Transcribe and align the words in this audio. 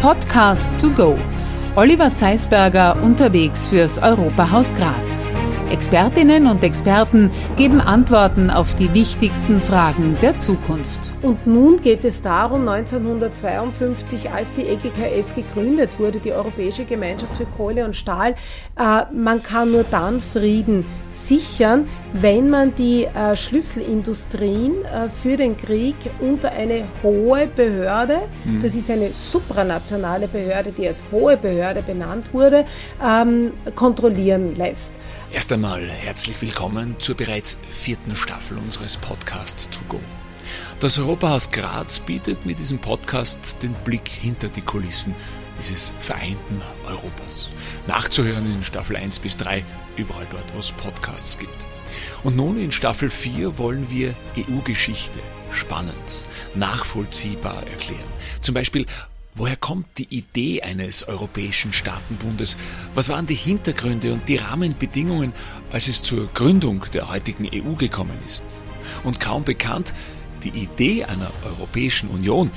Podcast 0.00 0.66
to 0.80 0.88
go. 0.90 1.14
Oliver 1.76 2.14
Zeisberger 2.14 2.96
unterwegs 3.02 3.68
fürs 3.68 3.98
Europahaus 3.98 4.72
Graz. 4.74 5.26
Expertinnen 5.70 6.48
und 6.48 6.64
Experten 6.64 7.30
geben 7.56 7.80
Antworten 7.80 8.50
auf 8.50 8.74
die 8.74 8.92
wichtigsten 8.92 9.60
Fragen 9.60 10.16
der 10.20 10.36
Zukunft. 10.36 11.12
Und 11.22 11.46
nun 11.46 11.80
geht 11.80 12.04
es 12.04 12.22
darum, 12.22 12.66
1952, 12.66 14.30
als 14.30 14.54
die 14.54 14.62
EGKS 14.62 15.34
gegründet 15.34 15.90
wurde, 15.98 16.18
die 16.18 16.32
Europäische 16.32 16.84
Gemeinschaft 16.84 17.36
für 17.36 17.46
Kohle 17.46 17.84
und 17.84 17.94
Stahl, 17.94 18.34
äh, 18.78 19.02
man 19.12 19.42
kann 19.42 19.70
nur 19.70 19.84
dann 19.84 20.20
Frieden 20.20 20.84
sichern, 21.06 21.86
wenn 22.14 22.50
man 22.50 22.74
die 22.74 23.04
äh, 23.04 23.36
Schlüsselindustrien 23.36 24.84
äh, 24.84 25.08
für 25.08 25.36
den 25.36 25.56
Krieg 25.56 25.94
unter 26.20 26.50
eine 26.50 26.84
hohe 27.02 27.46
Behörde, 27.46 28.18
mhm. 28.44 28.60
das 28.60 28.74
ist 28.74 28.90
eine 28.90 29.12
supranationale 29.12 30.26
Behörde, 30.26 30.72
die 30.72 30.86
als 30.86 31.04
hohe 31.12 31.36
Behörde 31.36 31.82
benannt 31.82 32.34
wurde, 32.34 32.64
ähm, 33.04 33.52
kontrollieren 33.76 34.54
lässt. 34.56 34.94
Erst 35.32 35.52
einmal 35.52 35.88
herzlich 35.88 36.42
willkommen 36.42 36.96
zur 36.98 37.16
bereits 37.16 37.60
vierten 37.70 38.16
Staffel 38.16 38.58
unseres 38.58 38.96
Podcast 38.96 39.70
To 39.70 39.78
Go. 39.88 40.00
Das 40.80 40.98
Europahaus 40.98 41.52
Graz 41.52 42.00
bietet 42.00 42.44
mit 42.46 42.58
diesem 42.58 42.80
Podcast 42.80 43.56
den 43.62 43.72
Blick 43.84 44.08
hinter 44.08 44.48
die 44.48 44.60
Kulissen 44.60 45.14
dieses 45.56 45.92
vereinten 46.00 46.60
Europas. 46.84 47.48
Nachzuhören 47.86 48.44
in 48.52 48.64
Staffel 48.64 48.96
1 48.96 49.20
bis 49.20 49.36
3, 49.36 49.64
überall 49.96 50.26
dort, 50.32 50.52
wo 50.52 50.58
es 50.58 50.72
Podcasts 50.72 51.38
gibt. 51.38 51.66
Und 52.24 52.36
nun 52.36 52.58
in 52.58 52.72
Staffel 52.72 53.08
4 53.08 53.56
wollen 53.56 53.88
wir 53.88 54.16
EU-Geschichte 54.36 55.20
spannend, 55.52 55.94
nachvollziehbar 56.56 57.64
erklären. 57.68 58.08
Zum 58.40 58.54
Beispiel, 58.56 58.84
Woher 59.34 59.56
kommt 59.56 59.86
die 59.98 60.08
Idee 60.10 60.62
eines 60.62 61.06
Europäischen 61.06 61.72
Staatenbundes? 61.72 62.56
Was 62.94 63.08
waren 63.08 63.26
die 63.26 63.34
Hintergründe 63.34 64.12
und 64.12 64.28
die 64.28 64.36
Rahmenbedingungen, 64.36 65.32
als 65.70 65.86
es 65.86 66.02
zur 66.02 66.26
Gründung 66.34 66.84
der 66.92 67.08
heutigen 67.08 67.48
EU 67.52 67.74
gekommen 67.76 68.18
ist? 68.26 68.44
Und 69.04 69.20
kaum 69.20 69.44
bekannt, 69.44 69.94
die 70.42 70.50
Idee 70.50 71.04
einer 71.04 71.30
Europäischen 71.44 72.08
Union, 72.08 72.50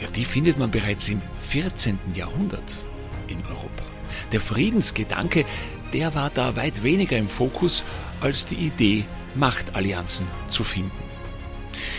ja, 0.00 0.08
die 0.10 0.24
findet 0.24 0.58
man 0.58 0.70
bereits 0.70 1.08
im 1.08 1.20
14. 1.42 1.98
Jahrhundert 2.14 2.84
in 3.28 3.38
Europa. 3.46 3.84
Der 4.32 4.40
Friedensgedanke, 4.40 5.46
der 5.94 6.14
war 6.14 6.30
da 6.30 6.56
weit 6.56 6.82
weniger 6.82 7.16
im 7.16 7.28
Fokus 7.28 7.84
als 8.20 8.44
die 8.44 8.56
Idee, 8.56 9.06
Machtallianzen 9.34 10.26
zu 10.48 10.62
finden. 10.62 11.07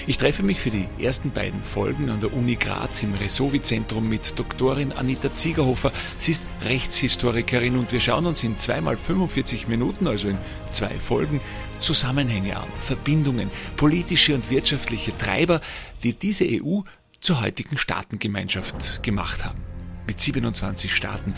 Ich 0.08 0.18
treffe 0.18 0.44
mich 0.44 0.60
für 0.60 0.70
die 0.70 0.88
ersten 1.00 1.32
beiden 1.32 1.62
Folgen 1.62 2.10
an 2.10 2.20
der 2.20 2.34
Uni 2.34 2.56
Graz 2.56 3.04
im 3.04 3.14
Resovi-Zentrum 3.14 4.08
mit 4.08 4.38
Doktorin 4.40 4.92
Anita 4.92 5.34
Ziegerhofer. 5.34 5.92
Sie 6.18 6.32
ist 6.32 6.46
Rechtshistorikerin 6.64 7.78
und 7.78 7.92
wir 7.92 8.00
schauen 8.00 8.26
uns 8.26 8.44
in 8.44 8.58
zweimal 8.58 8.98
45 8.98 9.68
Minuten, 9.68 10.08
also 10.08 10.30
in 10.30 10.38
zwei 10.72 10.90
Folgen, 11.00 11.42
Zusammenhänge 11.80 12.58
an, 12.58 12.68
Verbindungen, 12.82 13.52
politische 13.76 14.36
und 14.36 14.50
wirtschaftliche 14.50 15.18
Treiber, 15.18 15.62
die 16.04 16.14
diese 16.14 16.46
EU 16.46 16.82
zur 17.20 17.42
heutigen 17.42 17.78
Staatengemeinschaft 17.78 19.04
gemacht 19.04 19.46
haben. 19.46 19.64
Mit 20.08 20.20
27 20.20 20.96
Staaten, 20.96 21.36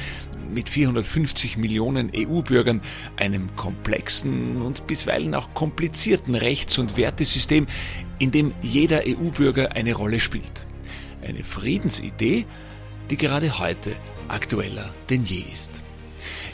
mit 0.54 0.70
450 0.70 1.58
Millionen 1.58 2.12
EU-Bürgern, 2.16 2.82
einem 3.18 3.54
komplexen 3.56 4.62
und 4.62 4.88
bisweilen 4.88 5.36
auch 5.36 5.54
komplizierten 5.54 6.36
Rechts- 6.36 6.78
und 6.78 6.96
Wertesystem, 6.96 7.68
in 8.22 8.30
dem 8.30 8.54
jeder 8.62 9.02
EU-Bürger 9.08 9.72
eine 9.72 9.96
Rolle 9.96 10.20
spielt. 10.20 10.68
Eine 11.28 11.44
Friedensidee, 11.44 12.46
die 13.10 13.18
gerade 13.18 13.58
heute 13.58 13.96
aktueller 14.28 14.94
denn 15.10 15.26
je 15.26 15.44
ist. 15.52 15.82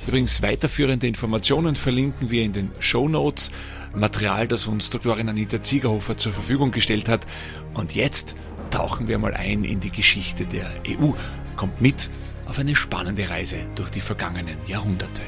Übrigens 0.08 0.42
weiterführende 0.42 1.08
Informationen 1.08 1.76
verlinken 1.76 2.32
wir 2.32 2.44
in 2.44 2.54
den 2.54 2.72
Show 2.80 3.10
Notes, 3.10 3.52
Material, 3.94 4.48
das 4.48 4.68
uns 4.68 4.90
Doktorin 4.90 5.28
Anita 5.28 5.62
Ziegerhofer 5.62 6.16
zur 6.16 6.32
Verfügung 6.32 6.72
gestellt 6.72 7.10
hat. 7.10 7.28
Und 7.74 7.94
jetzt 7.96 8.38
tauchen 8.70 9.10
wir 9.10 9.18
mal 9.18 9.34
ein 9.34 9.66
in 9.66 9.82
die 9.82 9.92
Geschichte 9.92 10.46
der 10.46 10.72
EU. 10.88 11.12
Kommt 11.58 11.82
mit 11.82 12.10
auf 12.46 12.60
eine 12.60 12.78
spannende 12.78 13.30
Reise 13.30 13.58
durch 13.76 13.90
die 13.90 14.00
vergangenen 14.00 14.58
Jahrhunderte. 14.68 15.24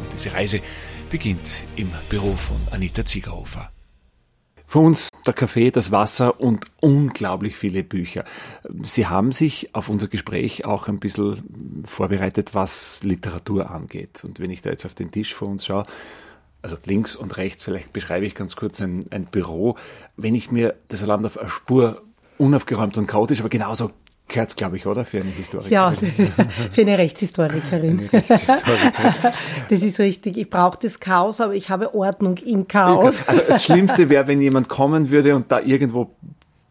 Und 0.00 0.12
diese 0.12 0.32
Reise 0.32 0.60
beginnt 1.10 1.64
im 1.74 1.90
Büro 2.08 2.36
von 2.36 2.58
Anita 2.70 3.04
Ziegerhofer. 3.04 3.70
Für 4.70 4.80
uns 4.80 5.08
der 5.26 5.32
Kaffee, 5.32 5.70
das 5.70 5.92
Wasser 5.92 6.42
und 6.42 6.66
unglaublich 6.82 7.56
viele 7.56 7.82
Bücher. 7.82 8.24
Sie 8.82 9.06
haben 9.06 9.32
sich 9.32 9.74
auf 9.74 9.88
unser 9.88 10.08
Gespräch 10.08 10.66
auch 10.66 10.88
ein 10.88 11.00
bisschen 11.00 11.84
vorbereitet, 11.86 12.54
was 12.54 13.02
Literatur 13.02 13.70
angeht. 13.70 14.24
Und 14.24 14.40
wenn 14.40 14.50
ich 14.50 14.60
da 14.60 14.68
jetzt 14.68 14.84
auf 14.84 14.94
den 14.94 15.10
Tisch 15.10 15.32
vor 15.32 15.48
uns 15.48 15.64
schaue, 15.64 15.86
also 16.60 16.76
links 16.84 17.16
und 17.16 17.38
rechts, 17.38 17.64
vielleicht 17.64 17.94
beschreibe 17.94 18.26
ich 18.26 18.34
ganz 18.34 18.56
kurz 18.56 18.82
ein, 18.82 19.06
ein 19.10 19.24
Büro. 19.24 19.78
Wenn 20.18 20.34
ich 20.34 20.50
mir 20.50 20.74
das 20.88 21.00
erlaubt 21.00 21.24
auf 21.24 21.38
eine 21.38 21.48
Spur 21.48 22.02
unaufgeräumt 22.36 22.98
und 22.98 23.06
chaotisch, 23.06 23.40
aber 23.40 23.48
genauso 23.48 23.90
gehört 24.28 24.56
glaube 24.56 24.76
ich, 24.76 24.86
oder? 24.86 25.04
Für 25.04 25.20
eine 25.20 25.30
Historikerin. 25.30 25.72
Ja, 25.72 25.92
für 26.72 26.80
eine 26.82 26.98
Rechtshistorikerin. 26.98 27.98
Eine 27.98 28.12
Rechtshistorikerin. 28.12 29.32
das 29.68 29.82
ist 29.82 29.98
richtig. 29.98 30.36
Ich 30.36 30.50
brauche 30.50 30.78
das 30.80 31.00
Chaos, 31.00 31.40
aber 31.40 31.54
ich 31.54 31.70
habe 31.70 31.94
Ordnung 31.94 32.36
im 32.38 32.68
Chaos. 32.68 33.26
Also 33.26 33.42
das 33.46 33.64
Schlimmste 33.64 34.08
wäre, 34.08 34.26
wenn 34.28 34.40
jemand 34.40 34.68
kommen 34.68 35.10
würde 35.10 35.34
und 35.34 35.50
da 35.50 35.60
irgendwo 35.60 36.10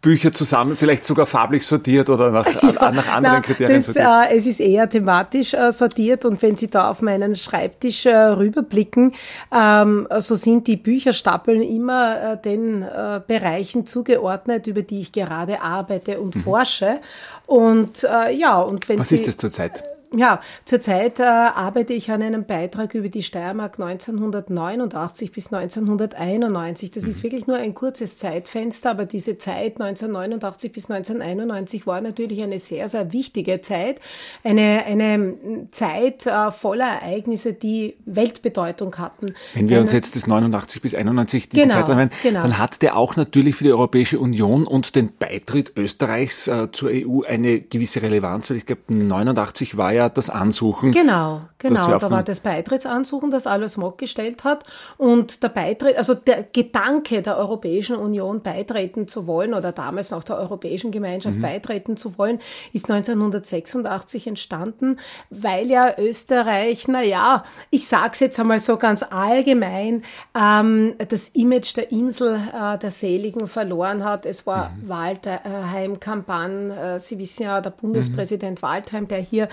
Bücher 0.07 0.31
zusammen, 0.31 0.77
vielleicht 0.77 1.03
sogar 1.03 1.25
farblich 1.25 1.65
sortiert 1.65 2.09
oder 2.09 2.31
nach, 2.31 2.45
ja, 2.63 2.91
nach 2.91 3.13
anderen 3.13 3.21
na, 3.21 3.41
Kriterien 3.41 3.75
das, 3.75 3.87
sortiert? 3.87 4.31
Äh, 4.31 4.37
es 4.37 4.45
ist 4.45 4.61
eher 4.61 4.89
thematisch 4.89 5.53
äh, 5.53 5.69
sortiert 5.73 6.23
und 6.23 6.41
wenn 6.41 6.55
Sie 6.55 6.69
da 6.69 6.89
auf 6.89 7.01
meinen 7.01 7.35
Schreibtisch 7.35 8.05
äh, 8.05 8.15
rüberblicken, 8.15 9.13
ähm, 9.53 10.07
so 10.19 10.35
sind 10.35 10.67
die 10.67 10.77
Bücherstapeln 10.77 11.61
immer 11.61 12.35
äh, 12.35 12.41
den 12.41 12.83
äh, 12.83 13.19
Bereichen 13.27 13.85
zugeordnet, 13.85 14.67
über 14.67 14.81
die 14.81 15.01
ich 15.01 15.11
gerade 15.11 15.61
arbeite 15.61 16.21
und 16.21 16.37
mhm. 16.37 16.39
forsche. 16.39 17.01
Und 17.45 18.05
äh, 18.05 18.33
ja, 18.33 18.61
und 18.61 18.87
wenn 18.87 18.99
Was 18.99 19.09
Sie, 19.09 19.15
ist 19.15 19.27
das 19.27 19.35
zurzeit? 19.35 19.83
Ja, 20.15 20.39
zurzeit 20.63 21.19
äh, 21.19 21.23
arbeite 21.23 21.91
ich 21.91 22.09
an 22.11 22.21
einem 22.21 22.45
Beitrag 22.45 22.95
über 22.95 23.09
die 23.09 23.23
Steiermark 23.23 23.77
1989 23.77 25.33
bis 25.33 25.51
1991. 25.51 26.91
Das 26.91 27.03
mhm. 27.03 27.09
ist 27.09 27.23
wirklich 27.23 27.45
nur 27.45 27.57
ein 27.57 27.73
kurzes 27.73 28.15
Zeitfenster, 28.15 28.91
aber 28.91 29.05
diese 29.05 29.37
Zeit 29.37 29.81
1989 29.81 30.71
bis 30.71 30.89
1991 30.89 31.87
war 31.87 31.99
natürlich 31.99 32.41
eine 32.41 32.59
sehr, 32.59 32.87
sehr 32.87 33.11
wichtige 33.11 33.59
Zeit. 33.59 33.99
Eine, 34.45 34.85
eine 34.85 35.67
Zeit 35.71 36.25
äh, 36.25 36.51
voller 36.51 36.87
Ereignisse, 36.87 37.53
die 37.53 37.97
Weltbedeutung 38.05 38.97
hatten. 38.97 39.33
Wenn 39.55 39.67
wir 39.67 39.77
eine, 39.77 39.83
uns 39.83 39.91
jetzt 39.91 40.15
das 40.15 40.25
89 40.25 40.81
bis 40.81 40.95
91 40.95 41.49
diesen 41.49 41.67
genau, 41.67 41.81
Zeitraum 41.81 42.09
genau. 42.23 42.41
dann 42.43 42.57
hat 42.57 42.81
der 42.81 42.95
auch 42.95 43.17
natürlich 43.17 43.55
für 43.55 43.65
die 43.65 43.71
Europäische 43.71 44.19
Union 44.19 44.65
und 44.65 44.95
den 44.95 45.11
Beitritt 45.19 45.73
Österreichs 45.75 46.47
äh, 46.47 46.71
zur 46.71 46.91
EU 46.93 47.23
eine 47.27 47.59
gewisse 47.59 48.01
Relevanz, 48.01 48.49
weil 48.49 48.57
ich 48.57 48.65
glaube, 48.65 48.83
89 48.87 49.75
war 49.75 49.91
ja 49.91 49.96
ja 49.97 50.09
das 50.09 50.29
Ansuchen. 50.29 50.91
Genau, 50.91 51.41
genau. 51.57 51.97
Da 51.97 52.09
war 52.09 52.23
das 52.23 52.39
Beitrittsansuchen, 52.39 53.31
das 53.31 53.47
alles 53.47 53.77
Mock 53.77 53.97
gestellt 53.97 54.43
hat. 54.43 54.63
Und 54.97 55.43
der 55.43 55.49
Beitritt, 55.49 55.97
also 55.97 56.13
der 56.13 56.43
Gedanke 56.43 57.21
der 57.21 57.37
Europäischen 57.37 57.95
Union 57.95 58.41
beitreten 58.41 59.07
zu 59.07 59.27
wollen 59.27 59.53
oder 59.53 59.71
damals 59.71 60.11
noch 60.11 60.23
der 60.23 60.37
Europäischen 60.37 60.91
Gemeinschaft 60.91 61.37
mhm. 61.37 61.41
beitreten 61.41 61.97
zu 61.97 62.17
wollen, 62.17 62.39
ist 62.73 62.89
1986 62.89 64.27
entstanden, 64.27 64.97
weil 65.29 65.69
ja 65.69 65.93
Österreich, 65.97 66.87
na 66.87 67.01
ja, 67.01 67.43
ich 67.69 67.87
sag's 67.87 68.19
jetzt 68.19 68.39
einmal 68.39 68.59
so 68.59 68.77
ganz 68.77 69.03
allgemein, 69.03 70.03
ähm, 70.39 70.93
das 71.09 71.29
Image 71.29 71.75
der 71.75 71.91
Insel 71.91 72.35
äh, 72.35 72.77
der 72.77 72.91
Seligen 72.91 73.47
verloren 73.47 74.03
hat. 74.03 74.25
Es 74.25 74.45
war 74.45 74.69
mhm. 74.69 74.89
Waldheim, 74.89 75.99
Kampan, 75.99 76.71
äh, 76.71 76.99
Sie 76.99 77.17
wissen 77.17 77.43
ja, 77.43 77.61
der 77.61 77.71
Bundespräsident 77.71 78.61
mhm. 78.61 78.67
Waldheim, 78.67 79.07
der 79.07 79.19
hier 79.19 79.49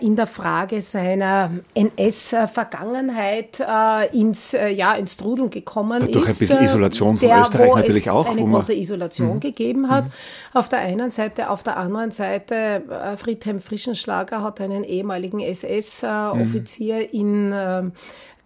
in 0.00 0.14
der 0.14 0.26
Frage 0.26 0.80
seiner 0.82 1.50
NS-Vergangenheit 1.74 3.60
äh, 3.60 4.16
ins, 4.16 4.54
äh, 4.54 4.68
ja, 4.68 4.94
ins 4.94 5.16
Trudeln 5.16 5.50
gekommen 5.50 6.00
Dadurch 6.00 6.28
ist. 6.28 6.36
ein 6.36 6.38
bisschen 6.38 6.62
Isolation 6.62 7.16
von 7.16 7.28
der, 7.28 7.40
Österreich 7.40 7.74
natürlich 7.74 8.10
auch. 8.10 8.30
eine 8.30 8.44
große 8.44 8.72
Isolation 8.74 9.34
mhm. 9.34 9.40
gegeben 9.40 9.90
hat. 9.90 10.04
Mhm. 10.04 10.10
Auf 10.52 10.68
der 10.68 10.78
einen 10.80 11.10
Seite, 11.10 11.50
auf 11.50 11.62
der 11.62 11.76
anderen 11.76 12.10
Seite, 12.12 13.16
Friedhelm 13.16 13.58
Frischenschlager 13.58 14.42
hat 14.42 14.60
einen 14.60 14.84
ehemaligen 14.84 15.40
SS-Offizier 15.40 16.96
mhm. 16.96 17.08
in 17.10 17.92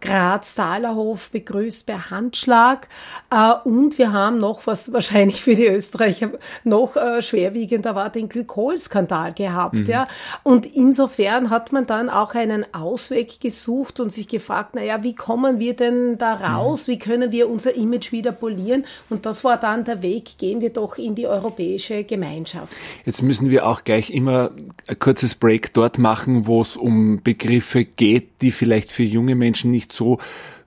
Graz-Thalerhof 0.01 1.31
begrüßt 1.31 1.87
per 1.87 2.11
Handschlag. 2.11 2.89
Äh, 3.31 3.53
und 3.65 3.99
wir 3.99 4.13
haben 4.13 4.39
noch, 4.39 4.67
was 4.67 4.93
wahrscheinlich 4.93 5.43
für 5.43 5.55
die 5.55 5.67
Österreicher 5.67 6.31
noch 6.65 6.97
äh, 6.97 7.21
schwerwiegender 7.21 7.95
war, 7.95 8.11
den 8.11 8.29
Glykolskandal 8.29 9.33
gehabt. 9.35 9.75
Mhm. 9.75 9.87
Ja. 9.87 10.09
Und 10.43 10.67
insofern 10.67 11.51
hat 11.51 11.73
man 11.73 11.87
dann 11.87 12.11
auch 12.11 12.35
einen 12.35 12.65
Ausweg 12.73 13.41
gesucht 13.41 14.01
und 14.01 14.13
sich 14.13 14.29
gefragt, 14.29 14.75
naja, 14.75 15.03
wie 15.03 15.15
kommen 15.15 15.59
wir 15.59 15.75
denn 15.75 16.19
da 16.19 16.35
raus? 16.35 16.87
Mhm. 16.87 16.93
Wie 16.93 16.99
können 16.99 17.33
wir 17.33 17.49
unser 17.49 17.75
Image 17.75 18.13
wieder 18.13 18.33
polieren? 18.33 18.85
Und 19.11 19.27
das 19.27 19.43
war 19.43 19.57
dann 19.57 19.85
der 19.85 20.03
Weg, 20.03 20.39
gehen 20.39 20.61
wir 20.61 20.71
doch 20.71 20.99
in 20.99 21.15
die 21.15 21.27
europäische 21.27 22.05
Gemeinschaft. 22.05 22.75
Jetzt 23.05 23.23
müssen 23.23 23.51
wir 23.51 23.67
auch 23.67 23.85
gleich 23.85 24.11
immer 24.11 24.51
ein 24.87 24.99
kurzes 24.99 25.35
Break 25.35 25.75
dort 25.75 25.99
machen, 25.99 26.47
wo 26.47 26.63
es 26.63 26.77
um 26.77 27.23
Begriffe 27.23 27.85
geht, 27.85 28.43
die 28.43 28.53
vielleicht 28.53 28.93
für 28.93 29.03
junge 29.03 29.35
Menschen 29.35 29.71
nicht 29.71 29.88
so 29.93 30.19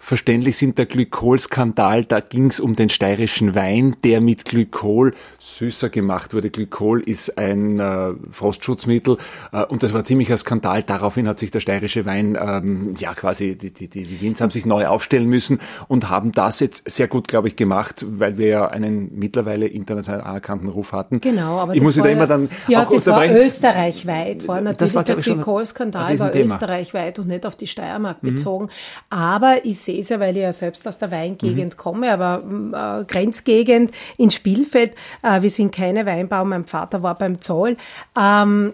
verständlich 0.01 0.57
sind. 0.57 0.77
Der 0.77 0.87
Glykolskandal, 0.87 2.05
da 2.05 2.19
ging 2.19 2.47
es 2.47 2.59
um 2.59 2.75
den 2.75 2.89
steirischen 2.89 3.53
Wein, 3.53 3.95
der 4.03 4.19
mit 4.19 4.45
Glykol 4.45 5.13
süßer 5.37 5.89
gemacht 5.89 6.33
wurde. 6.33 6.49
Glykol 6.49 7.01
ist 7.01 7.37
ein 7.37 7.79
äh, 7.79 8.13
Frostschutzmittel 8.31 9.17
äh, 9.51 9.63
und 9.65 9.83
das 9.83 9.93
war 9.93 10.03
ziemlich 10.03 10.31
ein 10.31 10.37
Skandal. 10.37 10.81
Daraufhin 10.81 11.27
hat 11.27 11.37
sich 11.37 11.51
der 11.51 11.59
steirische 11.59 12.05
Wein, 12.05 12.37
ähm, 12.41 12.95
ja 12.97 13.13
quasi, 13.13 13.55
die, 13.55 13.71
die, 13.71 13.87
die, 13.87 14.03
die 14.03 14.21
Wins 14.21 14.41
haben 14.41 14.49
sich 14.49 14.65
neu 14.65 14.87
aufstellen 14.87 15.27
müssen 15.27 15.59
und 15.87 16.09
haben 16.09 16.31
das 16.31 16.59
jetzt 16.59 16.89
sehr 16.89 17.07
gut, 17.07 17.27
glaube 17.27 17.47
ich, 17.47 17.55
gemacht, 17.55 18.03
weil 18.07 18.37
wir 18.37 18.47
ja 18.47 18.67
einen 18.67 19.11
mittlerweile 19.19 19.67
international 19.67 20.21
anerkannten 20.21 20.67
Ruf 20.67 20.93
hatten. 20.93 21.21
Genau, 21.21 21.59
aber 21.59 21.75
ich 21.75 21.81
muss 21.81 21.95
da 21.95 22.05
immer 22.05 22.25
dann 22.27 22.49
ja, 22.67 22.83
auch 22.83 22.91
das 22.91 23.05
war 23.05 23.23
österreichweit. 23.29 24.47
War 24.47 24.61
natürlich 24.61 24.77
das 24.77 24.95
war, 24.95 25.03
der 25.03 25.17
Glykolskandal 25.17 26.17
war 26.17 26.35
österreichweit 26.35 27.19
und 27.19 27.27
nicht 27.27 27.45
auf 27.45 27.55
die 27.55 27.67
Steiermark 27.67 28.23
mhm. 28.23 28.31
bezogen. 28.31 28.69
Aber 29.11 29.65
ich 29.65 29.77
sehe 29.81 29.99
es 29.99 30.07
ja, 30.07 30.21
weil 30.21 30.37
ich 30.37 30.41
ja 30.41 30.53
selbst 30.53 30.87
aus 30.87 30.97
der 30.97 31.11
Weingegend 31.11 31.73
mhm. 31.73 31.77
komme, 31.77 32.13
aber 32.13 33.01
äh, 33.01 33.03
Grenzgegend 33.03 33.91
in 34.17 34.31
Spielfeld. 34.31 34.95
Äh, 35.21 35.41
wir 35.41 35.49
sind 35.49 35.75
keine 35.75 36.05
Weinbau, 36.05 36.45
mein 36.45 36.65
Vater 36.65 37.03
war 37.03 37.17
beim 37.17 37.41
Zoll. 37.41 37.75
Ähm, 38.17 38.73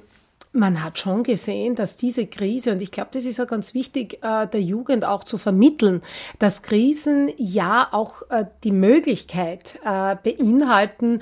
man 0.58 0.84
hat 0.84 1.00
schon 1.00 1.24
gesehen, 1.24 1.76
dass 1.76 1.96
diese 1.96 2.26
Krise, 2.26 2.72
und 2.72 2.82
ich 2.82 2.92
glaube, 2.92 3.10
das 3.14 3.26
ist 3.26 3.38
ja 3.38 3.46
ganz 3.46 3.74
wichtig, 3.74 4.20
äh, 4.24 4.48
der 4.48 4.62
Jugend 4.62 5.06
auch 5.06 5.24
zu 5.24 5.38
vermitteln, 5.38 6.02
dass 6.40 6.64
Krisen 6.64 7.32
ja 7.38 7.88
auch 7.92 8.24
äh, 8.30 8.46
die 8.64 8.72
Möglichkeit 8.72 9.80
äh, 9.86 10.16
beinhalten 10.16 11.22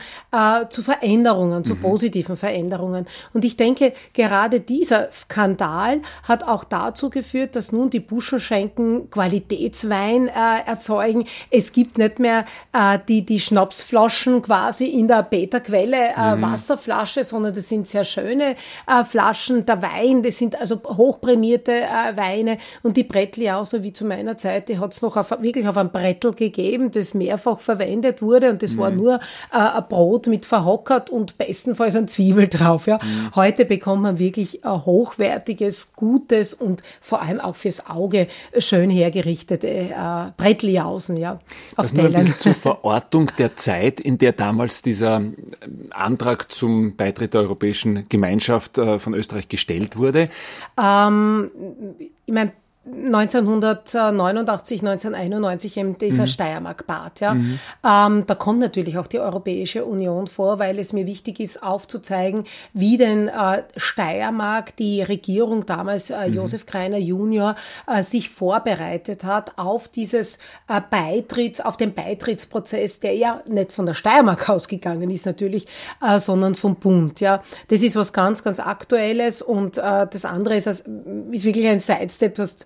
zu 0.69 0.81
Veränderungen, 0.81 1.63
zu 1.65 1.75
mhm. 1.75 1.81
positiven 1.81 2.37
Veränderungen. 2.37 3.05
Und 3.33 3.43
ich 3.45 3.57
denke, 3.57 3.93
gerade 4.13 4.59
dieser 4.59 5.11
Skandal 5.11 6.01
hat 6.23 6.43
auch 6.43 6.63
dazu 6.63 7.09
geführt, 7.09 7.55
dass 7.55 7.71
nun 7.71 7.89
die 7.89 7.99
Buschenschenken 7.99 9.09
Qualitätswein 9.09 10.27
erzeugen. 10.27 11.25
Es 11.49 11.71
gibt 11.71 11.97
nicht 11.97 12.19
mehr 12.19 12.45
die, 13.07 13.25
die 13.25 13.39
Schnapsflaschen 13.39 14.41
quasi 14.41 14.85
in 14.85 15.07
der 15.07 15.23
Beta-Quelle 15.23 16.35
mhm. 16.35 16.41
Wasserflasche, 16.41 17.23
sondern 17.23 17.55
das 17.55 17.69
sind 17.69 17.87
sehr 17.87 18.03
schöne 18.03 18.55
Flaschen 19.05 19.24
Flaschen, 19.25 19.65
der 19.65 19.81
Wein, 19.81 20.21
das 20.21 20.37
sind 20.37 20.59
also 20.59 20.79
hochprämierte 20.85 21.71
äh, 21.71 22.15
Weine 22.15 22.57
und 22.83 22.95
die 22.95 23.03
Brettli 23.03 23.49
auch, 23.49 23.65
so 23.65 23.81
wie 23.81 23.91
zu 23.91 24.05
meiner 24.05 24.37
Zeit, 24.37 24.69
die 24.69 24.77
hat 24.77 24.93
es 24.93 25.01
noch 25.01 25.17
auf, 25.17 25.31
wirklich 25.31 25.67
auf 25.67 25.77
einem 25.77 25.89
Brettel 25.89 26.33
gegeben, 26.33 26.91
das 26.91 27.15
mehrfach 27.15 27.59
verwendet 27.59 28.21
wurde 28.21 28.51
und 28.51 28.61
das 28.61 28.73
mhm. 28.73 28.77
war 28.77 28.91
nur 28.91 29.15
äh, 29.51 29.57
ein 29.57 29.83
Brot 29.89 30.27
mit 30.27 30.45
verhockert 30.45 31.09
und 31.09 31.39
bestenfalls 31.39 31.95
ein 31.95 32.07
Zwiebel 32.07 32.47
drauf. 32.47 32.85
Ja. 32.85 32.99
Mhm. 33.01 33.35
Heute 33.35 33.65
bekommt 33.65 34.03
man 34.03 34.19
wirklich 34.19 34.63
ein 34.63 34.85
hochwertiges, 34.85 35.93
gutes 35.93 36.53
und 36.53 36.83
vor 37.01 37.23
allem 37.23 37.39
auch 37.39 37.55
fürs 37.55 37.87
Auge 37.87 38.27
schön 38.59 38.91
hergerichtete 38.91 39.67
äh, 39.67 39.91
Brettli 40.37 40.79
außen, 40.79 41.17
ja. 41.17 41.39
Auf 41.75 41.85
das 41.85 41.93
nur 41.93 42.05
ein 42.05 42.13
bisschen 42.13 42.37
zur 42.37 42.53
Verortung 42.65 43.31
der 43.39 43.55
Zeit, 43.55 43.99
in 43.99 44.19
der 44.19 44.33
damals 44.33 44.83
dieser 44.83 45.21
Antrag 45.89 46.51
zum 46.51 46.95
Beitritt 46.95 47.33
der 47.33 47.41
Europäischen 47.41 48.07
Gemeinschaft 48.07 48.77
äh, 48.77 48.99
von 48.99 49.14
Österreich 49.15 49.47
gestellt 49.47 49.97
wurde? 49.97 50.29
Ähm, 50.81 51.51
ich 52.25 52.33
meine, 52.33 52.53
1989, 52.85 54.81
1991 54.81 55.77
eben 55.77 55.97
dieser 55.97 56.23
mhm. 56.23 56.27
Steiermark-Bad. 56.27 57.19
Ja. 57.19 57.33
Mhm. 57.33 57.59
Ähm, 57.83 58.23
da 58.27 58.35
kommt 58.35 58.59
natürlich 58.59 58.97
auch 58.99 59.07
die 59.07 59.19
Europäische 59.19 59.85
Union 59.85 60.27
vor, 60.27 60.59
weil 60.59 60.77
es 60.77 60.93
mir 60.93 61.07
wichtig 61.07 61.39
ist, 61.39 61.63
aufzuzeigen, 61.63 62.43
wie 62.73 62.97
denn 62.97 63.27
äh, 63.27 63.63
Steiermark, 63.75 64.75
die 64.75 65.01
Regierung 65.01 65.65
damals, 65.65 66.11
äh, 66.11 66.27
mhm. 66.27 66.35
Josef 66.35 66.67
Kreiner 66.67 66.99
Junior, 66.99 67.55
äh, 67.87 68.03
sich 68.03 68.29
vorbereitet 68.29 69.23
hat 69.23 69.57
auf 69.57 69.87
dieses 69.87 70.37
äh, 70.67 70.79
Beitritts, 70.87 71.61
auf 71.61 71.77
den 71.77 71.93
Beitrittsprozess, 71.93 72.99
der 72.99 73.15
ja 73.15 73.41
nicht 73.47 73.71
von 73.71 73.87
der 73.87 73.95
Steiermark 73.95 74.47
ausgegangen 74.55 75.09
ist 75.09 75.25
natürlich, 75.25 75.65
äh, 76.05 76.19
sondern 76.19 76.53
vom 76.53 76.75
Bund. 76.75 77.19
Ja. 77.19 77.41
Das 77.69 77.81
ist 77.81 77.95
was 77.95 78.13
ganz, 78.13 78.43
ganz 78.43 78.59
Aktuelles 78.59 79.41
und 79.41 79.79
äh, 79.79 80.05
das 80.07 80.23
andere 80.25 80.55
ist, 80.55 80.67
ist 80.67 80.85
wirklich 80.85 81.67
ein 81.67 81.79
Sidestep, 81.79 82.37
was 82.37 82.57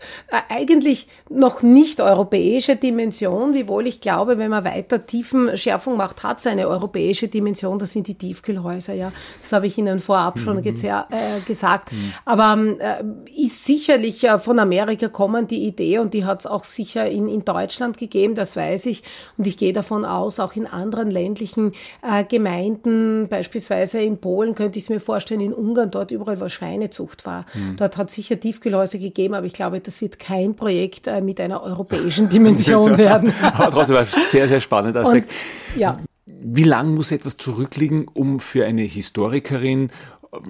eigentlich 0.50 1.08
noch 1.30 1.62
nicht 1.62 2.02
europäische 2.02 2.76
Dimension, 2.76 3.54
wiewohl 3.54 3.88
ich 3.88 4.02
glaube, 4.02 4.38
wenn 4.38 4.50
man 4.50 4.66
weiter 4.66 5.06
Tiefenschärfung 5.06 5.98
macht, 5.98 6.24
hat 6.24 6.40
es 6.40 6.48
eine 6.48 6.68
europäische 6.68 7.28
Dimension, 7.28 7.80
das 7.80 7.92
sind 7.92 8.08
die 8.08 8.16
Tiefkühlhäuser, 8.16 8.94
ja. 8.94 9.12
Das 9.42 9.52
habe 9.54 9.68
ich 9.68 9.78
Ihnen 9.78 10.00
vorab 10.00 10.40
schon 10.40 10.58
mhm. 10.58 10.64
äh, 10.66 11.40
gesagt. 11.46 11.92
Mhm. 11.92 12.14
Aber 12.26 12.58
äh, 12.80 13.04
ist 13.42 13.64
sicherlich 13.66 14.24
äh, 14.24 14.40
von 14.40 14.60
Amerika 14.60 15.08
kommen 15.08 15.48
die 15.48 15.66
Idee 15.66 16.00
und 16.00 16.14
die 16.14 16.26
hat 16.26 16.42
es 16.42 16.46
auch 16.46 16.64
sicher 16.64 17.08
in, 17.08 17.28
in 17.28 17.46
Deutschland 17.46 17.98
gegeben, 17.98 18.36
das 18.36 18.56
weiß 18.56 18.88
ich. 18.88 19.04
Und 19.38 19.48
ich 19.48 19.58
gehe 19.58 19.74
davon 19.74 20.06
aus, 20.06 20.40
auch 20.40 20.56
in 20.56 20.66
anderen 20.66 21.12
ländlichen 21.12 21.74
äh, 22.02 22.24
Gemeinden, 22.24 23.28
beispielsweise 23.30 24.02
in 24.02 24.20
Polen 24.20 24.56
könnte 24.56 24.80
ich 24.80 24.86
es 24.86 24.90
mir 24.90 25.00
vorstellen, 25.00 25.42
in 25.42 25.54
Ungarn, 25.54 25.92
dort 25.92 26.12
überall, 26.12 26.40
wo 26.40 26.48
Schweinezucht 26.48 27.26
war. 27.26 27.46
Mhm. 27.54 27.76
Dort 27.78 27.98
hat 27.98 28.10
es 28.10 28.16
sicher 28.16 28.40
Tiefkühlhäuser 28.40 28.98
gegeben, 28.98 29.34
aber 29.34 29.46
ich 29.46 29.54
glaube, 29.54 29.80
das 29.80 29.99
wird 30.02 30.20
kein 30.20 30.56
Projekt 30.56 31.08
äh, 31.08 31.22
mit 31.22 31.40
einer 31.40 31.64
europäischen 31.64 32.30
Dimension 32.30 32.98
werden. 32.98 33.34
Aber 33.42 33.72
trotzdem 33.72 33.98
ein 33.98 34.08
sehr, 34.08 34.48
sehr 34.48 34.62
spannender 34.62 35.02
Aspekt. 35.02 35.30
Und, 35.74 35.80
ja. 35.80 36.00
Wie 36.42 36.64
lang 36.64 36.94
muss 36.94 37.12
etwas 37.12 37.38
zurückliegen, 37.38 38.08
um 38.08 38.40
für 38.40 38.66
eine 38.66 38.84
Historikerin 38.84 39.90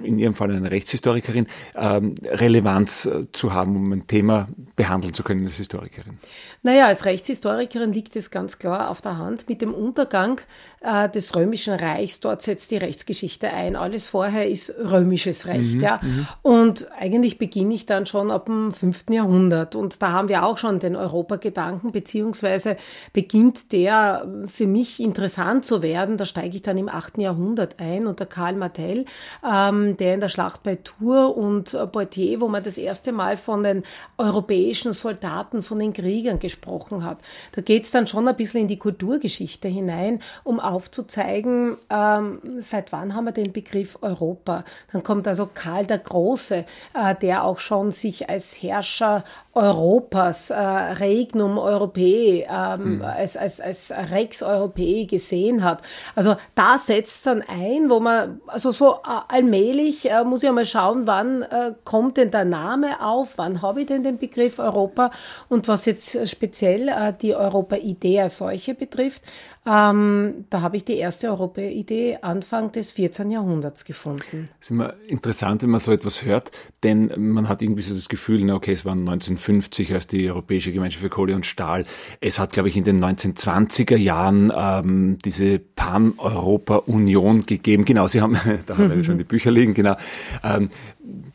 in 0.04 0.18
Ihrem 0.18 0.34
Fall 0.34 0.52
eine 0.52 0.72
Rechtshistorikerin, 0.72 1.48
ähm, 1.76 2.16
Relevanz 2.24 3.06
äh, 3.06 3.32
zu 3.32 3.54
haben, 3.54 3.76
um 3.76 3.92
ein 3.92 4.08
Thema 4.08 4.48
behandeln 4.76 5.14
zu 5.14 5.24
können 5.24 5.46
als 5.46 5.58
Historikerin? 5.58 6.20
Naja, 6.64 6.88
als 6.88 7.06
Rechtshistorikerin 7.06 7.94
liegt 7.94 8.16
es 8.16 8.32
ganz 8.32 8.60
klar 8.60 8.90
auf 8.90 9.02
der 9.02 9.18
Hand. 9.18 9.48
Mit 9.48 9.62
dem 9.62 9.74
Untergang 9.74 10.42
äh, 10.82 11.08
des 11.10 11.36
Römischen 11.36 11.74
Reichs, 11.74 12.20
dort 12.20 12.42
setzt 12.42 12.72
die 12.72 12.78
Rechtsgeschichte 12.78 13.50
ein. 13.50 13.76
Alles 13.76 14.10
vorher 14.10 14.50
ist 14.50 14.74
römisches 14.78 15.48
Recht. 15.48 15.76
Mhm, 15.76 15.82
ja. 15.82 16.00
Mhm. 16.02 16.28
Und 16.42 16.92
eigentlich 17.00 17.38
beginne 17.38 17.74
ich 17.74 17.86
dann 17.86 18.06
schon 18.06 18.32
ab 18.32 18.48
dem 18.48 18.74
5. 18.74 19.06
Jahrhundert. 19.10 19.76
Und 19.76 20.02
da 20.02 20.12
haben 20.12 20.28
wir 20.28 20.44
auch 20.44 20.58
schon 20.58 20.80
den 20.80 20.96
Europagedanken, 20.96 21.92
beziehungsweise 21.92 22.76
beginnt 23.14 23.72
der 23.72 24.28
für 24.48 24.68
mich 24.68 25.00
interessant 25.00 25.64
zu 25.64 25.82
werden. 25.82 26.18
Da 26.18 26.26
steige 26.26 26.58
ich 26.58 26.62
dann 26.62 26.78
im 26.78 26.90
8. 26.90 27.20
Jahrhundert 27.20 27.80
ein 27.80 28.06
unter 28.08 28.26
Karl 28.26 28.56
Martell. 28.56 29.06
Äh, 29.44 29.69
ähm, 29.70 29.98
der 29.98 30.16
in 30.16 30.20
der 30.20 30.30
Schlacht 30.30 30.64
bei 30.64 30.76
Tours 30.76 31.36
und 31.36 31.74
äh, 31.74 31.88
Poitiers, 31.88 32.42
wo 32.42 32.48
man 32.48 32.64
das 32.64 32.78
erste 32.78 33.12
Mal 33.12 33.38
von 33.38 33.64
den 33.64 33.84
europäischen 34.18 34.94
Soldaten, 34.94 35.64
von 35.64 35.80
den 35.80 35.94
Kriegern 35.94 36.40
gesprochen 36.40 37.04
hat. 37.04 37.20
Da 37.54 37.62
geht 37.62 37.84
es 37.84 37.92
dann 37.92 38.08
schon 38.08 38.28
ein 38.28 38.36
bisschen 38.36 38.62
in 38.62 38.68
die 38.68 38.80
Kulturgeschichte 38.80 39.68
hinein, 39.68 40.20
um 40.44 40.60
aufzuzeigen, 40.60 41.78
ähm, 41.90 42.40
seit 42.60 42.92
wann 42.92 43.16
haben 43.16 43.26
wir 43.26 43.32
den 43.32 43.52
Begriff 43.52 43.98
Europa. 44.02 44.64
Dann 44.92 45.04
kommt 45.04 45.28
also 45.28 45.50
Karl 45.54 45.86
der 45.86 46.00
Große, 46.00 46.66
äh, 46.94 47.16
der 47.22 47.44
auch 47.44 47.60
schon 47.60 47.92
sich 47.92 48.30
als 48.30 48.62
Herrscher 48.62 49.24
Europas, 49.54 50.52
äh, 50.52 50.56
Regnum 50.56 51.58
Europae, 51.58 52.46
ähm, 52.50 52.98
mhm. 52.98 53.02
als, 53.02 53.36
als, 53.36 53.60
als 53.60 53.92
Rex 53.92 54.42
Europae 54.42 55.06
gesehen 55.06 55.64
hat. 55.64 55.82
Also 56.16 56.38
da 56.56 56.78
setzt 56.78 57.26
dann 57.26 57.42
ein, 57.42 57.90
wo 57.90 58.00
man, 58.00 58.42
also 58.48 58.72
so 58.72 58.94
äh, 58.94 59.20
allmählich 59.28 59.59
äh, 59.60 60.24
muss 60.24 60.44
ich 60.44 60.52
mal 60.52 60.66
schauen, 60.66 61.08
wann 61.08 61.42
äh, 61.44 61.74
kommt 61.84 62.18
denn 62.18 62.32
der 62.32 62.46
Name 62.46 63.02
auf, 63.02 63.38
wann 63.38 63.62
habe 63.62 63.82
ich 63.82 63.88
denn 63.88 64.04
den 64.04 64.18
Begriff 64.18 64.60
Europa 64.60 65.12
und 65.48 65.68
was 65.68 65.86
jetzt 65.86 66.28
speziell 66.28 66.88
äh, 66.88 67.14
die 67.14 67.36
Europa-Idee 67.36 68.22
als 68.22 68.38
solche 68.38 68.74
betrifft, 68.74 69.24
ähm, 69.66 70.46
da 70.50 70.62
habe 70.62 70.78
ich 70.78 70.86
die 70.86 70.98
erste 70.98 71.28
Europa-Idee 71.28 72.20
Anfang 72.22 72.72
des 72.72 72.92
14. 72.92 73.30
Jahrhunderts 73.30 73.86
gefunden. 73.86 74.50
Das 74.58 74.68
ist 74.68 74.72
immer 74.72 74.94
interessant, 75.08 75.62
wenn 75.64 75.70
man 75.70 75.80
so 75.80 75.92
etwas 75.92 76.24
hört, 76.24 76.52
denn 76.84 77.12
man 77.18 77.50
hat 77.50 77.62
irgendwie 77.62 77.82
so 77.82 77.94
das 77.94 78.08
Gefühl, 78.08 78.44
na 78.46 78.56
okay, 78.56 78.74
es 78.74 78.86
waren 78.86 79.00
1950 79.00 79.94
als 79.94 80.08
die 80.08 80.30
Europäische 80.30 80.72
Gemeinschaft 80.72 81.02
für 81.02 81.10
Kohle 81.10 81.36
und 81.36 81.46
Stahl. 81.46 81.86
Es 82.22 82.40
hat, 82.40 82.54
glaube 82.54 82.70
ich, 82.70 82.78
in 82.78 82.84
den 82.84 83.04
1920er 83.04 83.98
Jahren 83.98 84.52
ähm, 84.56 85.18
diese 85.26 85.60
Pan-Europa-Union 85.60 87.46
gegeben. 87.46 87.84
Genau, 87.84 88.08
Sie 88.08 88.22
haben, 88.22 88.38
da 88.66 88.78
haben 88.78 88.96
wir 88.96 89.04
schon 89.04 89.18
die 89.18 89.24
Bücher 89.24 89.40
Bücher 89.40 89.52
liegen, 89.52 89.74
genau. 89.74 89.96
Ähm, 90.44 90.70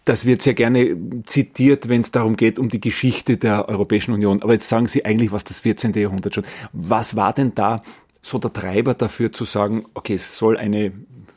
das 0.04 0.26
wird 0.26 0.42
sehr 0.42 0.52
gerne 0.52 0.96
zitiert, 1.24 1.88
wenn 1.88 2.02
es 2.02 2.12
darum 2.12 2.36
geht, 2.36 2.58
um 2.58 2.68
die 2.68 2.80
Geschichte 2.80 3.38
der 3.38 3.68
Europäischen 3.68 4.12
Union. 4.12 4.42
Aber 4.42 4.52
jetzt 4.52 4.68
sagen 4.68 4.86
Sie 4.86 5.04
eigentlich, 5.04 5.32
was 5.32 5.44
das 5.44 5.60
14. 5.60 5.94
Jahrhundert 5.94 6.34
schon. 6.34 6.44
Was 6.72 7.16
war 7.16 7.32
denn 7.32 7.54
da 7.54 7.82
so 8.20 8.38
der 8.38 8.52
Treiber 8.52 8.92
dafür 8.92 9.32
zu 9.32 9.44
sagen, 9.44 9.86
okay, 9.94 10.14
es 10.14 10.36
soll 10.36 10.58
eine 10.58 10.92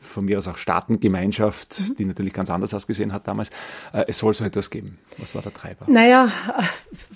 von 0.08 0.24
mir 0.24 0.38
aus 0.38 0.48
auch 0.48 0.56
Staatengemeinschaft, 0.56 1.80
mhm. 1.80 1.94
die 1.94 2.04
natürlich 2.04 2.32
ganz 2.32 2.50
anders 2.50 2.74
ausgesehen 2.74 3.12
hat 3.12 3.28
damals. 3.28 3.50
Äh, 3.92 4.04
es 4.08 4.18
soll 4.18 4.34
so 4.34 4.44
etwas 4.44 4.70
geben. 4.70 4.98
Was 5.18 5.34
war 5.34 5.42
der 5.42 5.54
Treiber? 5.54 5.84
Naja, 5.88 6.28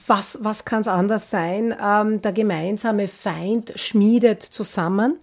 was, 0.07 0.39
was 0.43 0.65
kann 0.65 0.81
es 0.81 0.89
anders 0.89 1.31
sein? 1.31 1.75
Ähm, 1.83 2.23
der 2.23 2.33
gemeinsame 2.33 3.09
Feind 3.09 3.73
schmiedet 3.77 4.43
zusammen. 4.43 5.19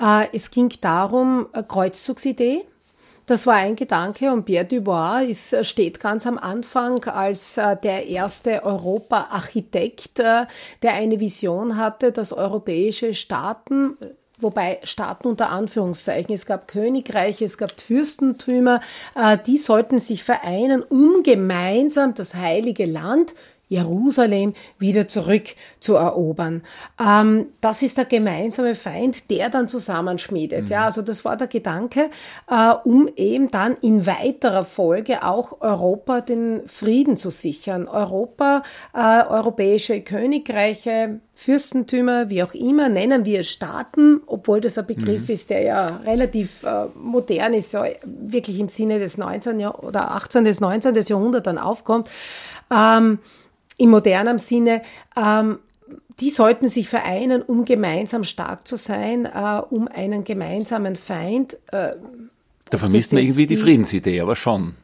Äh, 0.00 0.26
es 0.32 0.50
ging 0.50 0.72
darum, 0.80 1.46
Kreuzzugsidee. 1.68 2.64
Das 3.26 3.46
war 3.46 3.54
ein 3.54 3.76
Gedanke 3.76 4.32
und 4.32 4.44
Pierre 4.44 4.64
Dubois 4.64 5.22
ist, 5.22 5.64
steht 5.64 6.00
ganz 6.00 6.26
am 6.26 6.38
Anfang 6.38 7.04
als 7.04 7.56
äh, 7.56 7.76
der 7.76 8.08
erste 8.08 8.64
Europa-Architekt, 8.64 10.18
äh, 10.18 10.46
der 10.82 10.94
eine 10.94 11.20
Vision 11.20 11.76
hatte, 11.76 12.10
dass 12.10 12.32
europäische 12.32 13.14
Staaten 13.14 13.96
wobei 14.42 14.80
Staaten 14.82 15.28
unter 15.28 15.50
Anführungszeichen. 15.50 16.34
Es 16.34 16.46
gab 16.46 16.68
Königreiche, 16.68 17.44
es 17.44 17.58
gab 17.58 17.80
Fürstentümer, 17.80 18.80
äh, 19.14 19.38
die 19.46 19.58
sollten 19.58 19.98
sich 19.98 20.22
vereinen, 20.24 20.82
um 20.82 21.22
gemeinsam 21.22 22.14
das 22.14 22.34
heilige 22.34 22.84
Land 22.86 23.34
Jerusalem 23.72 24.52
wieder 24.78 25.08
zurück 25.08 25.44
zu 25.80 25.94
erobern. 25.94 26.62
Ähm, 27.00 27.46
das 27.62 27.80
ist 27.80 27.96
der 27.96 28.04
gemeinsame 28.04 28.74
Feind, 28.74 29.30
der 29.30 29.48
dann 29.48 29.66
zusammenschmiedet. 29.66 30.66
Mhm. 30.66 30.70
Ja, 30.70 30.84
also 30.84 31.00
das 31.00 31.24
war 31.24 31.38
der 31.38 31.46
Gedanke, 31.46 32.10
äh, 32.50 32.74
um 32.84 33.08
eben 33.16 33.50
dann 33.50 33.74
in 33.80 34.06
weiterer 34.06 34.64
Folge 34.64 35.24
auch 35.24 35.60
Europa 35.60 36.20
den 36.20 36.60
Frieden 36.66 37.16
zu 37.16 37.30
sichern. 37.30 37.88
Europa, 37.88 38.62
äh, 38.94 39.24
europäische 39.26 40.02
Königreiche, 40.02 41.20
Fürstentümer, 41.34 42.28
wie 42.28 42.42
auch 42.42 42.52
immer, 42.52 42.90
nennen 42.90 43.24
wir 43.24 43.42
Staaten, 43.42 44.20
obwohl 44.26 44.60
das 44.60 44.76
ein 44.76 44.86
Begriff 44.86 45.28
mhm. 45.28 45.34
ist, 45.34 45.48
der 45.48 45.62
ja 45.62 45.86
relativ 46.04 46.62
äh, 46.62 46.86
modern 46.94 47.54
ist, 47.54 47.72
ja, 47.72 47.84
wirklich 48.04 48.60
im 48.60 48.68
Sinne 48.68 48.98
des 48.98 49.16
19. 49.16 49.58
Jahr 49.58 49.82
oder 49.82 50.12
18. 50.12 50.44
des 50.44 50.60
19. 50.60 50.94
Jahrhunderts 50.94 51.44
dann 51.44 51.58
aufkommt. 51.58 52.10
Ähm, 52.70 53.18
im 53.78 53.90
modernen 53.90 54.38
Sinne, 54.38 54.82
ähm, 55.16 55.58
die 56.20 56.30
sollten 56.30 56.68
sich 56.68 56.88
vereinen, 56.88 57.42
um 57.42 57.64
gemeinsam 57.64 58.24
stark 58.24 58.66
zu 58.66 58.76
sein, 58.76 59.26
äh, 59.26 59.60
um 59.70 59.88
einen 59.88 60.24
gemeinsamen 60.24 60.96
Feind. 60.96 61.54
Äh, 61.68 61.94
da 62.70 62.78
vermisst 62.78 63.12
man 63.12 63.22
irgendwie 63.22 63.46
die, 63.46 63.56
die 63.56 63.60
Friedensidee, 63.60 64.20
aber 64.20 64.36
schon. 64.36 64.74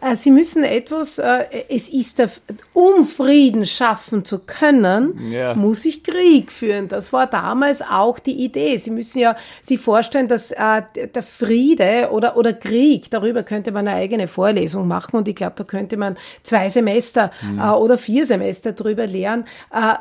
Äh, 0.00 0.14
sie 0.14 0.30
müssen 0.30 0.64
etwas, 0.64 1.18
äh, 1.18 1.44
es 1.68 1.88
ist, 1.88 2.18
der, 2.18 2.30
um 2.72 3.04
Frieden 3.04 3.66
schaffen 3.66 4.24
zu 4.24 4.38
können, 4.38 5.30
ja. 5.30 5.54
muss 5.54 5.84
ich 5.84 6.02
Krieg 6.02 6.50
führen. 6.50 6.88
Das 6.88 7.12
war 7.12 7.26
damals 7.26 7.82
auch 7.82 8.18
die 8.18 8.44
Idee. 8.44 8.76
Sie 8.76 8.90
müssen 8.90 9.18
ja 9.18 9.36
sich 9.62 9.78
vorstellen, 9.78 10.28
dass 10.28 10.52
äh, 10.52 10.82
der 11.14 11.22
Friede 11.22 12.08
oder, 12.12 12.36
oder 12.36 12.52
Krieg, 12.52 13.10
darüber 13.10 13.42
könnte 13.42 13.72
man 13.72 13.86
eine 13.86 13.96
eigene 13.96 14.28
Vorlesung 14.28 14.88
machen 14.88 15.16
und 15.16 15.28
ich 15.28 15.34
glaube, 15.34 15.54
da 15.56 15.64
könnte 15.64 15.96
man 15.96 16.16
zwei 16.42 16.68
Semester 16.68 17.30
mhm. 17.42 17.60
oder 17.60 17.98
vier 17.98 18.26
Semester 18.26 18.72
drüber 18.72 19.06
lernen. 19.06 19.44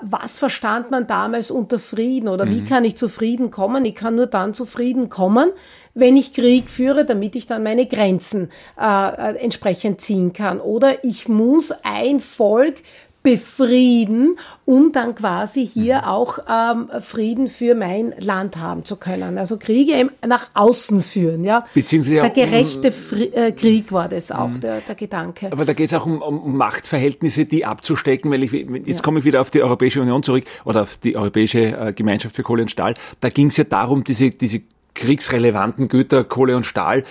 Was 0.01 0.39
verstand 0.39 0.91
man 0.91 1.07
damals 1.07 1.51
unter 1.51 1.79
Frieden 1.79 2.27
oder 2.27 2.45
mhm. 2.45 2.51
wie 2.51 2.65
kann 2.65 2.85
ich 2.85 2.95
zu 2.95 3.09
Frieden 3.09 3.51
kommen? 3.51 3.85
Ich 3.85 3.95
kann 3.95 4.15
nur 4.15 4.27
dann 4.27 4.53
zu 4.53 4.65
Frieden 4.65 5.09
kommen, 5.09 5.51
wenn 5.93 6.17
ich 6.17 6.33
Krieg 6.33 6.69
führe, 6.69 7.05
damit 7.05 7.35
ich 7.35 7.45
dann 7.45 7.63
meine 7.63 7.85
Grenzen 7.85 8.49
äh, 8.79 9.35
entsprechend 9.35 9.88
ziehen 9.97 10.33
kann. 10.33 10.59
Oder 10.59 11.03
ich 11.03 11.27
muss 11.27 11.73
ein 11.83 12.19
Volk 12.19 12.75
befrieden, 13.21 14.37
um 14.65 14.91
dann 14.91 15.13
quasi 15.13 15.67
hier 15.67 15.97
mhm. 15.97 16.03
auch 16.05 16.39
ähm, 16.49 16.89
Frieden 17.01 17.47
für 17.47 17.75
mein 17.75 18.13
Land 18.17 18.57
haben 18.57 18.85
zu 18.85 18.95
können. 18.95 19.37
Also 19.37 19.57
Kriege 19.57 20.09
nach 20.25 20.49
außen 20.53 21.01
führen, 21.01 21.43
ja. 21.43 21.65
Beziehungsweise 21.73 22.21
der 22.21 22.29
gerechte 22.29 22.91
Fri 22.91 23.25
äh, 23.25 23.51
Krieg 23.51 23.91
war 23.91 24.07
das 24.07 24.31
auch, 24.31 24.47
mhm. 24.47 24.61
der, 24.61 24.81
der 24.81 24.95
Gedanke. 24.95 25.51
Aber 25.51 25.65
da 25.65 25.73
geht 25.73 25.87
es 25.87 25.93
auch 25.93 26.05
um, 26.05 26.21
um 26.21 26.55
Machtverhältnisse, 26.55 27.45
die 27.45 27.65
abzustecken, 27.65 28.31
weil 28.31 28.43
ich 28.43 28.53
jetzt 28.53 28.87
ja. 28.87 29.01
komme 29.01 29.19
ich 29.19 29.25
wieder 29.25 29.41
auf 29.41 29.49
die 29.49 29.61
Europäische 29.61 30.01
Union 30.01 30.23
zurück 30.23 30.45
oder 30.63 30.83
auf 30.83 30.97
die 30.97 31.17
Europäische 31.17 31.77
äh, 31.77 31.93
Gemeinschaft 31.93 32.35
für 32.35 32.43
Kohle 32.43 32.61
und 32.61 32.71
Stahl. 32.71 32.93
Da 33.19 33.29
ging 33.29 33.47
es 33.47 33.57
ja 33.57 33.65
darum, 33.65 34.05
diese 34.05 34.29
diese 34.29 34.61
kriegsrelevanten 34.99 35.87
Güter, 35.87 36.25
Kohle 36.25 36.57
und 36.57 36.65
Stahl, 36.65 37.05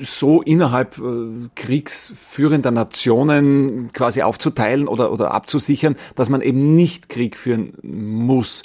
so 0.00 0.40
innerhalb 0.40 0.96
äh, 0.96 1.48
kriegsführender 1.54 2.70
Nationen 2.70 3.92
quasi 3.92 4.22
aufzuteilen 4.22 4.88
oder, 4.88 5.12
oder 5.12 5.32
abzusichern, 5.32 5.96
dass 6.14 6.30
man 6.30 6.40
eben 6.40 6.74
nicht 6.74 7.10
Krieg 7.10 7.36
führen 7.36 7.74
muss. 7.82 8.64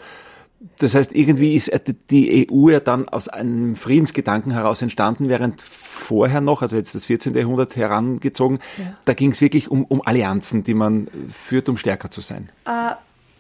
Das 0.78 0.96
heißt, 0.96 1.14
irgendwie 1.14 1.56
ist 1.56 1.70
die 2.10 2.50
EU 2.50 2.70
ja 2.70 2.80
dann 2.80 3.10
aus 3.10 3.28
einem 3.28 3.76
Friedensgedanken 3.76 4.54
heraus 4.54 4.82
entstanden, 4.82 5.28
während 5.28 5.62
vorher 5.62 6.40
noch, 6.40 6.62
also 6.62 6.78
jetzt 6.78 6.96
das 6.96 7.06
14. 7.06 7.36
Jahrhundert 7.36 7.76
herangezogen, 7.76 8.60
ja. 8.78 8.94
da 9.04 9.14
ging 9.14 9.32
es 9.32 9.42
wirklich 9.42 9.70
um, 9.70 9.84
um 9.84 10.02
Allianzen, 10.02 10.64
die 10.64 10.74
man 10.74 11.10
führt, 11.30 11.68
um 11.68 11.76
stärker 11.76 12.10
zu 12.10 12.22
sein. 12.22 12.50
Äh 12.66 12.96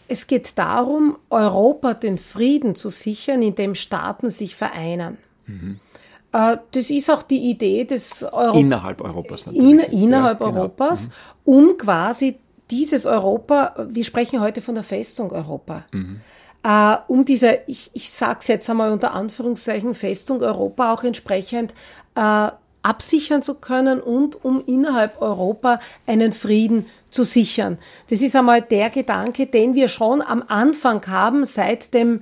es 0.09 0.27
geht 0.27 0.57
darum, 0.57 1.17
Europa 1.29 1.93
den 1.93 2.17
Frieden 2.17 2.75
zu 2.75 2.89
sichern, 2.89 3.41
indem 3.41 3.75
Staaten 3.75 4.29
sich 4.29 4.55
vereinen. 4.55 5.17
Mhm. 5.45 5.79
Das 6.31 6.89
ist 6.91 7.09
auch 7.09 7.23
die 7.23 7.49
Idee 7.49 7.85
des 7.85 8.21
Euro 8.23 8.57
innerhalb 8.57 9.01
Europas 9.01 9.47
natürlich. 9.47 9.67
In, 9.67 9.79
innerhalb 9.79 10.39
ja, 10.41 10.47
genau. 10.47 10.59
Europas, 10.59 11.09
genau. 11.09 11.59
um 11.59 11.77
quasi 11.77 12.37
dieses 12.69 13.07
Europa, 13.07 13.87
wir 13.89 14.03
sprechen 14.03 14.39
heute 14.39 14.61
von 14.61 14.75
der 14.75 14.83
Festung 14.83 15.31
Europa. 15.31 15.85
Mhm. 15.91 16.21
Uh, 16.65 16.97
um 17.07 17.23
diese, 17.23 17.61
ich, 17.67 17.89
ich 17.93 18.11
sage 18.11 18.39
es 18.41 18.47
jetzt 18.47 18.69
einmal 18.69 18.91
unter 18.91 19.13
Anführungszeichen, 19.13 19.95
Festung 19.95 20.41
Europa 20.41 20.93
auch 20.93 21.05
entsprechend 21.05 21.73
uh, 22.17 22.49
absichern 22.81 23.41
zu 23.41 23.55
können 23.55 23.99
und 23.99 24.43
um 24.43 24.63
innerhalb 24.65 25.21
Europa 25.21 25.79
einen 26.07 26.31
Frieden 26.31 26.85
zu 27.09 27.23
sichern. 27.23 27.77
Das 28.09 28.21
ist 28.21 28.35
einmal 28.35 28.61
der 28.61 28.89
Gedanke, 28.89 29.47
den 29.47 29.75
wir 29.75 29.87
schon 29.87 30.21
am 30.21 30.43
Anfang 30.47 31.05
haben 31.07 31.45
seit 31.45 31.93
dem 31.93 32.21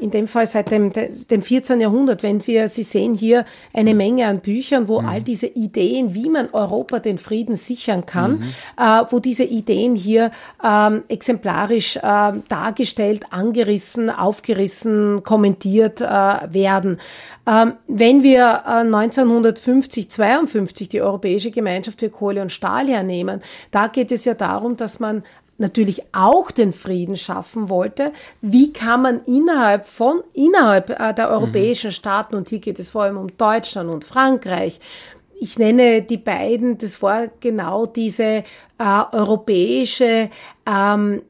in 0.00 0.10
dem 0.12 0.28
Fall 0.28 0.46
seit 0.46 0.70
dem, 0.70 0.92
dem 0.92 1.42
14. 1.42 1.80
Jahrhundert, 1.80 2.22
wenn 2.22 2.44
wir, 2.46 2.68
Sie 2.68 2.84
sehen 2.84 3.14
hier 3.14 3.44
eine 3.72 3.94
Menge 3.94 4.26
an 4.26 4.40
Büchern, 4.40 4.86
wo 4.88 5.00
mhm. 5.00 5.08
all 5.08 5.22
diese 5.22 5.46
Ideen, 5.46 6.14
wie 6.14 6.30
man 6.30 6.50
Europa 6.52 7.00
den 7.00 7.18
Frieden 7.18 7.56
sichern 7.56 8.06
kann, 8.06 8.38
mhm. 8.38 8.44
äh, 8.78 9.02
wo 9.10 9.18
diese 9.18 9.44
Ideen 9.44 9.96
hier 9.96 10.30
ähm, 10.62 11.02
exemplarisch 11.08 11.96
äh, 11.96 12.32
dargestellt, 12.48 13.26
angerissen, 13.30 14.10
aufgerissen, 14.10 15.22
kommentiert 15.22 16.00
äh, 16.00 16.04
werden. 16.04 16.98
Ähm, 17.46 17.74
wenn 17.86 18.22
wir 18.22 18.62
äh, 18.66 18.70
1950, 18.80 20.10
52 20.10 20.88
die 20.88 21.00
Europäische 21.00 21.50
Gemeinschaft 21.50 22.00
für 22.00 22.10
Kohle 22.10 22.42
und 22.42 22.52
Stahl 22.52 22.86
hernehmen, 22.86 23.40
da 23.70 23.88
geht 23.88 24.12
es 24.12 24.24
ja 24.24 24.34
darum, 24.34 24.76
dass 24.76 25.00
man 25.00 25.22
natürlich 25.58 26.02
auch 26.12 26.50
den 26.50 26.72
Frieden 26.72 27.16
schaffen 27.16 27.68
wollte. 27.68 28.12
Wie 28.40 28.72
kann 28.72 29.02
man 29.02 29.20
innerhalb 29.20 29.86
von, 29.86 30.22
innerhalb 30.34 30.90
äh, 30.90 31.14
der 31.14 31.30
europäischen 31.30 31.92
Staaten, 31.92 32.34
und 32.34 32.48
hier 32.48 32.60
geht 32.60 32.78
es 32.78 32.90
vor 32.90 33.04
allem 33.04 33.16
um 33.16 33.36
Deutschland 33.36 33.90
und 33.90 34.04
Frankreich, 34.04 34.80
ich 35.38 35.58
nenne 35.58 36.02
die 36.02 36.16
beiden, 36.16 36.78
das 36.78 37.02
war 37.02 37.28
genau 37.40 37.84
diese 37.84 38.42
äh, 38.78 39.02
europäische 39.12 40.30
ähm, 40.66 41.22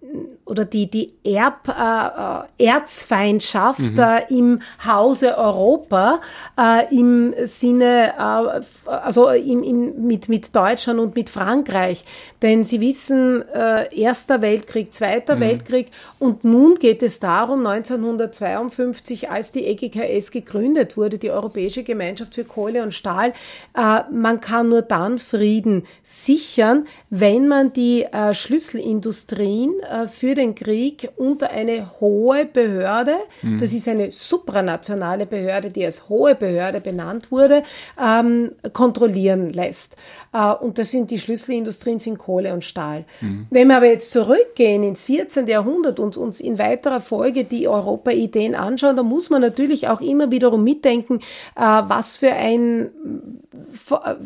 oder 0.47 0.65
die, 0.65 0.89
die 0.89 1.13
Erb, 1.25 1.69
äh, 1.69 2.65
Erzfeindschaft 2.65 3.97
mhm. 3.97 3.99
äh, 3.99 4.39
im 4.39 4.61
Hause 4.87 5.37
Europa 5.37 6.21
äh, 6.59 6.97
im 6.97 7.35
Sinne, 7.45 8.15
äh, 8.17 8.91
also 8.91 9.29
in, 9.31 9.65
in, 9.65 10.07
mit, 10.07 10.29
mit 10.29 10.55
Deutschland 10.55 11.01
und 11.01 11.17
mit 11.17 11.31
Frankreich. 11.31 12.05
Denn 12.43 12.65
Sie 12.65 12.81
wissen, 12.81 13.45
äh, 13.49 13.95
Erster 13.95 14.41
Weltkrieg, 14.41 14.95
Zweiter 14.95 15.37
mhm. 15.37 15.41
Weltkrieg 15.41 15.89
und 16.21 16.45
nun 16.45 16.77
geht 16.77 17.03
es 17.03 17.19
darum, 17.19 17.67
1952, 17.67 19.29
als 19.29 19.51
die 19.51 19.67
EGKS 19.67 20.31
gegründet 20.31 20.97
wurde, 20.97 21.19
die 21.19 21.31
Europäische 21.31 21.83
Gemeinschaft 21.83 22.37
für 22.37 22.45
Kohle 22.45 22.85
und 22.85 22.95
Stahl, 22.95 23.33
äh, 23.77 24.03
man 24.13 24.41
kann 24.41 24.69
nur 24.69 24.83
dann 24.83 25.19
Frieden 25.19 25.83
sichern, 26.05 26.87
wenn 27.11 27.36
man 27.45 27.73
die 27.73 28.05
äh, 28.05 28.35
Schlüsselindustrien 28.35 29.81
äh, 29.81 30.07
für 30.09 30.35
den 30.35 30.55
Krieg 30.55 31.09
unter 31.17 31.51
eine 31.51 32.01
hohe 32.01 32.47
Behörde, 32.47 33.17
mhm. 33.43 33.59
das 33.59 33.73
ist 33.73 33.89
eine 33.89 34.11
supranationale 34.11 35.27
Behörde, 35.27 35.71
die 35.71 35.85
als 35.85 36.09
hohe 36.09 36.35
Behörde 36.35 36.81
benannt 36.81 37.33
wurde, 37.33 37.63
ähm, 38.01 38.53
kontrollieren 38.73 39.53
lässt. 39.53 39.97
Äh, 40.33 40.53
und 40.53 40.79
das 40.79 40.91
sind 40.91 41.11
die 41.11 41.19
Schlüsselindustrien, 41.19 41.99
sind 41.99 42.19
Kohle 42.19 42.55
und 42.55 42.65
Stahl. 42.65 43.05
Mhm. 43.21 43.47
Wenn 43.51 43.69
wir 43.69 43.79
aber 43.79 43.87
jetzt 43.87 44.11
zurückgehen 44.13 44.83
ins 44.85 45.05
14. 45.05 45.47
Jahrhundert 45.47 45.99
und 45.99 46.17
uns 46.17 46.41
in 46.41 46.59
weiterer 46.59 47.01
Folge 47.01 47.45
die 47.45 47.67
Europa-Ideen 47.67 48.55
anschauen, 48.55 48.97
dann 48.97 49.07
muss 49.07 49.31
man 49.31 49.41
natürlich 49.41 49.89
auch 49.89 50.01
immer 50.01 50.31
wiederum 50.31 50.63
mitdenken, 50.63 51.21
äh, 51.57 51.61
was 51.61 52.17
für 52.17 52.33
ein 52.33 52.91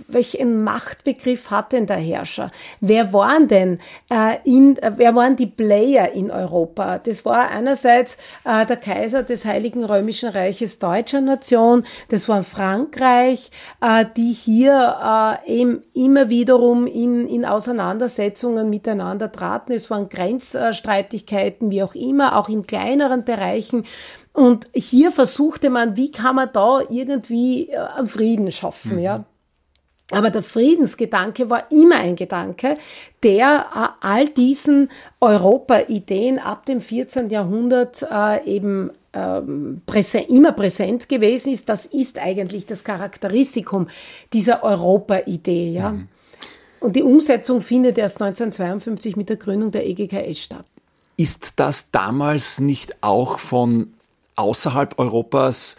welchen 0.09 0.63
Machtbegriff 0.65 1.51
hat 1.51 1.73
denn 1.73 1.87
der 1.87 1.97
Herrscher? 1.97 2.51
Wer 2.81 3.00
waren 3.13 3.49
denn 3.49 3.79
äh, 4.11 4.37
in, 4.45 4.77
äh, 4.79 4.93
wer 4.97 5.15
waren 5.15 5.37
die 5.37 5.47
Player 5.47 6.13
in 6.13 6.31
Europa? 6.31 6.99
Das 6.99 7.25
war 7.25 7.49
einerseits 7.49 8.17
äh, 8.45 8.67
der 8.67 8.77
Kaiser 8.77 9.23
des 9.23 9.45
Heiligen 9.45 9.85
Römischen 9.85 10.29
Reiches 10.29 10.79
deutscher 10.79 11.21
Nation, 11.21 11.85
das 12.09 12.29
war 12.29 12.43
Frankreich, 12.43 13.51
äh, 13.81 14.05
die 14.17 14.33
hier 14.33 15.41
äh, 15.47 15.61
eben 15.61 15.83
immer 15.95 16.29
wiederum 16.29 16.87
in, 16.87 17.27
in 17.27 17.45
Auseinandersetzungen 17.45 18.71
miteinander 18.71 19.33
traten. 19.33 19.73
Es 19.73 19.91
waren 19.91 20.09
Grenzstreitigkeiten, 20.09 21.71
wie 21.71 21.83
auch 21.83 21.95
immer, 21.95 22.37
auch 22.37 22.49
in 22.49 22.67
kleineren 22.67 23.25
Bereichen. 23.25 23.85
Und 24.33 24.69
hier 24.75 25.13
versuchte 25.13 25.71
man, 25.71 25.97
wie 25.97 26.11
kann 26.11 26.37
man 26.37 26.51
da 26.53 26.81
irgendwie 26.89 27.71
äh, 27.71 28.07
Frieden 28.07 28.51
schaffen, 28.53 28.97
mhm. 28.97 29.03
ja. 29.03 29.25
Aber 30.11 30.31
der 30.31 30.43
Friedensgedanke 30.43 31.51
war 31.51 31.71
immer 31.71 31.97
ein 31.97 32.17
Gedanke, 32.17 32.77
der 33.23 33.67
äh, 33.75 34.07
all 34.07 34.29
diesen 34.29 34.91
Europa-Ideen 35.21 36.39
ab 36.39 36.67
dem 36.67 36.81
14. 36.81 37.31
Jahrhundert 37.31 38.03
äh, 38.11 38.45
eben 38.45 38.91
ähm, 39.13 39.83
präsent, 39.87 40.29
immer 40.29 40.53
präsent 40.53 41.09
gewesen 41.09 41.53
ist. 41.53 41.69
Das 41.69 41.87
ist 41.87 42.19
eigentlich 42.19 42.67
das 42.67 42.85
Charakteristikum 42.85 43.89
dieser 44.33 44.63
Europa-Idee. 44.63 45.73
Ja? 45.73 45.93
Mhm. 45.93 46.09
Und 46.81 46.97
die 46.97 47.03
Umsetzung 47.03 47.61
findet 47.61 47.99
erst 47.99 48.23
1952 48.23 49.17
mit 49.17 49.29
der 49.29 49.37
Gründung 49.37 49.71
der 49.71 49.87
EGKS 49.87 50.39
statt. 50.39 50.65
Ist 51.17 51.61
das 51.61 51.91
damals 51.91 52.61
nicht 52.61 53.03
auch 53.03 53.39
von 53.39 53.93
außerhalb 54.37 54.99
Europas 54.99 55.77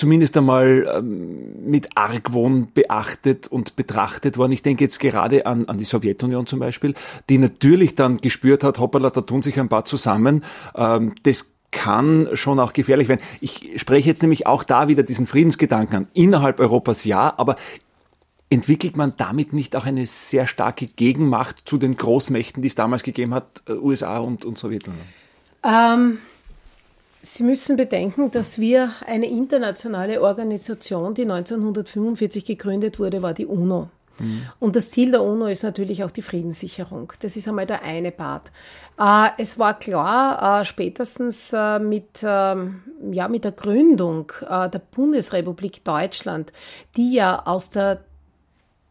zumindest 0.00 0.36
einmal 0.38 0.90
ähm, 0.96 1.70
mit 1.70 1.90
Argwohn 1.94 2.72
beachtet 2.72 3.48
und 3.48 3.76
betrachtet 3.76 4.38
worden. 4.38 4.52
Ich 4.52 4.62
denke 4.62 4.82
jetzt 4.82 4.98
gerade 4.98 5.44
an, 5.44 5.66
an 5.66 5.76
die 5.76 5.84
Sowjetunion 5.84 6.46
zum 6.46 6.58
Beispiel, 6.58 6.94
die 7.28 7.36
natürlich 7.36 7.94
dann 7.94 8.16
gespürt 8.16 8.64
hat, 8.64 8.78
hoppala, 8.78 9.10
da 9.10 9.20
tun 9.20 9.42
sich 9.42 9.60
ein 9.60 9.68
paar 9.68 9.84
zusammen. 9.84 10.42
Ähm, 10.74 11.14
das 11.22 11.52
kann 11.70 12.28
schon 12.32 12.58
auch 12.58 12.72
gefährlich 12.72 13.08
werden. 13.08 13.20
Ich 13.42 13.72
spreche 13.76 14.08
jetzt 14.08 14.22
nämlich 14.22 14.46
auch 14.46 14.64
da 14.64 14.88
wieder 14.88 15.02
diesen 15.02 15.26
Friedensgedanken 15.26 15.96
an. 15.96 16.08
Innerhalb 16.14 16.60
Europas 16.60 17.04
ja, 17.04 17.34
aber 17.36 17.56
entwickelt 18.48 18.96
man 18.96 19.12
damit 19.18 19.52
nicht 19.52 19.76
auch 19.76 19.84
eine 19.84 20.06
sehr 20.06 20.46
starke 20.46 20.86
Gegenmacht 20.86 21.62
zu 21.66 21.76
den 21.76 21.96
Großmächten, 21.96 22.62
die 22.62 22.68
es 22.68 22.74
damals 22.74 23.02
gegeben 23.02 23.34
hat, 23.34 23.62
äh, 23.68 23.72
USA 23.72 24.16
und, 24.18 24.46
und 24.46 24.56
Sowjetunion? 24.56 25.04
Ähm, 25.62 26.18
Sie 27.22 27.42
müssen 27.42 27.76
bedenken, 27.76 28.30
dass 28.30 28.58
wir 28.58 28.92
eine 29.06 29.26
internationale 29.26 30.22
Organisation, 30.22 31.14
die 31.14 31.22
1945 31.22 32.44
gegründet 32.44 32.98
wurde, 32.98 33.22
war 33.22 33.34
die 33.34 33.46
UNO. 33.46 33.90
Mhm. 34.20 34.42
Und 34.58 34.76
das 34.76 34.88
Ziel 34.88 35.10
der 35.10 35.22
UNO 35.22 35.46
ist 35.46 35.62
natürlich 35.62 36.04
auch 36.04 36.10
die 36.10 36.22
Friedenssicherung. 36.22 37.12
Das 37.20 37.36
ist 37.36 37.48
einmal 37.48 37.66
der 37.66 37.82
eine 37.82 38.10
Part. 38.10 38.50
Äh, 38.98 39.28
es 39.38 39.58
war 39.58 39.78
klar, 39.78 40.60
äh, 40.60 40.64
spätestens 40.64 41.52
äh, 41.52 41.78
mit, 41.78 42.22
ähm, 42.22 42.82
ja, 43.10 43.28
mit 43.28 43.44
der 43.44 43.52
Gründung 43.52 44.32
der 44.48 44.80
Bundesrepublik 44.90 45.84
Deutschland, 45.84 46.52
die 46.96 47.14
ja 47.14 47.46
aus 47.46 47.70
der 47.70 48.04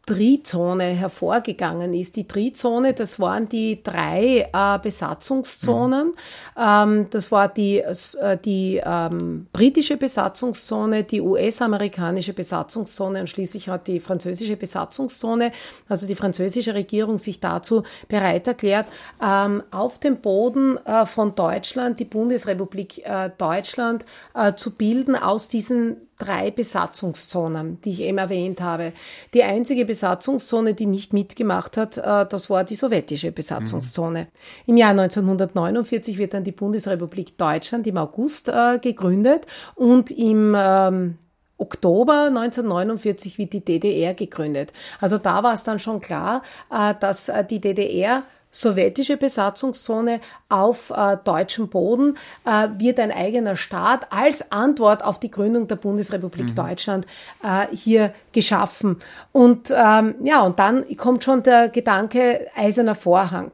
Trizone 0.09 0.85
hervorgegangen 0.85 1.93
ist. 1.93 2.15
Die 2.15 2.27
Trizone, 2.27 2.95
das 2.95 3.19
waren 3.19 3.47
die 3.47 3.83
drei 3.83 4.49
äh, 4.51 4.79
Besatzungszonen. 4.81 6.07
Mhm. 6.07 6.13
Ähm, 6.57 7.07
das 7.11 7.31
war 7.31 7.47
die, 7.47 7.77
äh, 7.77 8.37
die 8.43 8.81
ähm, 8.83 9.45
britische 9.53 9.97
Besatzungszone, 9.97 11.03
die 11.03 11.21
US-amerikanische 11.21 12.33
Besatzungszone 12.33 13.19
und 13.19 13.29
schließlich 13.29 13.69
hat 13.69 13.87
die 13.87 13.99
französische 13.99 14.57
Besatzungszone, 14.57 15.51
also 15.87 16.07
die 16.07 16.15
französische 16.15 16.73
Regierung, 16.73 17.19
sich 17.19 17.39
dazu 17.39 17.83
bereit 18.07 18.47
erklärt, 18.47 18.87
ähm, 19.23 19.61
auf 19.69 19.99
dem 19.99 20.21
Boden 20.21 20.77
äh, 20.85 21.05
von 21.05 21.35
Deutschland 21.35 21.99
die 21.99 22.05
Bundesrepublik 22.05 23.05
äh, 23.05 23.29
Deutschland 23.37 24.05
äh, 24.33 24.55
zu 24.55 24.71
bilden 24.71 25.15
aus 25.15 25.49
diesen 25.49 25.97
drei 26.19 26.51
Besatzungszonen, 26.51 27.81
die 27.81 27.91
ich 27.91 28.01
eben 28.01 28.19
erwähnt 28.19 28.61
habe. 28.61 28.93
Die 29.33 29.43
einzige 29.43 29.85
Besatzungszone, 29.85 30.75
die 30.75 30.85
nicht 30.85 31.13
mitgemacht 31.13 31.77
hat, 31.77 31.97
äh, 31.97 32.25
das 32.27 32.49
war 32.49 32.63
die 32.63 32.75
sowjetische 32.75 33.31
Besatzungszone. 33.31 34.21
Mhm. 34.21 34.27
Im 34.67 34.77
Jahr 34.77 34.91
1949 34.91 36.17
wird 36.19 36.33
dann 36.33 36.43
die 36.43 36.51
Bundesrepublik 36.51 37.37
Deutschland 37.37 37.87
im 37.87 37.97
August 37.97 38.49
äh, 38.49 38.77
gegründet 38.79 39.47
und 39.75 40.11
im 40.11 40.55
ähm, 40.55 41.17
Oktober 41.57 42.27
1949 42.27 43.37
wird 43.37 43.53
die 43.53 43.65
DDR 43.65 44.13
gegründet. 44.13 44.71
Also 45.01 45.17
da 45.17 45.43
war 45.43 45.53
es 45.53 45.63
dann 45.63 45.79
schon 45.79 45.99
klar, 45.99 46.41
äh, 46.71 46.93
dass 46.99 47.31
die 47.49 47.59
DDR 47.59 48.23
sowjetische 48.51 49.17
Besatzungszone 49.17 50.21
auf 50.49 50.91
äh, 50.91 51.17
deutschem 51.23 51.69
Boden 51.69 52.17
äh, 52.45 52.67
wird 52.77 52.99
ein 52.99 53.11
eigener 53.11 53.55
Staat 53.55 54.11
als 54.11 54.51
Antwort 54.51 55.03
auf 55.03 55.19
die 55.19 55.31
Gründung 55.31 55.67
der 55.67 55.75
Bundesrepublik 55.75 56.49
mhm. 56.49 56.55
Deutschland 56.55 57.05
äh, 57.43 57.73
hier 57.75 58.13
geschaffen. 58.31 58.97
Und 59.31 59.71
ähm, 59.71 60.15
ja, 60.23 60.41
und 60.41 60.59
dann 60.59 60.85
kommt 60.97 61.23
schon 61.23 61.43
der 61.43 61.69
Gedanke 61.69 62.47
eiserner 62.55 62.95
Vorhang. 62.95 63.51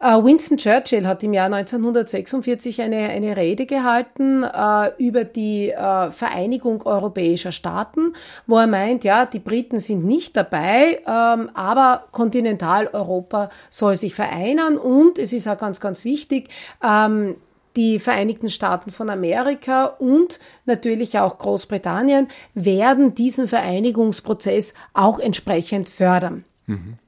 Äh, 0.00 0.22
Winston 0.22 0.56
Churchill 0.58 1.06
hat 1.06 1.22
im 1.22 1.32
Jahr 1.32 1.46
1946 1.46 2.82
eine, 2.82 3.08
eine 3.08 3.36
Rede 3.36 3.66
gehalten 3.66 4.44
äh, 4.44 4.90
über 4.98 5.24
die 5.24 5.70
äh, 5.70 6.10
Vereinigung 6.10 6.82
europäischer 6.82 7.52
Staaten, 7.52 8.12
wo 8.46 8.58
er 8.58 8.66
meint, 8.66 9.04
ja, 9.04 9.26
die 9.26 9.40
Briten 9.40 9.78
sind 9.80 10.04
nicht 10.04 10.36
dabei, 10.36 11.00
ähm, 11.06 11.50
aber 11.54 12.04
Kontinentaleuropa 12.12 13.50
soll 13.70 13.96
sich 13.96 14.14
vereinen 14.14 14.78
und 14.78 15.18
es 15.18 15.32
ist 15.32 15.48
auch 15.48 15.58
ganz, 15.58 15.80
ganz 15.80 16.04
wichtig, 16.04 16.48
ähm, 16.82 17.36
die 17.76 17.98
Vereinigten 17.98 18.50
Staaten 18.50 18.90
von 18.90 19.08
Amerika 19.08 19.84
und 19.84 20.40
natürlich 20.64 21.18
auch 21.18 21.38
Großbritannien 21.38 22.28
werden 22.54 23.14
diesen 23.14 23.46
Vereinigungsprozess 23.46 24.74
auch 24.94 25.20
entsprechend 25.20 25.88
fördern. 25.88 26.44
Mhm. 26.66 26.98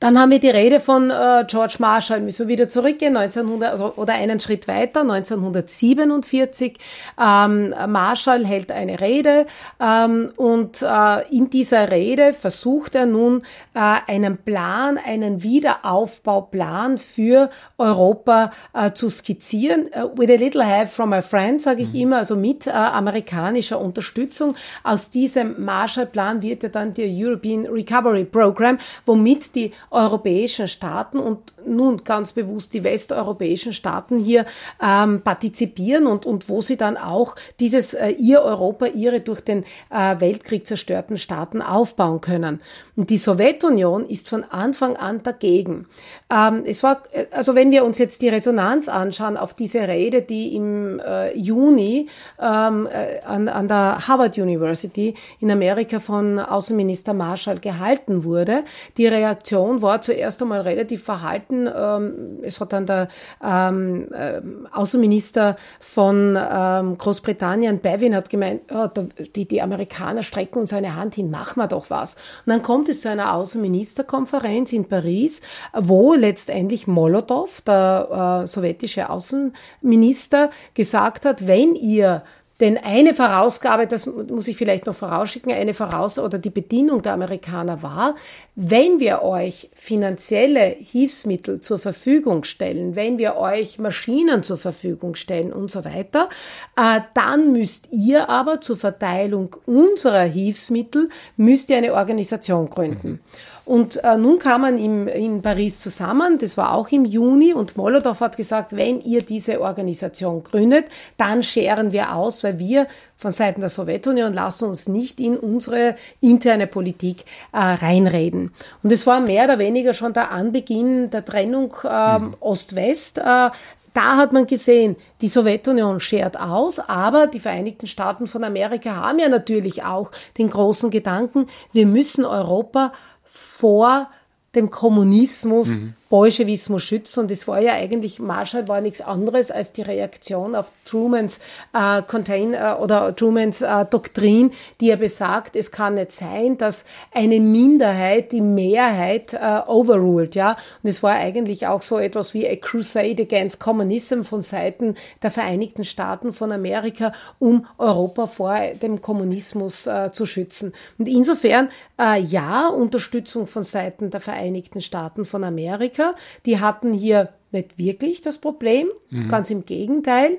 Dann 0.00 0.18
haben 0.18 0.30
wir 0.30 0.38
die 0.38 0.50
Rede 0.50 0.80
von 0.80 1.10
äh, 1.10 1.44
George 1.46 1.76
Marshall, 1.78 2.20
müssen 2.20 2.46
wir 2.46 2.52
wieder 2.52 2.68
zurückgehen, 2.68 3.16
1900, 3.16 3.72
also, 3.72 3.94
oder 3.96 4.14
einen 4.14 4.40
Schritt 4.40 4.68
weiter, 4.68 5.00
1947. 5.00 6.78
Ähm, 7.20 7.74
Marshall 7.88 8.44
hält 8.46 8.70
eine 8.72 9.00
Rede 9.00 9.46
ähm, 9.80 10.32
und 10.36 10.82
äh, 10.82 11.34
in 11.34 11.50
dieser 11.50 11.90
Rede 11.90 12.32
versucht 12.32 12.94
er 12.94 13.06
nun 13.06 13.42
äh, 13.74 13.80
einen 14.06 14.38
Plan, 14.38 14.98
einen 14.98 15.42
Wiederaufbauplan 15.42 16.98
für 16.98 17.50
Europa 17.78 18.50
äh, 18.72 18.92
zu 18.92 19.10
skizzieren. 19.10 19.86
Uh, 19.96 20.16
with 20.16 20.30
a 20.30 20.36
little 20.36 20.64
help 20.64 20.88
from 20.88 21.10
my 21.10 21.22
friend, 21.22 21.60
sage 21.60 21.82
ich 21.82 21.92
mhm. 21.92 22.00
immer, 22.00 22.16
also 22.18 22.36
mit 22.36 22.66
äh, 22.66 22.70
amerikanischer 22.70 23.80
Unterstützung. 23.80 24.54
Aus 24.82 25.10
diesem 25.10 25.64
Marshallplan 25.64 26.42
wird 26.42 26.62
ja 26.62 26.68
dann 26.68 26.94
der 26.94 27.08
European 27.08 27.66
Recovery 27.66 28.24
Program, 28.24 28.78
womit 29.04 29.54
die 29.54 29.72
europäischen 29.90 30.68
Staaten 30.68 31.18
und 31.18 31.54
nun 31.66 31.98
ganz 32.04 32.32
bewusst 32.32 32.74
die 32.74 32.84
westeuropäischen 32.84 33.72
Staaten 33.72 34.18
hier 34.18 34.46
ähm, 34.80 35.22
partizipieren 35.22 36.06
und, 36.06 36.26
und 36.26 36.48
wo 36.48 36.60
sie 36.60 36.76
dann 36.76 36.96
auch 36.96 37.36
dieses 37.60 37.94
äh, 37.94 38.10
ihr 38.10 38.42
Europa, 38.42 38.86
ihre 38.86 39.20
durch 39.20 39.40
den 39.40 39.64
äh, 39.90 40.20
Weltkrieg 40.20 40.66
zerstörten 40.66 41.18
Staaten 41.18 41.62
aufbauen 41.62 42.20
können. 42.20 42.60
Und 42.96 43.10
die 43.10 43.18
Sowjetunion 43.18 44.06
ist 44.06 44.28
von 44.28 44.44
Anfang 44.44 44.96
an 44.96 45.22
dagegen. 45.22 45.86
Ähm, 46.30 46.62
es 46.66 46.82
war, 46.82 47.02
äh, 47.12 47.26
also 47.30 47.54
wenn 47.54 47.70
wir 47.70 47.84
uns 47.84 47.98
jetzt 47.98 48.22
die 48.22 48.28
Resonanz 48.28 48.88
anschauen 48.88 49.36
auf 49.36 49.54
diese 49.54 49.86
Rede, 49.86 50.22
die 50.22 50.54
im 50.56 51.00
äh, 51.00 51.36
Juni 51.36 52.08
ähm, 52.40 52.86
äh, 52.86 53.20
an, 53.24 53.48
an 53.48 53.68
der 53.68 54.08
Harvard 54.08 54.38
University 54.38 55.14
in 55.40 55.50
Amerika 55.50 56.00
von 56.00 56.38
Außenminister 56.38 57.12
Marshall 57.14 57.58
gehalten 57.58 58.24
wurde, 58.24 58.64
die 58.96 59.06
Reaktion 59.06 59.82
war 59.82 60.00
zuerst 60.00 60.42
einmal 60.42 60.62
relativ 60.62 61.04
verhalten. 61.04 61.55
Ähm, 61.66 62.38
es 62.42 62.60
hat 62.60 62.72
dann 62.72 62.86
der 62.86 63.08
ähm, 63.42 64.08
äh, 64.12 64.40
Außenminister 64.72 65.56
von 65.80 66.36
ähm, 66.38 66.98
Großbritannien, 66.98 67.80
Bevin, 67.80 68.14
hat 68.14 68.30
gemeint, 68.30 68.62
oh, 68.72 68.88
die, 69.34 69.46
die 69.46 69.62
Amerikaner 69.62 70.22
strecken 70.22 70.58
uns 70.58 70.72
eine 70.72 70.96
Hand 70.96 71.14
hin, 71.14 71.30
machen 71.30 71.60
wir 71.60 71.68
doch 71.68 71.90
was. 71.90 72.14
Und 72.14 72.52
dann 72.52 72.62
kommt 72.62 72.88
es 72.88 73.00
zu 73.00 73.08
einer 73.08 73.34
Außenministerkonferenz 73.34 74.72
in 74.72 74.88
Paris, 74.88 75.40
wo 75.72 76.14
letztendlich 76.14 76.86
Molotow, 76.86 77.60
der 77.62 78.42
äh, 78.42 78.46
sowjetische 78.46 79.08
Außenminister, 79.10 80.50
gesagt 80.74 81.24
hat, 81.24 81.46
wenn 81.46 81.74
ihr 81.74 82.22
Denn 82.60 82.78
eine 82.78 83.12
Vorausgabe, 83.12 83.86
das 83.86 84.06
muss 84.06 84.48
ich 84.48 84.56
vielleicht 84.56 84.86
noch 84.86 84.94
vorausschicken, 84.94 85.52
eine 85.52 85.74
Voraus- 85.74 86.18
oder 86.18 86.38
die 86.38 86.50
Bedingung 86.50 87.02
der 87.02 87.12
Amerikaner 87.12 87.82
war, 87.82 88.14
wenn 88.54 88.98
wir 88.98 89.22
euch 89.22 89.68
finanzielle 89.74 90.64
Hilfsmittel 90.64 91.60
zur 91.60 91.78
Verfügung 91.78 92.44
stellen, 92.44 92.96
wenn 92.96 93.18
wir 93.18 93.36
euch 93.36 93.78
Maschinen 93.78 94.42
zur 94.42 94.56
Verfügung 94.56 95.16
stellen 95.16 95.52
und 95.52 95.70
so 95.70 95.84
weiter, 95.84 96.30
äh, 96.76 97.00
dann 97.12 97.52
müsst 97.52 97.88
ihr 97.92 98.30
aber 98.30 98.62
zur 98.62 98.78
Verteilung 98.78 99.56
unserer 99.66 100.22
Hilfsmittel, 100.22 101.10
müsst 101.36 101.68
ihr 101.68 101.76
eine 101.76 101.92
Organisation 101.92 102.70
gründen. 102.70 103.08
Mhm. 103.08 103.20
Und 103.66 104.02
äh, 104.04 104.16
nun 104.16 104.38
kam 104.38 104.60
man 104.60 104.78
im, 104.78 105.08
in 105.08 105.42
Paris 105.42 105.80
zusammen, 105.80 106.38
das 106.38 106.56
war 106.56 106.72
auch 106.72 106.88
im 106.90 107.04
Juni, 107.04 107.52
und 107.52 107.76
Molotow 107.76 108.18
hat 108.20 108.36
gesagt, 108.36 108.76
wenn 108.76 109.00
ihr 109.00 109.22
diese 109.22 109.60
Organisation 109.60 110.44
gründet, 110.44 110.84
dann 111.16 111.42
scheren 111.42 111.90
wir 111.90 112.14
aus, 112.14 112.44
weil 112.44 112.60
wir 112.60 112.86
von 113.16 113.32
Seiten 113.32 113.60
der 113.60 113.68
Sowjetunion 113.68 114.32
lassen 114.32 114.68
uns 114.68 114.86
nicht 114.86 115.18
in 115.18 115.36
unsere 115.36 115.96
interne 116.20 116.68
Politik 116.68 117.24
äh, 117.52 117.58
reinreden. 117.58 118.52
Und 118.84 118.92
es 118.92 119.04
war 119.04 119.18
mehr 119.18 119.46
oder 119.46 119.58
weniger 119.58 119.94
schon 119.94 120.12
der 120.12 120.30
Anbeginn 120.30 121.10
der 121.10 121.24
Trennung 121.24 121.74
äh, 121.82 122.20
mhm. 122.20 122.36
Ost-West. 122.38 123.18
Äh, 123.18 123.50
da 123.96 124.18
hat 124.18 124.32
man 124.32 124.46
gesehen, 124.46 124.94
die 125.22 125.28
Sowjetunion 125.28 126.00
schert 126.00 126.38
aus, 126.38 126.78
aber 126.78 127.26
die 127.26 127.40
Vereinigten 127.40 127.86
Staaten 127.86 128.26
von 128.26 128.44
Amerika 128.44 128.94
haben 128.94 129.18
ja 129.18 129.30
natürlich 129.30 129.84
auch 129.84 130.10
den 130.36 130.50
großen 130.50 130.90
Gedanken, 130.90 131.46
wir 131.72 131.86
müssen 131.86 132.26
Europa 132.26 132.92
vor 133.36 134.10
dem 134.54 134.70
Kommunismus 134.70 135.68
mhm. 135.68 135.94
Bolschewismus 136.08 136.82
schützen. 136.82 137.20
Und 137.20 137.30
das 137.30 137.48
war 137.48 137.60
ja 137.60 137.72
eigentlich, 137.72 138.18
Marshall 138.20 138.68
war 138.68 138.80
nichts 138.80 139.00
anderes 139.00 139.50
als 139.50 139.72
die 139.72 139.82
Reaktion 139.82 140.54
auf 140.54 140.72
Trumans 140.84 141.40
äh, 141.72 142.02
Contain 142.02 142.54
äh, 142.54 142.74
oder 142.80 143.14
Trumans 143.14 143.62
äh, 143.62 143.84
Doktrin, 143.84 144.50
die 144.80 144.90
er 144.90 144.96
besagt, 144.96 145.56
es 145.56 145.70
kann 145.70 145.94
nicht 145.94 146.12
sein, 146.12 146.56
dass 146.58 146.84
eine 147.12 147.40
Minderheit 147.40 148.32
die 148.32 148.40
Mehrheit 148.40 149.34
äh, 149.34 149.60
overruled, 149.66 150.34
ja. 150.34 150.56
Und 150.82 150.90
es 150.90 151.02
war 151.02 151.14
eigentlich 151.14 151.66
auch 151.66 151.82
so 151.82 151.98
etwas 151.98 152.34
wie 152.34 152.48
a 152.48 152.56
crusade 152.56 153.22
against 153.22 153.60
communism 153.60 154.22
von 154.22 154.42
Seiten 154.42 154.94
der 155.22 155.30
Vereinigten 155.30 155.84
Staaten 155.84 156.32
von 156.32 156.52
Amerika, 156.52 157.12
um 157.38 157.66
Europa 157.78 158.26
vor 158.26 158.56
dem 158.80 159.00
Kommunismus 159.00 159.86
äh, 159.86 160.10
zu 160.12 160.26
schützen. 160.26 160.72
Und 160.98 161.08
insofern, 161.08 161.68
äh, 161.98 162.20
ja, 162.20 162.68
Unterstützung 162.68 163.46
von 163.46 163.64
Seiten 163.64 164.10
der 164.10 164.20
Vereinigten 164.20 164.80
Staaten 164.80 165.24
von 165.24 165.44
Amerika, 165.44 165.95
Amerika. 165.96 166.14
Die 166.44 166.60
hatten 166.60 166.92
hier 166.92 167.30
nicht 167.52 167.78
wirklich 167.78 168.22
das 168.22 168.38
Problem, 168.38 168.88
mhm. 169.10 169.28
ganz 169.28 169.50
im 169.50 169.64
Gegenteil. 169.64 170.38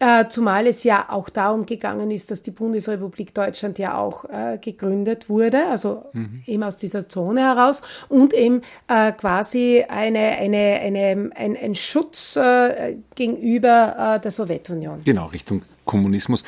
Äh, 0.00 0.26
zumal 0.26 0.66
es 0.66 0.82
ja 0.82 1.06
auch 1.08 1.28
darum 1.28 1.66
gegangen 1.66 2.10
ist, 2.10 2.28
dass 2.32 2.42
die 2.42 2.50
Bundesrepublik 2.50 3.32
Deutschland 3.32 3.78
ja 3.78 3.96
auch 3.96 4.24
äh, 4.24 4.58
gegründet 4.60 5.28
wurde, 5.28 5.68
also 5.68 6.06
mhm. 6.12 6.42
eben 6.46 6.64
aus 6.64 6.76
dieser 6.76 7.08
Zone 7.08 7.42
heraus 7.42 7.82
und 8.08 8.34
eben 8.34 8.62
äh, 8.88 9.12
quasi 9.12 9.84
eine, 9.86 10.18
eine, 10.18 10.80
eine, 10.80 11.30
ein, 11.36 11.56
ein 11.56 11.74
Schutz 11.76 12.34
äh, 12.34 12.96
gegenüber 13.14 14.16
äh, 14.16 14.20
der 14.20 14.32
Sowjetunion. 14.32 14.96
Genau, 15.04 15.26
Richtung 15.26 15.62
Kommunismus. 15.84 16.42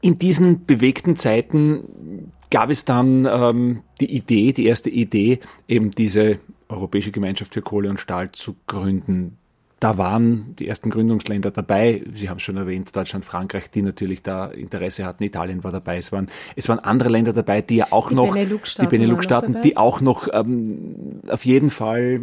In 0.00 0.18
diesen 0.18 0.64
bewegten 0.64 1.16
Zeiten 1.16 2.32
gab 2.50 2.70
es 2.70 2.86
dann 2.86 3.28
ähm, 3.30 3.82
die 4.00 4.16
Idee, 4.16 4.54
die 4.54 4.66
erste 4.66 4.88
Idee, 4.88 5.40
eben 5.68 5.90
diese 5.90 6.38
Europäische 6.68 7.10
Gemeinschaft 7.10 7.54
für 7.54 7.62
Kohle 7.62 7.90
und 7.90 8.00
Stahl 8.00 8.32
zu 8.32 8.56
gründen. 8.66 9.38
Da 9.80 9.96
waren 9.96 10.56
die 10.58 10.66
ersten 10.66 10.90
Gründungsländer 10.90 11.52
dabei. 11.52 12.02
Sie 12.12 12.28
haben 12.28 12.38
es 12.38 12.42
schon 12.42 12.56
erwähnt, 12.56 12.94
Deutschland, 12.96 13.24
Frankreich, 13.24 13.70
die 13.70 13.82
natürlich 13.82 14.24
da 14.24 14.46
Interesse 14.46 15.06
hatten. 15.06 15.22
Italien 15.22 15.62
war 15.62 15.70
dabei. 15.70 15.98
Es 15.98 16.10
waren, 16.10 16.28
es 16.56 16.68
waren 16.68 16.80
andere 16.80 17.10
Länder 17.10 17.32
dabei, 17.32 17.62
die 17.62 17.76
ja 17.76 17.86
auch 17.90 18.08
die 18.08 18.16
noch, 18.16 18.32
Benelux-Staaten 18.32 18.90
die 18.90 18.96
Benelux-Staaten, 18.96 19.62
die 19.62 19.76
auch 19.76 20.00
noch 20.00 20.28
ähm, 20.32 21.20
auf 21.28 21.44
jeden 21.44 21.70
Fall 21.70 22.22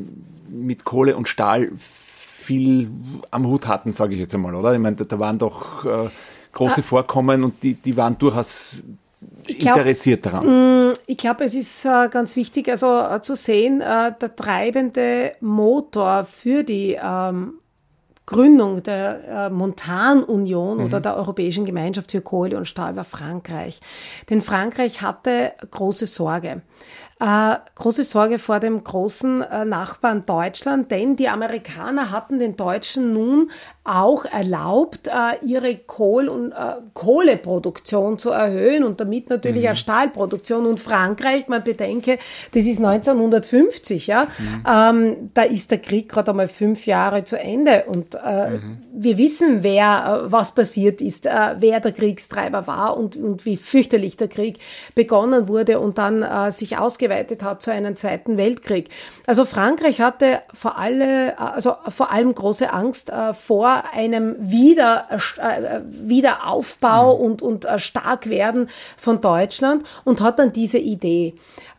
mit 0.50 0.84
Kohle 0.84 1.16
und 1.16 1.30
Stahl 1.30 1.72
viel 1.76 2.90
am 3.32 3.48
Hut 3.48 3.68
hatten, 3.68 3.92
sage 3.92 4.16
ich 4.16 4.20
jetzt 4.20 4.36
einmal, 4.36 4.54
oder? 4.54 4.74
Ich 4.74 4.80
meine, 4.80 4.98
da 4.98 5.20
waren 5.20 5.40
doch 5.40 5.86
äh, 5.86 6.10
große 6.52 6.82
ah. 6.82 6.84
Vorkommen 6.84 7.44
und 7.44 7.64
die, 7.64 7.76
die 7.76 7.96
waren 7.96 8.18
durchaus 8.18 8.84
glaub, 9.60 9.78
interessiert 9.78 10.26
daran? 10.26 10.90
Mm, 10.90 10.94
ich 11.08 11.18
glaube, 11.18 11.44
es 11.44 11.56
ist 11.56 11.86
äh, 11.86 12.10
ganz 12.10 12.36
wichtig, 12.36 12.70
also 12.70 13.00
äh, 13.00 13.22
zu 13.22 13.36
sehen, 13.36 13.82
äh, 13.82 14.14
der 14.20 14.36
treibende 14.36 15.34
Motor 15.42 16.26
für 16.26 16.64
die 16.64 16.98
ähm, 17.02 17.60
Gründung 18.28 18.82
der 18.82 19.52
Montanunion 19.52 20.80
mhm. 20.80 20.86
oder 20.86 21.00
der 21.00 21.16
Europäischen 21.16 21.64
Gemeinschaft 21.64 22.10
für 22.10 22.22
Kohle 22.22 22.58
und 22.58 22.66
Stahl 22.66 22.96
war 22.96 23.04
Frankreich. 23.04 23.80
Denn 24.32 24.42
Frankreich 24.42 25.04
hatte 25.04 25.54
große 25.70 26.08
Sorge 26.08 26.64
äh, 27.20 27.56
große 27.76 28.04
Sorge 28.04 28.40
vor 28.40 28.60
dem 28.60 28.84
großen 28.84 29.42
äh, 29.42 29.64
Nachbarn 29.64 30.26
Deutschland, 30.26 30.92
denn 30.92 31.16
die 31.16 31.30
Amerikaner 31.30 32.12
hatten 32.12 32.40
den 32.40 32.58
Deutschen 32.58 33.14
nun 33.14 33.52
auch 33.86 34.26
erlaubt, 34.26 35.08
äh, 35.08 35.46
ihre 35.46 35.78
Kohl- 35.78 36.28
und 36.28 36.52
äh, 36.52 36.76
Kohleproduktion 36.94 38.20
zu 38.20 38.32
erhöhen 38.32 38.84
und 38.84 39.00
damit 39.00 39.30
natürlich 39.30 39.64
mhm. 39.64 39.70
auch 39.70 39.76
Stahlproduktion. 39.76 40.66
Und 40.66 40.82
Frankreich, 40.82 41.48
man 41.48 41.64
bedenke, 41.64 42.18
das 42.52 42.66
ist 42.66 42.80
1950, 42.80 44.08
ja, 44.08 44.28
mhm. 44.38 44.64
ähm, 44.70 45.30
da 45.34 45.44
ist 45.44 45.72
der 45.72 45.78
Krieg 45.78 46.10
gerade 46.10 46.32
einmal 46.32 46.50
fünf 46.50 46.86
Jahre 46.86 47.24
zu 47.24 47.40
Ende 47.40 47.86
und 47.88 48.16
äh, 48.16 48.50
mhm. 48.50 48.84
wir 48.92 49.18
wissen, 49.18 49.64
wer 49.64 50.24
äh, 50.26 50.32
was 50.32 50.54
passiert 50.54 51.00
ist, 51.02 51.26
wer 51.26 51.80
der 51.80 51.92
Kriegstreiber 51.92 52.68
war 52.68 52.98
und, 52.98 53.16
und 53.16 53.46
wie 53.46 53.56
fürchterlich 53.56 54.18
der 54.18 54.28
Krieg 54.28 54.60
begonnen 54.96 55.48
wurde 55.48 55.80
und 55.80 55.98
dann 55.98 56.52
sich 56.52 56.78
ausgeweitet 56.78 57.05
ausgeweitet 57.06 57.44
hat 57.44 57.62
zu 57.62 57.72
einem 57.72 57.96
Zweiten 57.96 58.38
Weltkrieg. 58.38 58.90
Also 59.28 59.46
Frankreich 59.46 60.02
hatte 60.02 60.42
vor, 60.54 60.78
alle, 60.78 61.38
also 61.40 61.76
vor 61.88 62.12
allem 62.12 62.34
große 62.34 62.72
Angst 62.72 63.10
äh, 63.10 63.34
vor 63.34 63.84
einem 63.94 64.36
Wieder, 64.40 65.08
äh, 65.38 65.82
Wiederaufbau 65.86 67.16
mhm. 67.16 67.24
und, 67.24 67.42
und 67.42 67.66
äh, 67.66 67.80
Starkwerden 67.80 68.70
von 68.98 69.22
Deutschland 69.22 69.84
und 70.04 70.22
hat 70.22 70.40
dann 70.40 70.52
diese 70.52 70.78
Idee. 70.78 71.36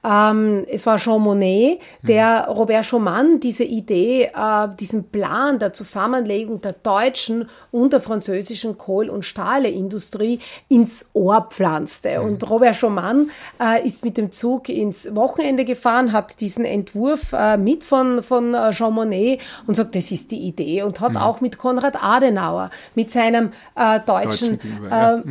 Ähm, 0.06 0.64
es 0.68 0.86
war 0.86 0.98
Jean 0.98 1.20
Monnet, 1.20 1.80
der 2.02 2.46
Robert 2.48 2.84
Schumann 2.84 3.40
diese 3.40 3.64
Idee, 3.64 4.30
äh, 4.34 4.68
diesen 4.78 5.10
Plan 5.10 5.58
der 5.58 5.72
Zusammenlegung 5.72 6.60
der 6.60 6.72
deutschen 6.72 7.48
und 7.72 7.92
der 7.92 8.00
französischen 8.00 8.78
Kohl- 8.78 9.10
und 9.10 9.24
Stahleindustrie 9.24 10.38
ins 10.68 11.06
Ohr 11.12 11.48
pflanzte. 11.50 12.20
Mhm. 12.20 12.26
Und 12.26 12.50
Robert 12.50 12.76
Schumann 12.76 13.30
äh, 13.60 13.84
ist 13.84 14.04
mit 14.04 14.16
dem 14.16 14.30
Zug 14.30 14.68
ins 14.68 15.14
Wochenende 15.16 15.64
gefahren, 15.64 16.12
hat 16.12 16.40
diesen 16.40 16.64
Entwurf 16.64 17.32
äh, 17.32 17.56
mit 17.56 17.82
von, 17.82 18.22
von 18.22 18.54
äh, 18.54 18.70
Jean 18.70 18.94
Monnet 18.94 19.40
und 19.66 19.74
sagt, 19.74 19.96
das 19.96 20.12
ist 20.12 20.30
die 20.30 20.40
Idee 20.40 20.82
und 20.82 21.00
hat 21.00 21.12
mhm. 21.12 21.18
auch 21.18 21.40
mit 21.40 21.58
Konrad 21.58 22.00
Adenauer, 22.00 22.70
mit 22.94 23.10
seinem 23.10 23.50
äh, 23.74 23.98
deutschen, 24.00 24.58
deutschen 24.58 24.84
ja. 24.90 25.22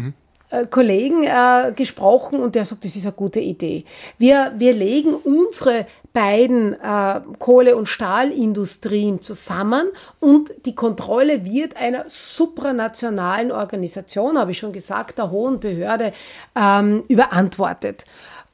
Äh, 0.49 0.65
Kollegen 0.67 1.23
äh, 1.23 1.73
gesprochen 1.75 2.39
und 2.39 2.55
der 2.55 2.65
sagt, 2.65 2.86
das 2.86 2.95
ist 2.95 3.05
eine 3.05 3.13
gute 3.13 3.39
Idee. 3.39 3.84
Wir, 4.17 4.53
wir 4.58 4.73
legen 4.73 5.13
unsere 5.15 5.88
beiden 6.13 6.73
äh, 6.73 7.21
Kohle- 7.39 7.75
und 7.75 7.88
Stahlindustrien 7.88 9.21
zusammen 9.21 9.88
und 10.19 10.51
die 10.65 10.75
Kontrolle 10.75 11.45
wird 11.45 11.75
einer 11.77 12.05
supranationalen 12.08 13.51
Organisation, 13.51 14.38
habe 14.38 14.51
ich 14.51 14.58
schon 14.58 14.71
gesagt, 14.71 15.17
der 15.17 15.31
hohen 15.31 15.60
Behörde 15.60 16.13
ähm, 16.55 17.03
überantwortet. 17.08 18.05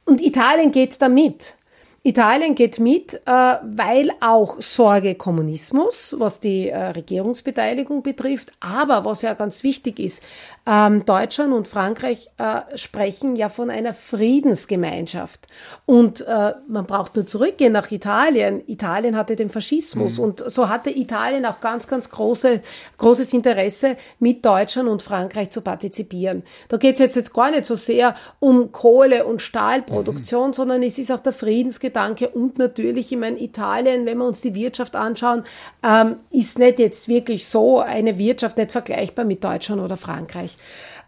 Und 0.04 0.20
Italien 0.20 0.72
geht 0.72 1.00
damit. 1.00 1.54
Italien 2.04 2.56
geht 2.56 2.80
mit, 2.80 3.14
äh, 3.14 3.20
weil 3.26 4.10
auch 4.20 4.60
Sorge 4.60 5.14
Kommunismus, 5.14 6.16
was 6.18 6.40
die 6.40 6.68
äh, 6.68 6.76
Regierungsbeteiligung 6.76 8.02
betrifft, 8.02 8.50
aber 8.58 9.04
was 9.04 9.22
ja 9.22 9.34
ganz 9.34 9.62
wichtig 9.62 10.00
ist, 10.00 10.20
ähm, 10.66 11.04
Deutschland 11.04 11.52
und 11.52 11.68
Frankreich 11.68 12.28
äh, 12.38 12.76
sprechen 12.76 13.36
ja 13.36 13.48
von 13.48 13.70
einer 13.70 13.94
Friedensgemeinschaft. 13.94 15.46
Und 15.86 16.24
man 16.68 16.86
braucht 16.86 17.16
nur 17.16 17.26
zurückgehen 17.26 17.72
nach 17.72 17.90
Italien. 17.90 18.62
Italien 18.66 19.16
hatte 19.16 19.36
den 19.36 19.48
Faschismus 19.48 20.18
mhm. 20.18 20.24
und 20.24 20.50
so 20.50 20.68
hatte 20.68 20.90
Italien 20.90 21.44
auch 21.46 21.60
ganz, 21.60 21.86
ganz 21.88 22.08
große, 22.10 22.60
großes 22.98 23.32
Interesse, 23.32 23.96
mit 24.18 24.44
Deutschland 24.44 24.88
und 24.88 25.02
Frankreich 25.02 25.50
zu 25.50 25.60
partizipieren. 25.60 26.42
Da 26.68 26.76
geht 26.76 26.94
es 26.94 27.00
jetzt, 27.00 27.16
jetzt 27.16 27.34
gar 27.34 27.50
nicht 27.50 27.66
so 27.66 27.74
sehr 27.74 28.14
um 28.40 28.72
Kohle- 28.72 29.26
und 29.26 29.42
Stahlproduktion, 29.42 30.48
mhm. 30.48 30.52
sondern 30.52 30.82
es 30.82 30.98
ist 30.98 31.10
auch 31.10 31.20
der 31.20 31.32
Friedensgedanke 31.32 31.91
Gedanke 31.92 32.28
und 32.28 32.58
natürlich, 32.58 33.12
ich 33.12 33.18
meine, 33.18 33.40
Italien, 33.40 34.06
wenn 34.06 34.18
wir 34.18 34.24
uns 34.24 34.40
die 34.40 34.54
Wirtschaft 34.54 34.96
anschauen, 34.96 35.44
ähm, 35.82 36.16
ist 36.30 36.58
nicht 36.58 36.78
jetzt 36.78 37.06
wirklich 37.06 37.46
so 37.46 37.80
eine 37.80 38.18
Wirtschaft 38.18 38.56
nicht 38.56 38.72
vergleichbar 38.72 39.26
mit 39.26 39.44
Deutschland 39.44 39.82
oder 39.82 39.98
Frankreich. 39.98 40.56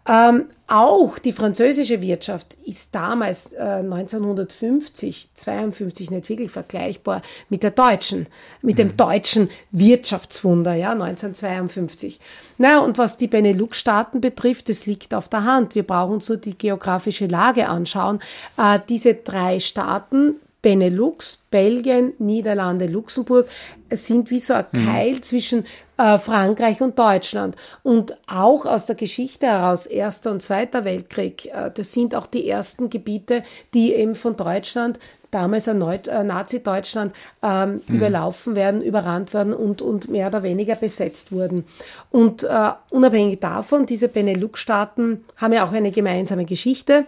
Ähm, 0.07 0.49
auch 0.67 1.17
die 1.17 1.33
französische 1.33 1.99
Wirtschaft 2.01 2.55
ist 2.65 2.93
damals 2.93 3.53
äh, 3.53 3.59
1950, 3.59 5.29
52 5.33 6.11
nicht 6.11 6.29
wirklich 6.29 6.51
vergleichbar 6.51 7.23
mit 7.49 7.63
der 7.63 7.71
deutschen, 7.71 8.27
mit 8.61 8.77
dem 8.77 8.89
mhm. 8.89 8.97
deutschen 8.97 9.49
Wirtschaftswunder, 9.71 10.75
ja, 10.75 10.91
1952. 10.91 12.19
Na, 12.59 12.79
und 12.79 12.99
was 12.99 13.17
die 13.17 13.27
Benelux-Staaten 13.27 14.21
betrifft, 14.21 14.69
das 14.69 14.85
liegt 14.85 15.15
auf 15.15 15.27
der 15.27 15.43
Hand. 15.43 15.73
Wir 15.73 15.83
brauchen 15.83 16.13
uns 16.13 16.29
nur 16.29 16.37
die 16.37 16.57
geografische 16.57 17.25
Lage 17.25 17.67
anschauen. 17.67 18.19
Äh, 18.57 18.79
diese 18.87 19.15
drei 19.15 19.59
Staaten 19.59 20.35
Benelux, 20.65 21.43
Belgien, 21.51 22.13
Niederlande, 22.17 22.87
Luxemburg 22.87 23.47
sind 23.91 24.31
wie 24.31 24.39
so 24.39 24.55
ein 24.55 24.65
mhm. 24.71 24.85
Keil 24.87 25.11
mhm. 25.11 25.21
zwischen 25.21 25.65
äh, 25.97 26.17
Frankreich 26.17 26.81
und 26.81 26.97
Deutschland. 26.97 27.55
Und 27.83 28.17
auch 28.25 28.65
aus 28.65 28.87
der 28.87 28.95
Geschichte 28.95 29.45
heraus, 29.45 29.85
Erster 29.85 30.31
und 30.31 30.41
Zweiter 30.41 30.83
Weltkrieg, 30.83 31.45
äh, 31.53 31.69
das 31.71 31.91
sind 31.91 32.15
auch 32.15 32.25
die 32.25 32.49
ersten 32.49 32.89
Gebiete, 32.89 33.43
die 33.75 33.93
eben 33.93 34.15
von 34.15 34.37
Deutschland 34.37 34.97
damals 35.29 35.67
erneut 35.67 36.07
äh, 36.07 36.23
Nazi-Deutschland 36.23 37.13
ähm, 37.43 37.81
mhm. 37.87 37.95
überlaufen 37.95 38.55
werden, 38.55 38.81
überrannt 38.81 39.35
werden 39.35 39.53
und, 39.53 39.83
und 39.83 40.09
mehr 40.09 40.29
oder 40.29 40.41
weniger 40.41 40.73
besetzt 40.73 41.31
wurden. 41.31 41.65
Und 42.09 42.43
äh, 42.43 42.71
unabhängig 42.89 43.39
davon, 43.39 43.85
diese 43.85 44.07
Benelux-Staaten 44.07 45.25
haben 45.37 45.53
ja 45.53 45.63
auch 45.63 45.73
eine 45.73 45.91
gemeinsame 45.91 46.45
Geschichte. 46.45 47.05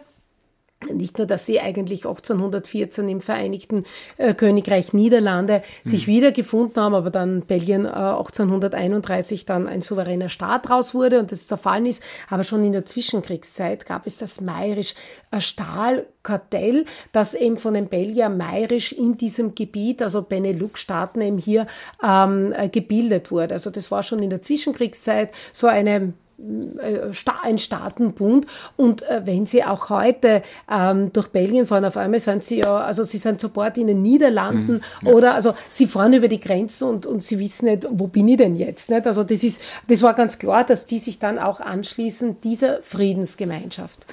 Nicht 0.94 1.18
nur, 1.18 1.26
dass 1.26 1.48
sie 1.48 1.60
eigentlich 1.60 2.06
1814 2.06 3.10
im 3.10 3.20
Vereinigten 3.20 3.84
äh, 4.18 4.36
Königreich 4.36 4.94
Niederlande 4.94 5.64
mhm. 5.84 5.90
sich 5.90 6.06
wiedergefunden 6.06 6.82
haben, 6.82 6.94
aber 6.94 7.10
dann 7.10 7.42
Belgien 7.42 7.86
äh, 7.86 7.90
1831 7.90 9.46
dann 9.46 9.68
ein 9.68 9.82
souveräner 9.82 10.30
Staat 10.30 10.70
raus 10.70 10.94
wurde 10.94 11.20
und 11.20 11.32
das 11.32 11.48
zerfallen 11.48 11.88
ist. 11.88 12.04
Aber 12.30 12.44
schon 12.44 12.64
in 12.64 12.74
der 12.74 12.86
Zwischenkriegszeit 12.86 13.88
gab 13.88 14.06
es 14.06 14.20
das 14.20 14.40
Mayrisch 14.40 14.94
äh, 15.32 15.42
Stahlkartell, 15.42 16.86
das 17.12 17.34
eben 17.34 17.58
von 17.58 17.74
den 17.74 17.88
Belgier 17.88 18.30
Mayrisch 18.30 18.92
in 18.92 19.18
diesem 19.18 19.56
Gebiet, 19.56 20.04
also 20.04 20.22
Benelux-Staaten 20.22 21.22
eben 21.22 21.40
hier 21.40 21.66
ähm, 22.04 22.54
äh, 22.56 22.70
gebildet 22.70 23.32
wurde. 23.32 23.56
Also 23.56 23.72
das 23.72 23.90
war 23.90 24.04
schon 24.04 24.20
in 24.22 24.30
der 24.30 24.44
Zwischenkriegszeit 24.44 25.32
so 25.54 25.66
eine 25.66 26.14
ein 26.40 27.58
Staatenbund 27.58 28.46
und 28.76 29.02
äh, 29.02 29.22
wenn 29.26 29.48
Sie 29.48 29.64
auch 29.64 29.90
heute 29.90 30.44
ähm, 30.70 31.12
durch 31.12 31.30
Belgien 31.30 31.66
fahren, 31.66 31.84
auf 31.84 31.98
einmal 31.98 32.20
sind 32.20 32.44
Sie 32.44 32.60
ja, 32.60 32.78
also 32.78 33.04
Sie 33.04 33.18
sind 33.18 33.42
sofort 33.42 33.78
in 33.78 33.88
den 33.88 34.04
Niederlanden 34.04 34.74
mhm, 34.74 35.08
ja. 35.08 35.14
oder 35.14 35.34
also 35.34 35.56
Sie 35.72 35.88
fahren 35.88 36.14
über 36.14 36.28
die 36.28 36.40
Grenze 36.40 36.86
und, 36.86 37.08
und 37.08 37.24
Sie 37.24 37.40
wissen 37.40 37.66
nicht, 37.66 37.88
wo 37.90 38.08
bin 38.08 38.28
ich 38.28 38.38
denn 38.38 38.56
jetzt, 38.56 38.90
nicht? 38.90 39.08
Also 39.08 39.24
das 39.24 39.44
ist, 39.44 39.62
das 39.88 40.04
war 40.04 40.14
ganz 40.14 40.38
klar, 40.38 40.64
dass 40.64 40.86
die 40.86 41.00
sich 41.00 41.18
dann 41.18 41.40
auch 41.40 41.60
anschließen 41.60 42.40
dieser 42.42 42.84
Friedensgemeinschaft. 42.84 44.06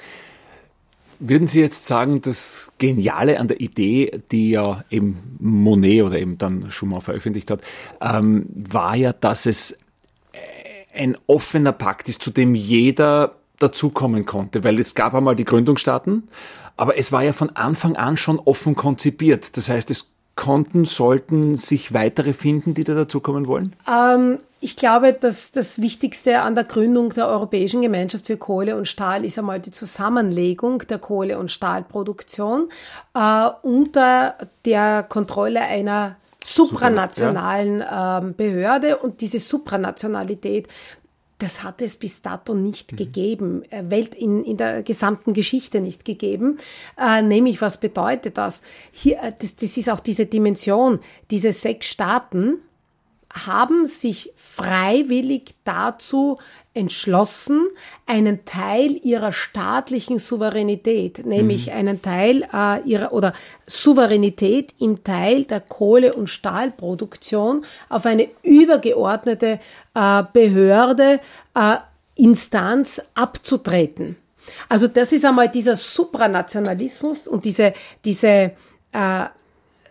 Würden 1.19 1.47
Sie 1.47 1.61
jetzt 1.61 1.85
sagen, 1.85 2.21
das 2.21 2.73
Geniale 2.77 3.39
an 3.39 3.47
der 3.47 3.61
Idee, 3.61 4.21
die 4.31 4.49
ja 4.49 4.83
eben 4.89 5.37
Monet 5.39 6.03
oder 6.03 6.19
eben 6.19 6.37
dann 6.37 6.71
Schumann 6.71 7.01
veröffentlicht 7.01 7.51
hat, 7.51 7.61
ähm, 8.01 8.47
war 8.49 8.95
ja, 8.95 9.13
dass 9.13 9.45
es 9.45 9.77
ein 10.95 11.17
offener 11.27 11.71
Pakt 11.71 12.09
ist, 12.09 12.21
zu 12.21 12.31
dem 12.31 12.55
jeder 12.55 13.35
dazukommen 13.59 14.25
konnte, 14.25 14.63
weil 14.63 14.79
es 14.79 14.95
gab 14.95 15.13
einmal 15.13 15.35
die 15.35 15.45
Gründungsstaaten, 15.45 16.27
aber 16.77 16.97
es 16.97 17.11
war 17.11 17.23
ja 17.23 17.33
von 17.33 17.55
Anfang 17.55 17.95
an 17.95 18.17
schon 18.17 18.39
offen 18.39 18.75
konzipiert. 18.75 19.55
Das 19.55 19.69
heißt, 19.69 19.91
es 19.91 20.07
konnten, 20.35 20.85
sollten 20.85 21.55
sich 21.55 21.93
weitere 21.93 22.33
finden, 22.33 22.73
die 22.73 22.83
da 22.83 22.93
dazukommen 22.93 23.47
wollen? 23.47 23.73
Ähm, 23.89 24.37
ich 24.59 24.75
glaube, 24.75 25.13
dass 25.13 25.51
das 25.51 25.79
Wichtigste 25.81 26.41
an 26.41 26.55
der 26.55 26.65
Gründung 26.65 27.13
der 27.13 27.27
Europäischen 27.27 27.81
Gemeinschaft 27.81 28.27
für 28.27 28.37
Kohle 28.37 28.75
und 28.75 28.87
Stahl 28.87 29.23
ist 29.23 29.39
einmal 29.39 29.59
die 29.59 29.71
Zusammenlegung 29.71 30.79
der 30.89 30.99
Kohle- 30.99 31.39
und 31.39 31.51
Stahlproduktion 31.51 32.69
äh, 33.13 33.49
unter 33.61 34.35
der 34.65 35.03
Kontrolle 35.03 35.61
einer 35.61 36.17
supranationalen 36.45 37.79
ja. 37.79 38.19
ähm, 38.19 38.35
Behörde 38.35 38.97
und 38.97 39.21
diese 39.21 39.39
Supranationalität, 39.39 40.67
das 41.39 41.63
hat 41.63 41.81
es 41.81 41.97
bis 41.97 42.21
dato 42.21 42.53
nicht 42.53 42.93
mhm. 42.93 42.95
gegeben, 42.97 43.63
äh, 43.71 43.89
Welt 43.89 44.15
in, 44.15 44.43
in 44.43 44.57
der 44.57 44.83
gesamten 44.83 45.33
Geschichte 45.33 45.81
nicht 45.81 46.05
gegeben. 46.05 46.59
Äh, 46.97 47.21
nämlich, 47.21 47.61
was 47.61 47.79
bedeutet 47.79 48.37
das? 48.37 48.61
Hier, 48.91 49.21
äh, 49.21 49.33
das? 49.37 49.55
Das 49.55 49.75
ist 49.75 49.89
auch 49.89 49.99
diese 49.99 50.27
Dimension, 50.27 50.99
diese 51.31 51.51
sechs 51.51 51.87
Staaten 51.87 52.59
haben 53.45 53.85
sich 53.85 54.31
freiwillig 54.35 55.55
dazu 55.65 56.37
entschlossen, 56.75 57.67
einen 58.05 58.45
Teil 58.45 58.99
ihrer 59.03 59.31
staatlichen 59.31 60.19
Souveränität, 60.19 61.25
nämlich 61.25 61.67
mhm. 61.67 61.73
einen 61.73 62.01
Teil 62.01 62.47
äh, 62.53 62.81
ihrer 62.81 63.13
oder 63.13 63.33
Souveränität 63.65 64.75
im 64.79 65.03
Teil 65.03 65.45
der 65.45 65.61
Kohle- 65.61 66.13
und 66.13 66.29
Stahlproduktion 66.29 67.65
auf 67.89 68.05
eine 68.05 68.29
übergeordnete 68.43 69.59
äh, 69.95 70.23
Behörde, 70.33 71.19
äh, 71.55 71.77
Instanz 72.15 73.01
abzutreten. 73.15 74.17
Also 74.69 74.87
das 74.87 75.11
ist 75.11 75.25
einmal 75.25 75.49
dieser 75.49 75.75
Supranationalismus 75.75 77.27
und 77.27 77.45
diese, 77.45 77.73
diese 78.03 78.51
äh, 78.91 79.25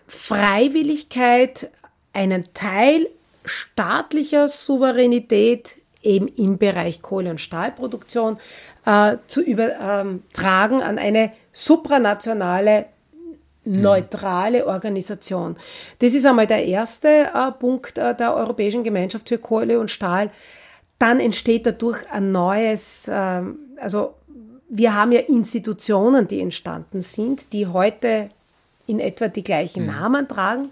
Freiwilligkeit, 0.06 1.70
einen 2.12 2.44
Teil 2.54 3.08
staatlicher 3.44 4.48
Souveränität 4.48 5.78
eben 6.04 6.28
im 6.28 6.58
Bereich 6.58 7.02
Kohle- 7.02 7.30
und 7.30 7.40
Stahlproduktion 7.40 8.38
äh, 8.84 9.16
zu 9.26 9.42
übertragen 9.42 10.82
an 10.82 10.98
eine 10.98 11.32
supranationale 11.52 12.86
neutrale 13.64 14.66
Organisation. 14.66 15.56
Das 15.98 16.12
ist 16.12 16.26
einmal 16.26 16.46
der 16.46 16.64
erste 16.66 17.08
äh, 17.08 17.50
Punkt 17.58 17.98
äh, 17.98 18.14
der 18.14 18.34
Europäischen 18.34 18.84
Gemeinschaft 18.84 19.28
für 19.28 19.38
Kohle 19.38 19.80
und 19.80 19.90
Stahl. 19.90 20.30
Dann 20.98 21.18
entsteht 21.18 21.66
dadurch 21.66 22.04
ein 22.10 22.30
neues, 22.30 23.08
äh, 23.08 23.42
also 23.80 24.14
wir 24.68 24.94
haben 24.94 25.12
ja 25.12 25.20
Institutionen, 25.20 26.28
die 26.28 26.40
entstanden 26.40 27.00
sind, 27.00 27.52
die 27.52 27.66
heute 27.66 28.28
in 28.86 29.00
etwa 29.00 29.28
die 29.28 29.44
gleichen 29.44 29.84
mhm. 29.84 29.92
Namen 29.92 30.28
tragen 30.28 30.68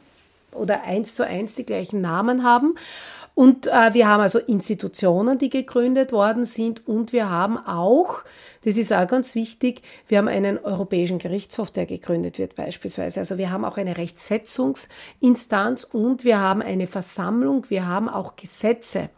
oder 0.53 0.83
eins 0.83 1.15
zu 1.15 1.27
eins 1.27 1.55
die 1.55 1.65
gleichen 1.65 2.01
Namen 2.01 2.43
haben. 2.43 2.75
Und 3.35 3.67
äh, 3.67 3.95
wir 3.95 4.09
haben 4.09 4.21
also 4.21 4.39
Institutionen, 4.39 5.39
die 5.39 5.49
gegründet 5.49 6.13
worden 6.13 6.45
sind 6.45 6.87
und 6.87 7.15
wir 7.15 7.31
haben 7.31 7.57
auch, 7.57 8.23
das 8.65 8.77
ist 8.77 8.93
auch 8.93 9.07
ganz 9.07 9.35
wichtig, 9.35 9.81
wir 10.07 10.19
haben 10.19 10.29
einen 10.29 10.59
europäischen 10.59 11.19
Gerichtshof, 11.19 11.71
der 11.71 11.87
gegründet 11.87 12.39
wird 12.39 12.55
beispielsweise. 12.55 13.21
Also 13.21 13.39
wir 13.39 13.51
haben 13.51 13.65
auch 13.65 13.79
eine 13.79 13.97
Rechtsetzungsinstanz 13.97 15.85
und 15.85 16.25
wir 16.25 16.41
haben 16.41 16.61
eine 16.61 16.87
Versammlung, 16.87 17.71
wir 17.71 17.87
haben 17.87 18.11
auch 18.11 18.37
Gesetze. 18.37 19.09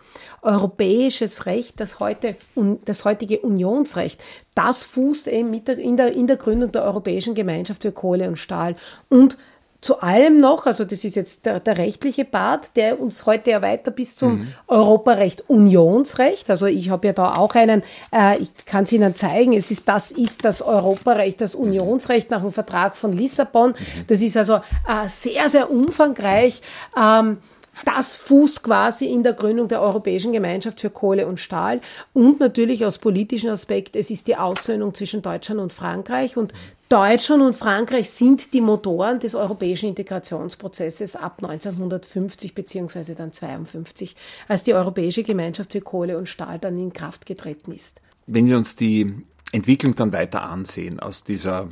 Europäisches 0.43 1.47
Recht, 1.47 1.81
das 1.81 1.99
heute, 1.99 2.37
das 2.85 3.05
heutige 3.05 3.41
Unionsrecht, 3.41 4.23
das 4.55 4.85
fußt 4.85 5.27
eben 5.27 5.51
mit 5.51 5.67
der, 5.67 5.79
in, 5.79 5.97
der, 5.97 6.13
in 6.13 6.29
der 6.29 6.37
Gründung 6.37 6.71
der 6.71 6.85
Europäischen 6.85 7.35
Gemeinschaft 7.35 7.83
für 7.83 7.91
Kohle 7.91 8.29
und 8.29 8.39
Stahl 8.39 8.77
und 9.09 9.37
zu 9.85 10.01
allem 10.01 10.41
noch, 10.41 10.67
also 10.67 10.85
das 10.85 11.05
ist 11.05 11.15
jetzt 11.15 11.45
der, 11.45 11.61
der 11.61 11.77
rechtliche 11.77 12.25
Part, 12.25 12.75
der 12.77 12.99
uns 12.99 13.27
heute 13.27 13.51
ja 13.51 13.61
weiter 13.61 13.91
bis 13.91 14.17
zum 14.17 14.39
mhm. 14.39 14.55
Europarecht 14.67 15.49
Unionsrecht, 15.49 16.49
also 16.49 16.67
ich 16.67 16.89
habe 16.89 17.09
ja 17.09 17.13
da 17.13 17.35
auch 17.35 17.55
einen, 17.55 17.83
äh, 18.11 18.39
ich 18.39 18.51
kann 18.65 18.85
es 18.85 18.93
Ihnen 18.93 19.15
zeigen, 19.15 19.53
es 19.53 19.71
ist 19.71 19.87
das 19.89 20.11
ist 20.11 20.45
das 20.45 20.63
Europarecht, 20.63 21.41
das 21.43 21.55
Unionsrecht 21.55 22.31
nach 22.31 22.41
dem 22.41 22.53
Vertrag 22.53 22.97
von 22.97 23.13
Lissabon. 23.13 23.71
Mhm. 23.71 24.05
Das 24.07 24.23
ist 24.23 24.37
also 24.37 24.55
äh, 24.55 25.07
sehr, 25.07 25.49
sehr 25.49 25.71
umfangreich. 25.71 26.63
Ähm, 26.99 27.39
das 27.85 28.15
fußt 28.15 28.63
quasi 28.63 29.07
in 29.07 29.23
der 29.23 29.33
Gründung 29.33 29.69
der 29.69 29.83
Europäischen 29.83 30.33
Gemeinschaft 30.33 30.81
für 30.81 30.91
Kohle 30.91 31.27
und 31.27 31.41
Stahl 31.41 31.81
und 32.13 32.41
natürlich 32.41 32.85
aus 32.85 32.99
politischen 32.99 33.51
Aspekt, 33.51 33.97
es 33.97 34.11
ist 34.11 34.27
die 34.27 34.37
Aussöhnung 34.37 34.95
zwischen 34.95 35.23
Deutschland 35.23 35.61
und 35.61 35.73
Frankreich 35.73 36.37
und 36.37 36.53
Deutschland 36.89 37.43
und 37.43 37.57
Frankreich 37.57 38.11
sind 38.11 38.53
die 38.53 38.61
Motoren 38.61 39.19
des 39.19 39.35
europäischen 39.35 39.89
Integrationsprozesses 39.89 41.17
ab 41.17 41.43
1950 41.43 42.55
beziehungsweise 42.55 43.15
dann 43.15 43.33
52, 43.33 44.15
als 44.49 44.65
die 44.65 44.75
Europäische 44.75 45.23
Gemeinschaft 45.23 45.73
für 45.73 45.81
Kohle 45.81 46.19
und 46.19 46.29
Stahl 46.29 46.59
dann 46.59 46.79
in 46.79 46.93
Kraft 46.93 47.27
getreten 47.27 47.73
ist. 47.73 48.01
Wenn 48.27 48.47
wir 48.47 48.57
uns 48.57 48.77
die 48.77 49.15
Entwicklung 49.55 49.95
dann 49.95 50.13
weiter 50.13 50.43
ansehen 50.43 50.99
aus 50.99 51.23
dieser 51.23 51.69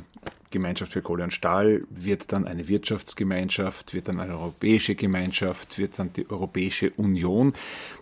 Gemeinschaft 0.51 0.93
für 0.93 1.01
Kohle 1.01 1.25
und 1.25 1.33
Stahl 1.33 1.83
wird 1.89 2.31
dann 2.31 2.47
eine 2.47 2.69
Wirtschaftsgemeinschaft, 2.69 3.93
wird 3.93 4.07
dann 4.07 4.21
eine 4.21 4.33
europäische 4.33 4.95
Gemeinschaft, 4.95 5.77
wird 5.77 5.99
dann 5.99 6.13
die 6.13 6.29
Europäische 6.29 6.91
Union. 6.91 7.53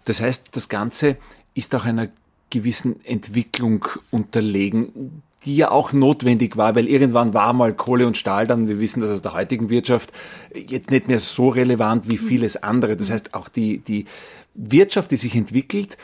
Das 0.05 0.21
heißt, 0.21 0.49
das 0.51 0.69
Ganze 0.69 1.17
ist 1.55 1.73
auch 1.73 1.85
einer 1.85 2.09
gewissen 2.51 3.03
Entwicklung 3.05 3.85
unterlegen, 4.11 5.23
die 5.45 5.55
ja 5.55 5.71
auch 5.71 5.93
notwendig 5.93 6.57
war, 6.57 6.75
weil 6.75 6.87
irgendwann 6.87 7.33
war 7.33 7.53
mal 7.53 7.73
Kohle 7.73 8.05
und 8.05 8.17
Stahl 8.17 8.45
dann, 8.45 8.67
wir 8.67 8.79
wissen 8.79 9.01
das 9.01 9.09
aus 9.09 9.23
der 9.23 9.33
heutigen 9.33 9.69
Wirtschaft, 9.69 10.11
jetzt 10.53 10.91
nicht 10.91 11.07
mehr 11.07 11.19
so 11.19 11.49
relevant 11.49 12.07
wie 12.07 12.19
vieles 12.19 12.61
andere. 12.61 12.95
Das 12.95 13.09
heißt, 13.09 13.33
auch 13.33 13.49
die, 13.49 13.79
die 13.79 14.05
Wirtschaft, 14.53 15.09
die 15.09 15.15
sich 15.15 15.35
entwickelt, 15.35 15.97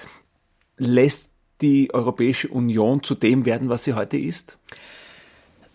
lässt 0.77 1.31
die 1.61 1.93
Europäische 1.93 2.49
Union 2.49 3.03
zu 3.03 3.15
dem 3.15 3.45
werden, 3.45 3.69
was 3.69 3.83
sie 3.83 3.93
heute 3.93 4.17
ist? 4.17 4.57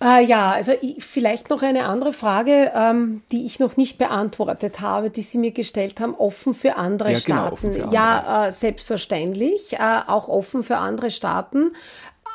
Äh, 0.02 0.24
ja, 0.24 0.50
also 0.50 0.72
ich, 0.80 1.04
vielleicht 1.04 1.50
noch 1.50 1.62
eine 1.62 1.84
andere 1.84 2.12
Frage, 2.12 2.72
ähm, 2.74 3.22
die 3.30 3.46
ich 3.46 3.60
noch 3.60 3.76
nicht 3.76 3.98
beantwortet 3.98 4.80
habe, 4.80 5.10
die 5.10 5.22
Sie 5.22 5.38
mir 5.38 5.52
gestellt 5.52 6.00
haben, 6.00 6.14
offen 6.14 6.54
für 6.54 6.76
andere 6.76 7.12
ja, 7.12 7.18
Staaten. 7.18 7.56
Genau, 7.60 7.74
für 7.74 7.82
andere. 7.84 7.94
Ja, 7.94 8.46
äh, 8.46 8.50
selbstverständlich, 8.50 9.74
äh, 9.74 10.00
auch 10.06 10.28
offen 10.28 10.64
für 10.64 10.78
andere 10.78 11.10
Staaten. 11.10 11.70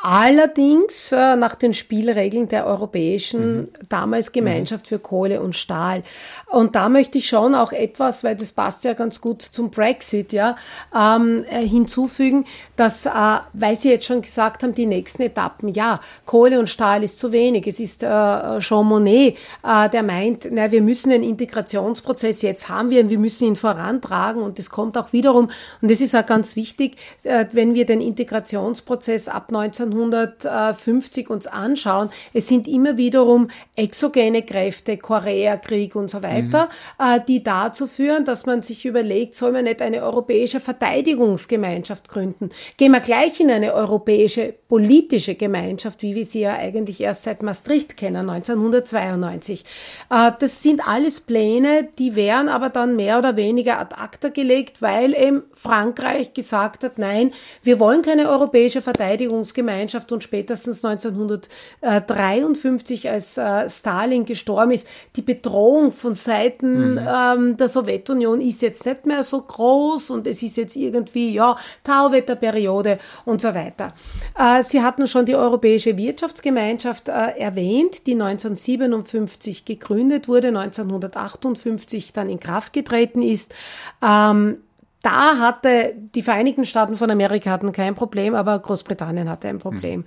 Allerdings 0.04 1.12
äh, 1.12 1.36
nach 1.36 1.56
den 1.56 1.74
Spielregeln 1.74 2.48
der 2.48 2.68
europäischen 2.68 3.58
mhm. 3.58 3.68
damals 3.90 4.32
Gemeinschaft 4.32 4.86
mhm. 4.86 4.90
für 4.90 5.00
Kohle 5.00 5.42
und 5.42 5.56
Stahl. 5.56 6.04
Und 6.46 6.76
da 6.76 6.88
möchte 6.88 7.18
ich 7.18 7.28
schon 7.28 7.56
auch 7.56 7.72
etwas, 7.72 8.24
weil 8.24 8.36
das 8.36 8.52
passt 8.52 8.84
ja 8.84 8.94
ganz 8.94 9.22
gut 9.22 9.42
zum 9.42 9.72
Brexit, 9.72 10.34
ja, 10.34 10.56
ähm, 10.96 11.44
äh, 11.50 11.66
hinzufügen, 11.66 12.46
dass, 12.76 13.08
äh, 13.08 13.10
weil 13.54 13.76
Sie 13.76 13.90
jetzt 13.90 14.06
schon 14.06 14.22
gesagt 14.22 14.62
haben, 14.62 14.76
die 14.76 14.86
nächsten 14.86 15.24
Etappen, 15.24 15.70
ja, 15.70 16.00
Kohle 16.26 16.60
und 16.60 16.70
Stahl 16.70 17.04
ist 17.04 17.18
zu 17.18 17.32
wenig. 17.32 17.66
Es 17.66 17.80
ist 17.80 18.04
äh, 18.04 18.60
Jean 18.60 18.86
Monnet, 18.86 19.36
äh, 19.64 19.90
der 19.90 20.04
meint, 20.04 20.48
na, 20.52 20.72
wir 20.72 20.84
müssen 20.84 21.12
einen 21.12 21.24
Integrationsprozess, 21.24 22.44
jetzt 22.44 22.70
haben 22.70 22.92
wir 22.92 23.00
ihn, 23.00 23.10
wir 23.10 23.20
müssen 23.20 23.48
ihn 23.48 23.56
vorantragen 23.56 24.44
und 24.44 24.60
das 24.60 24.70
kommt 24.70 24.96
auch 24.96 25.12
wiederum, 25.12 25.50
und 25.82 25.92
das 25.92 26.02
ist 26.02 26.16
auch 26.16 26.26
ganz 26.26 26.56
wichtig, 26.56 26.98
äh, 27.24 27.46
wenn 27.52 27.74
wir 27.74 27.88
den 27.88 28.00
Integrationsprozess 28.00 29.28
ab 29.28 29.52
19 29.52 29.87
1950 29.92 31.30
uns 31.30 31.48
anschauen, 31.48 32.10
es 32.34 32.48
sind 32.48 32.68
immer 32.68 32.98
wiederum 32.98 33.50
exogene 33.76 34.44
Kräfte, 34.44 34.98
Koreakrieg 34.98 35.96
und 35.96 36.10
so 36.10 36.24
weiter, 36.24 36.70
mhm. 37.00 37.24
die 37.28 37.44
dazu 37.44 37.88
führen, 37.88 38.26
dass 38.26 38.46
man 38.46 38.62
sich 38.62 38.86
überlegt, 38.86 39.36
soll 39.36 39.52
man 39.52 39.66
nicht 39.66 39.82
eine 39.82 40.04
europäische 40.04 40.60
Verteidigungsgemeinschaft 40.60 42.10
gründen? 42.10 42.50
Gehen 42.78 42.92
wir 42.92 43.00
gleich 43.00 43.40
in 43.40 43.52
eine 43.52 43.74
europäische 43.74 44.54
politische 44.68 45.36
Gemeinschaft, 45.36 46.02
wie 46.02 46.16
wir 46.16 46.26
sie 46.26 46.42
ja 46.42 46.56
eigentlich 46.56 47.02
erst 47.02 47.24
seit 47.24 47.42
Maastricht 47.42 47.96
kennen, 47.96 48.30
1992. 48.30 49.64
Äh, 50.10 50.32
das 50.40 50.62
sind 50.62 50.86
alles 50.86 51.22
Pläne, 51.22 51.88
die 51.98 52.16
wären 52.16 52.50
aber 52.50 52.70
dann 52.70 52.96
mehr 52.96 53.18
oder 53.18 53.36
weniger 53.38 53.80
ad 53.80 53.96
acta 53.96 54.30
gelegt, 54.30 54.82
weil 54.82 55.14
eben 55.16 55.44
Frankreich 55.54 56.34
gesagt 56.34 56.84
hat, 56.84 56.98
nein, 56.98 57.32
wir 57.64 57.80
wollen 57.80 58.02
keine 58.02 58.30
europäische 58.30 58.82
Verteidigungsgemeinschaft 58.82 59.77
Gemeinschaft 59.78 60.12
und 60.12 60.24
spätestens 60.24 60.84
1953, 60.84 63.10
als 63.10 63.38
äh, 63.38 63.70
Stalin 63.70 64.26
gestorben 64.26 64.72
ist, 64.72 64.88
die 65.16 65.22
Bedrohung 65.22 65.92
von 65.92 66.16
Seiten 66.16 66.94
mhm. 66.94 67.08
ähm, 67.08 67.58
der 67.58 67.68
Sowjetunion 67.68 68.42
ist 68.42 68.64
jetzt 68.64 68.88
nicht 68.88 69.06
mehr 69.06 69.22
so 69.22 69.40
groß 69.42 70.10
und 70.10 70.26
es 70.26 70.42
ist 70.42 70.58
jetzt 70.58 70.76
irgendwie, 70.76 71.32
ja, 71.32 71.56
Tauwetterperiode 71.84 72.98
und 73.26 73.40
so 73.42 73.54
weiter. 73.54 73.94
Äh, 74.38 74.64
Sie 74.64 74.82
hatten 74.82 75.06
schon 75.06 75.28
die 75.28 75.36
Europäische 75.36 75.96
Wirtschaftsgemeinschaft 75.98 77.10
äh, 77.10 77.38
erwähnt, 77.38 78.08
die 78.08 78.14
1957 78.14 79.66
gegründet 79.66 80.28
wurde, 80.28 80.48
1958 80.48 82.14
dann 82.14 82.30
in 82.30 82.40
Kraft 82.40 82.74
getreten 82.74 83.22
ist. 83.22 83.54
Ähm, 84.02 84.64
da 85.08 85.40
hatte 85.40 85.96
die 86.16 86.22
Vereinigten 86.22 86.66
Staaten 86.66 86.96
von 86.96 87.10
Amerika 87.10 87.50
hatten 87.50 87.72
kein 87.72 87.96
Problem, 87.96 88.36
aber 88.36 88.60
Großbritannien 88.60 89.30
hatte 89.30 89.48
ein 89.48 89.58
Problem. 89.58 90.02
Mhm. 90.02 90.04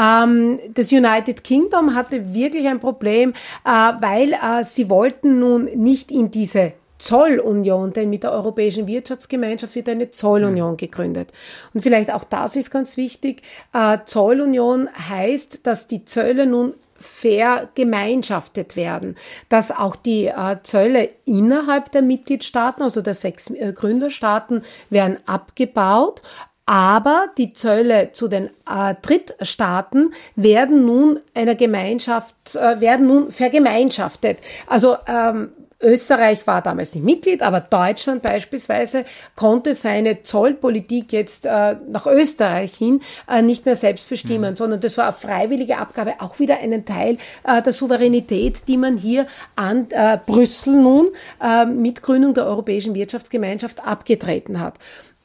Ähm, 0.00 0.58
das 0.72 0.92
United 0.92 1.42
Kingdom 1.42 1.96
hatte 1.96 2.32
wirklich 2.32 2.68
ein 2.68 2.78
Problem, 2.78 3.30
äh, 3.64 3.68
weil 3.68 4.34
äh, 4.34 4.62
sie 4.62 4.88
wollten 4.88 5.40
nun 5.40 5.64
nicht 5.64 6.12
in 6.12 6.30
diese 6.30 6.74
Zollunion, 6.98 7.92
denn 7.92 8.08
mit 8.08 8.22
der 8.22 8.30
Europäischen 8.30 8.86
Wirtschaftsgemeinschaft 8.86 9.74
wird 9.74 9.88
eine 9.88 10.10
Zollunion 10.10 10.72
mhm. 10.72 10.76
gegründet. 10.76 11.32
Und 11.74 11.80
vielleicht 11.80 12.12
auch 12.12 12.22
das 12.22 12.54
ist 12.54 12.70
ganz 12.70 12.96
wichtig. 12.96 13.42
Äh, 13.72 13.98
Zollunion 14.04 14.88
heißt, 15.08 15.66
dass 15.66 15.88
die 15.88 16.04
Zölle 16.04 16.46
nun 16.46 16.74
vergemeinschaftet 16.98 18.76
werden, 18.76 19.16
dass 19.48 19.70
auch 19.70 19.96
die 19.96 20.26
äh, 20.26 20.56
Zölle 20.62 21.10
innerhalb 21.24 21.92
der 21.92 22.02
Mitgliedstaaten, 22.02 22.82
also 22.82 23.00
der 23.00 23.14
sechs 23.14 23.50
äh, 23.50 23.72
Gründerstaaten, 23.72 24.62
werden 24.90 25.18
abgebaut, 25.26 26.22
aber 26.66 27.28
die 27.38 27.52
Zölle 27.52 28.10
zu 28.10 28.26
den 28.26 28.50
äh, 28.68 28.94
Drittstaaten 29.00 30.12
werden 30.34 30.84
nun 30.84 31.20
einer 31.32 31.54
Gemeinschaft, 31.54 32.34
äh, 32.56 32.80
werden 32.80 33.06
nun 33.06 33.30
vergemeinschaftet. 33.30 34.40
Also 34.66 34.96
ähm, 35.06 35.52
Österreich 35.80 36.46
war 36.46 36.62
damals 36.62 36.94
nicht 36.94 37.04
Mitglied, 37.04 37.42
aber 37.42 37.60
Deutschland 37.60 38.22
beispielsweise 38.22 39.04
konnte 39.34 39.74
seine 39.74 40.22
Zollpolitik 40.22 41.12
jetzt 41.12 41.44
äh, 41.44 41.76
nach 41.88 42.06
Österreich 42.06 42.74
hin 42.74 43.00
äh, 43.28 43.42
nicht 43.42 43.66
mehr 43.66 43.76
selbst 43.76 44.08
bestimmen, 44.08 44.52
mhm. 44.52 44.56
sondern 44.56 44.80
das 44.80 44.96
war 44.96 45.04
eine 45.04 45.12
freiwillige 45.12 45.76
Abgabe, 45.76 46.14
auch 46.20 46.38
wieder 46.38 46.58
einen 46.60 46.84
Teil 46.86 47.18
äh, 47.44 47.60
der 47.60 47.72
Souveränität, 47.72 48.68
die 48.68 48.78
man 48.78 48.96
hier 48.96 49.26
an 49.54 49.88
äh, 49.90 50.18
Brüssel 50.24 50.80
nun 50.80 51.08
äh, 51.42 51.66
mit 51.66 52.02
Gründung 52.02 52.32
der 52.32 52.46
Europäischen 52.46 52.94
Wirtschaftsgemeinschaft 52.94 53.84
abgetreten 53.86 54.60
hat. 54.60 54.78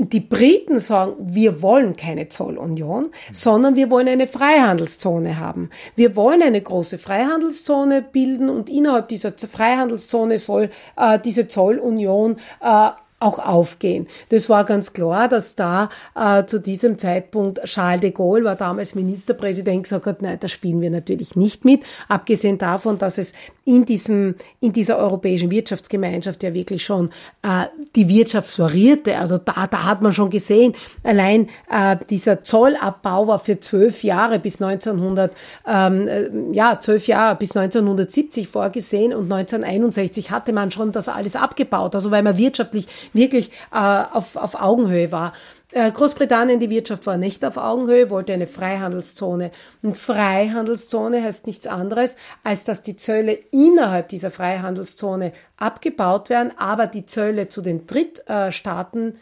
Die 0.10 0.20
Briten 0.20 0.80
sagen, 0.80 1.14
wir 1.20 1.62
wollen 1.62 1.96
keine 1.96 2.28
Zollunion, 2.28 3.12
sondern 3.32 3.76
wir 3.76 3.90
wollen 3.90 4.08
eine 4.08 4.28
Freihandelszone 4.28 5.40
haben. 5.40 5.70
Wir 5.96 6.16
wollen 6.16 6.42
eine 6.42 6.62
große 6.62 6.98
Freihandelszone 6.98 8.02
bilden 8.02 8.50
und 8.50 8.70
innerhalb 8.70 9.10
dieser 9.10 9.34
Freihandelszone 9.38 10.40
soll 10.40 10.70
äh, 10.98 11.20
diese 11.20 11.48
Zollunion 11.48 12.38
äh, 12.62 12.90
auch 13.22 13.40
aufgehen. 13.40 14.08
Das 14.30 14.50
war 14.50 14.66
ganz 14.66 14.94
klar, 14.94 15.28
dass 15.28 15.56
da 15.56 15.90
äh, 16.16 16.46
zu 16.46 16.60
diesem 16.60 16.98
Zeitpunkt 16.98 17.64
Charles 17.64 18.02
de 18.02 18.12
Gaulle 18.12 18.46
war 18.46 18.56
damals 18.56 18.96
Ministerpräsident 18.96 19.84
gesagt 19.84 20.06
hat, 20.06 20.22
nein, 20.22 20.38
das 20.40 20.52
spielen 20.52 20.82
wir 20.82 20.90
natürlich 20.90 21.36
nicht 21.36 21.66
mit. 21.66 21.84
Abgesehen 22.08 22.58
davon, 22.58 22.98
dass 22.98 23.18
es 23.18 23.34
in 23.66 23.86
diesem 23.86 24.36
in 24.60 24.74
dieser 24.74 24.98
europäischen 24.98 25.52
Wirtschaftsgemeinschaft 25.52 26.44
ja 26.44 26.54
wirklich 26.54 26.84
schon 26.84 27.10
äh, 27.44 27.66
die 27.96 28.10
Wirtschaft 28.10 28.50
florierte. 28.50 29.18
Also 29.18 29.38
da 29.38 29.68
da 29.68 29.86
hat 29.86 30.02
man 30.02 30.14
schon 30.14 30.30
gesehen, 30.30 30.74
allein 31.04 31.48
äh, 31.70 31.98
dieser 32.10 32.44
Zollabbau 32.44 33.28
war 33.28 33.40
für 33.40 33.60
zwölf 33.60 34.04
Jahre 34.04 34.40
bis 34.40 34.62
1900 34.62 35.34
ähm, 35.68 36.08
äh, 36.08 36.30
ja 36.52 36.80
zwölf 36.80 37.08
Jahre 37.08 37.36
bis 37.36 37.56
1970 37.56 38.48
vorgesehen 38.48 39.14
und 39.14 39.32
1961 39.32 40.32
hatte 40.32 40.54
man 40.54 40.72
schon 40.72 40.92
das 40.92 41.08
alles 41.08 41.36
abgebaut. 41.36 41.96
Also 41.96 42.12
weil 42.12 42.24
man 42.24 42.38
wirtschaftlich 42.38 42.88
wirklich 43.14 43.52
äh, 43.72 43.78
auf, 43.78 44.36
auf 44.36 44.56
Augenhöhe 44.56 45.12
war. 45.12 45.34
Äh, 45.72 45.92
Großbritannien, 45.92 46.60
die 46.60 46.70
Wirtschaft 46.70 47.08
war 47.08 47.18
nicht 47.18 47.46
auf 47.46 47.58
Augenhöhe, 47.58 48.10
wollte 48.10 48.34
eine 48.34 48.48
Freihandelszone. 48.48 49.52
Und 49.82 49.96
Freihandelszone 49.96 51.24
heißt 51.24 51.48
nichts 51.48 51.68
anderes, 51.68 52.18
als 52.44 52.66
dass 52.66 52.82
die 52.82 52.98
Zölle 52.98 53.34
innerhalb 53.52 54.10
dieser 54.10 54.32
Freihandelszone 54.32 55.32
abgebaut 55.58 56.30
werden, 56.30 56.52
aber 56.58 56.88
die 56.88 57.06
Zölle 57.06 57.48
zu 57.48 57.62
den 57.62 57.88
Drittstaaten 57.88 59.16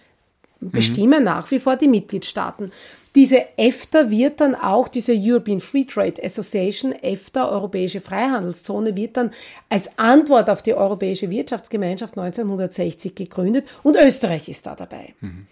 bestimmen 0.60 1.20
mhm. 1.20 1.26
nach 1.26 1.52
wie 1.52 1.60
vor 1.60 1.76
die 1.76 1.88
Mitgliedstaaten. 1.88 2.72
Diese 3.20 3.48
EFTA 3.58 4.10
wird 4.10 4.40
dann 4.40 4.56
auch, 4.56 4.88
diese 4.88 5.12
European 5.14 5.60
Free 5.60 5.84
Trade 5.84 6.24
Association, 6.24 6.94
EFTA, 6.94 7.50
Europäische 7.50 8.00
Freihandelszone, 8.00 8.96
wird 8.96 9.18
dann 9.18 9.32
als 9.68 9.90
Antwort 9.98 10.50
auf 10.50 10.62
die 10.62 10.74
Europäische 10.74 11.30
Wirtschaftsgemeinschaft 11.30 12.18
1960 12.18 13.16
gegründet 13.16 13.68
und 13.84 13.98
Österreich 13.98 14.48
ist 14.48 14.66
da 14.68 14.74
dabei. 14.74 15.16
Mhm. 15.20 15.48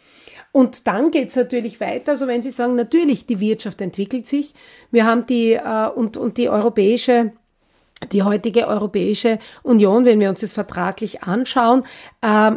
Und 0.53 0.87
dann 0.87 1.11
geht's 1.11 1.35
natürlich 1.35 1.81
weiter. 1.81 2.11
Also 2.11 2.27
wenn 2.27 2.41
Sie 2.41 2.51
sagen, 2.51 2.75
natürlich, 2.75 3.25
die 3.25 3.41
Wirtschaft 3.41 3.81
entwickelt 3.81 4.25
sich. 4.25 4.53
Wir 4.89 5.05
haben 5.05 5.25
die, 5.25 5.51
äh, 5.51 5.89
und, 5.93 6.15
und 6.15 6.37
die 6.37 6.47
europäische 6.47 7.31
die 8.13 8.23
heutige 8.23 8.67
Europäische 8.67 9.39
Union, 9.63 10.05
wenn 10.05 10.21
wir 10.21 10.29
uns 10.29 10.39
das 10.39 10.53
vertraglich 10.53 11.23
anschauen, 11.23 11.83
äh, 12.21 12.51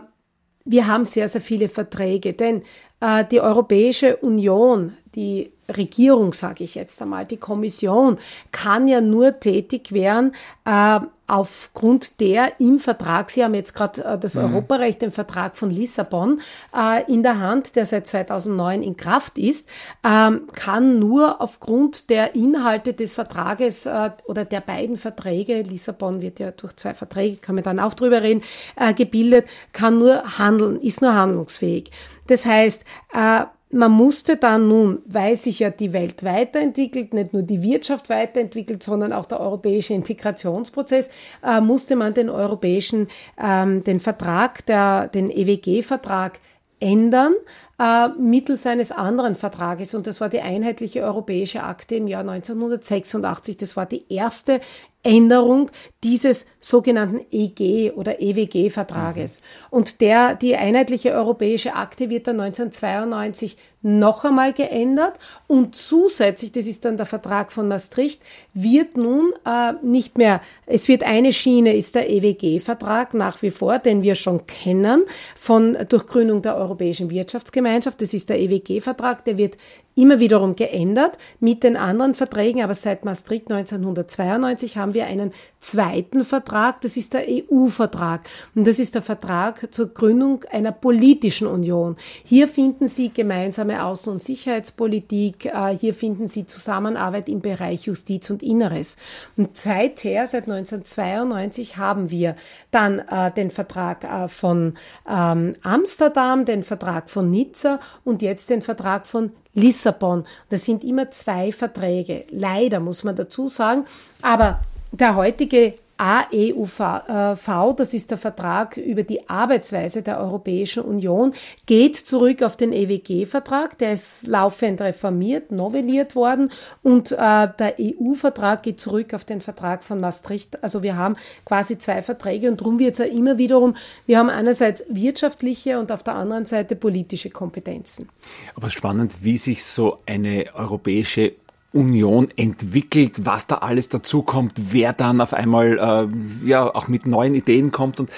wir 0.65 0.87
haben 0.87 1.05
sehr, 1.05 1.27
sehr 1.27 1.41
viele 1.41 1.69
Verträge, 1.69 2.33
denn 2.33 2.63
äh, 3.01 3.25
die 3.25 3.41
Europäische 3.41 4.17
Union, 4.17 4.97
die 5.15 5.53
Regierung, 5.77 6.33
sage 6.33 6.65
ich 6.65 6.75
jetzt 6.75 7.01
einmal, 7.03 7.27
die 7.27 7.37
Kommission 7.37 8.17
kann 8.53 8.89
ja 8.89 9.01
nur 9.01 9.41
tätig 9.41 9.93
werden 9.93 10.33
äh, 10.65 11.01
aufgrund 11.27 12.21
der 12.21 12.59
im 12.59 12.81
Vertrag, 12.81 13.31
Sie 13.31 13.45
haben 13.45 13.55
jetzt 13.55 13.73
gerade 13.73 14.05
äh, 14.05 14.19
das 14.19 14.35
mhm. 14.35 14.45
Europarecht, 14.45 15.01
den 15.01 15.13
Vertrag 15.13 15.57
von 15.57 15.71
Lissabon 15.71 16.41
äh, 16.77 17.11
in 17.11 17.23
der 17.23 17.39
Hand, 17.39 17.77
der 17.77 17.87
seit 17.87 18.09
2009 18.09 18.83
in 18.83 18.97
Kraft 18.97 19.39
ist, 19.39 19.69
ähm, 20.05 20.49
kann 20.55 20.99
nur 20.99 21.41
aufgrund 21.41 22.11
der 22.11 22.35
Inhalte 22.35 22.95
des 22.95 23.15
Vertrages 23.15 23.87
äh, 23.87 24.11
oder 24.25 24.45
der 24.45 24.61
beiden 24.61 24.97
Verträge, 24.97 25.63
Lissabon 25.63 26.21
wird 26.21 26.41
ja 26.41 26.51
durch 26.51 26.75
zwei 26.77 26.95
Verträge, 26.95 27.37
kann 27.37 27.55
man 27.55 27.65
dann 27.65 27.79
auch 27.79 27.95
drüber 27.95 28.23
reden, 28.23 28.43
äh, 28.75 28.93
gebildet, 28.93 29.47
kann 29.73 30.01
nur 30.01 30.39
handeln, 30.39 30.81
ist 30.81 31.01
nur 31.01 31.15
handlungsfähig. 31.15 31.93
Das 32.27 32.45
heißt, 32.45 32.85
äh, 33.13 33.45
man 33.73 33.93
musste 33.93 34.37
dann 34.37 34.69
nun, 34.69 35.03
weil 35.07 35.37
sich 35.37 35.61
ja 35.61 35.71
die 35.71 35.93
Welt 35.93 36.25
weiterentwickelt, 36.25 37.15
nicht 37.15 37.33
nur 37.33 37.43
die 37.43 37.63
Wirtschaft 37.63 38.11
weiterentwickelt, 38.11 38.83
sondern 38.83 39.13
auch 39.13 39.27
der 39.27 39.41
europäische 39.41 39.95
Integrationsprozess, 39.95 41.09
äh, 41.45 41.61
musste 41.61 41.95
man 41.95 42.15
den 42.15 42.31
europäischen, 42.31 43.09
ähm, 43.39 43.85
den 43.85 44.01
Vertrag, 44.01 44.67
der, 44.67 45.09
den 45.09 45.31
EWG-Vertrag 45.31 46.41
ändern 46.81 47.35
äh, 47.79 48.09
mittels 48.19 48.67
eines 48.67 48.91
anderen 48.91 49.35
Vertrages. 49.35 49.95
Und 49.95 50.07
das 50.07 50.21
war 50.21 50.29
die 50.29 50.41
Einheitliche 50.41 51.03
Europäische 51.03 51.63
Akte 51.63 51.97
im 51.97 52.09
Jahr 52.09 52.23
1986. 52.23 53.57
Das 53.59 53.77
war 53.77 53.87
die 53.87 54.05
erste 54.13 54.61
Änderung 55.03 55.71
dieses 56.05 56.47
sogenannten 56.61 57.25
EG 57.31 57.93
oder 57.93 58.21
EWG-Vertrages. 58.21 59.41
Mhm. 59.41 59.67
Und 59.71 60.01
der, 60.01 60.35
die 60.35 60.57
Einheitliche 60.57 61.13
Europäische 61.13 61.75
Akte 61.75 62.11
wird 62.11 62.27
dann 62.27 62.41
1992 62.41 63.57
noch 63.83 64.25
einmal 64.25 64.53
geändert. 64.53 65.19
Und 65.47 65.75
zusätzlich, 65.75 66.53
das 66.53 66.67
ist 66.67 66.85
dann 66.85 66.97
der 66.97 67.07
Vertrag 67.07 67.53
von 67.53 67.69
Maastricht, 67.69 68.23
wird 68.55 68.97
nun 68.97 69.33
äh, 69.47 69.73
nicht 69.83 70.19
mehr, 70.19 70.41
es 70.67 70.89
wird 70.89 71.03
eine 71.03 71.33
Schiene, 71.33 71.75
ist 71.75 71.95
der 71.95 72.11
EWG-Vertrag 72.11 73.15
nach 73.15 73.43
wie 73.43 73.51
vor, 73.51 73.79
den 73.79 74.03
wir 74.03 74.15
schon 74.15 74.47
kennen 74.47 75.05
von 75.37 75.77
Durchgründung 75.89 76.43
der 76.43 76.57
Europäischen 76.57 77.11
Wirtschaftsgemeinschaft, 77.11 78.01
das 78.01 78.15
ist 78.15 78.29
der 78.29 78.39
EWG-Vertrag, 78.41 79.25
der 79.25 79.39
wird 79.39 79.57
immer 80.01 80.21
wiederum 80.21 80.57
geändert 80.57 81.19
mit 81.41 81.63
den 81.63 81.77
anderen 81.77 82.15
Verträgen, 82.15 82.63
aber 82.63 82.75
seit 82.75 83.05
Maastricht 83.05 83.51
1992 83.51 84.77
haben 84.77 84.95
wir 84.95 85.07
einen 85.07 85.33
zweiten 85.59 86.25
Vertrag, 86.25 86.81
das 86.81 86.97
ist 86.97 87.13
der 87.13 87.27
EU-Vertrag 87.29 88.29
und 88.55 88.67
das 88.67 88.79
ist 88.79 88.95
der 88.95 89.03
Vertrag 89.03 89.73
zur 89.73 89.93
Gründung 89.93 90.45
einer 90.51 90.73
politischen 90.73 91.47
Union. 91.47 91.97
Hier 92.25 92.49
finden 92.49 92.89
Sie 92.89 93.11
gemeinsame 93.11 93.70
Außen- 93.79 94.11
und 94.11 94.23
Sicherheitspolitik, 94.23 95.47
äh, 95.47 95.77
hier 95.77 95.95
finden 95.95 96.29
Sie 96.29 96.47
Zusammenarbeit 96.47 97.29
im 97.29 97.41
Bereich 97.41 97.83
Justiz 97.87 98.31
und 98.31 98.43
Inneres. 98.43 98.97
Und 99.37 99.57
seither, 99.57 100.27
seit 100.27 100.45
1992, 100.45 101.77
haben 101.77 102.11
wir 102.11 102.37
dann 102.71 102.99
äh, 102.99 103.31
den 103.33 103.51
Vertrag 103.51 104.05
äh, 104.05 104.29
von 104.29 104.75
ähm, 105.09 105.55
Amsterdam, 105.63 106.45
den 106.45 106.63
Vertrag 106.63 107.11
von 107.11 107.31
Nizza 107.31 107.81
und 108.05 108.23
jetzt 108.23 108.51
den 108.51 108.63
Vertrag 108.63 109.07
von 109.07 109.33
Lissabon. 109.55 110.25
Das 110.49 110.65
sind 110.65 110.85
immer 110.85 111.11
zwei 111.11 111.53
Verträge. 111.53 112.25
Leider 112.31 112.81
muss 112.81 113.05
man 113.05 113.17
dazu 113.17 113.49
sagen. 113.49 113.85
Aber 114.23 114.61
der 114.93 115.17
heutige 115.17 115.75
AEUV, 116.01 116.81
äh, 116.81 117.75
das 117.77 117.93
ist 117.93 118.11
der 118.11 118.17
Vertrag 118.17 118.79
über 118.79 119.03
die 119.03 119.29
Arbeitsweise 119.29 120.03
der 120.03 120.19
Europäischen 120.19 120.83
Union, 120.83 121.35
geht 121.67 121.97
zurück 121.97 122.43
auf 122.43 122.57
den 122.57 122.73
EWG-Vertrag, 122.73 123.77
der 123.77 123.93
ist 123.93 124.27
laufend 124.27 124.81
reformiert, 124.81 125.53
novelliert 125.53 126.15
worden 126.15 126.51
und 126.83 127.13
äh, 127.13 127.17
der 127.17 127.75
EU-Vertrag 127.79 128.63
geht 128.63 128.81
zurück 128.81 129.13
auf 129.13 129.27
den 129.27 129.43
Vertrag 129.43 129.85
von 129.85 130.01
Maastricht. 130.01 130.63
Also 130.65 130.83
wir 130.83 130.97
haben 130.97 131.17
quasi 131.45 131.77
zwei 131.77 132.01
Verträge 132.01 132.49
und 132.49 132.63
darum 132.63 132.79
wird 132.79 132.95
es 132.95 132.99
ja 133.01 133.05
immer 133.05 133.37
wiederum, 133.37 133.77
wir 134.07 134.19
haben 134.19 134.31
einerseits 134.31 134.85
wirtschaftliche 134.89 135.79
und 135.79 135.93
auf 135.93 136.03
der 136.03 136.15
anderen 136.15 136.47
Seite 136.47 136.77
politische 136.77 137.29
Kompetenzen. 137.29 138.09
Aber 138.55 138.71
spannend, 138.71 139.19
wie 139.21 139.37
sich 139.37 139.65
so 139.65 139.99
eine 140.07 140.47
europäische 140.55 141.35
Union 141.73 142.29
entwickelt, 142.37 143.25
was 143.25 143.47
da 143.47 143.57
alles 143.57 143.89
dazukommt, 143.89 144.55
wer 144.57 144.93
dann 144.93 145.21
auf 145.21 145.33
einmal 145.33 145.79
äh, 145.79 146.49
ja 146.49 146.75
auch 146.75 146.89
mit 146.89 147.07
neuen 147.07 147.35
Ideen 147.35 147.71
kommt 147.71 148.01
und 148.01 148.11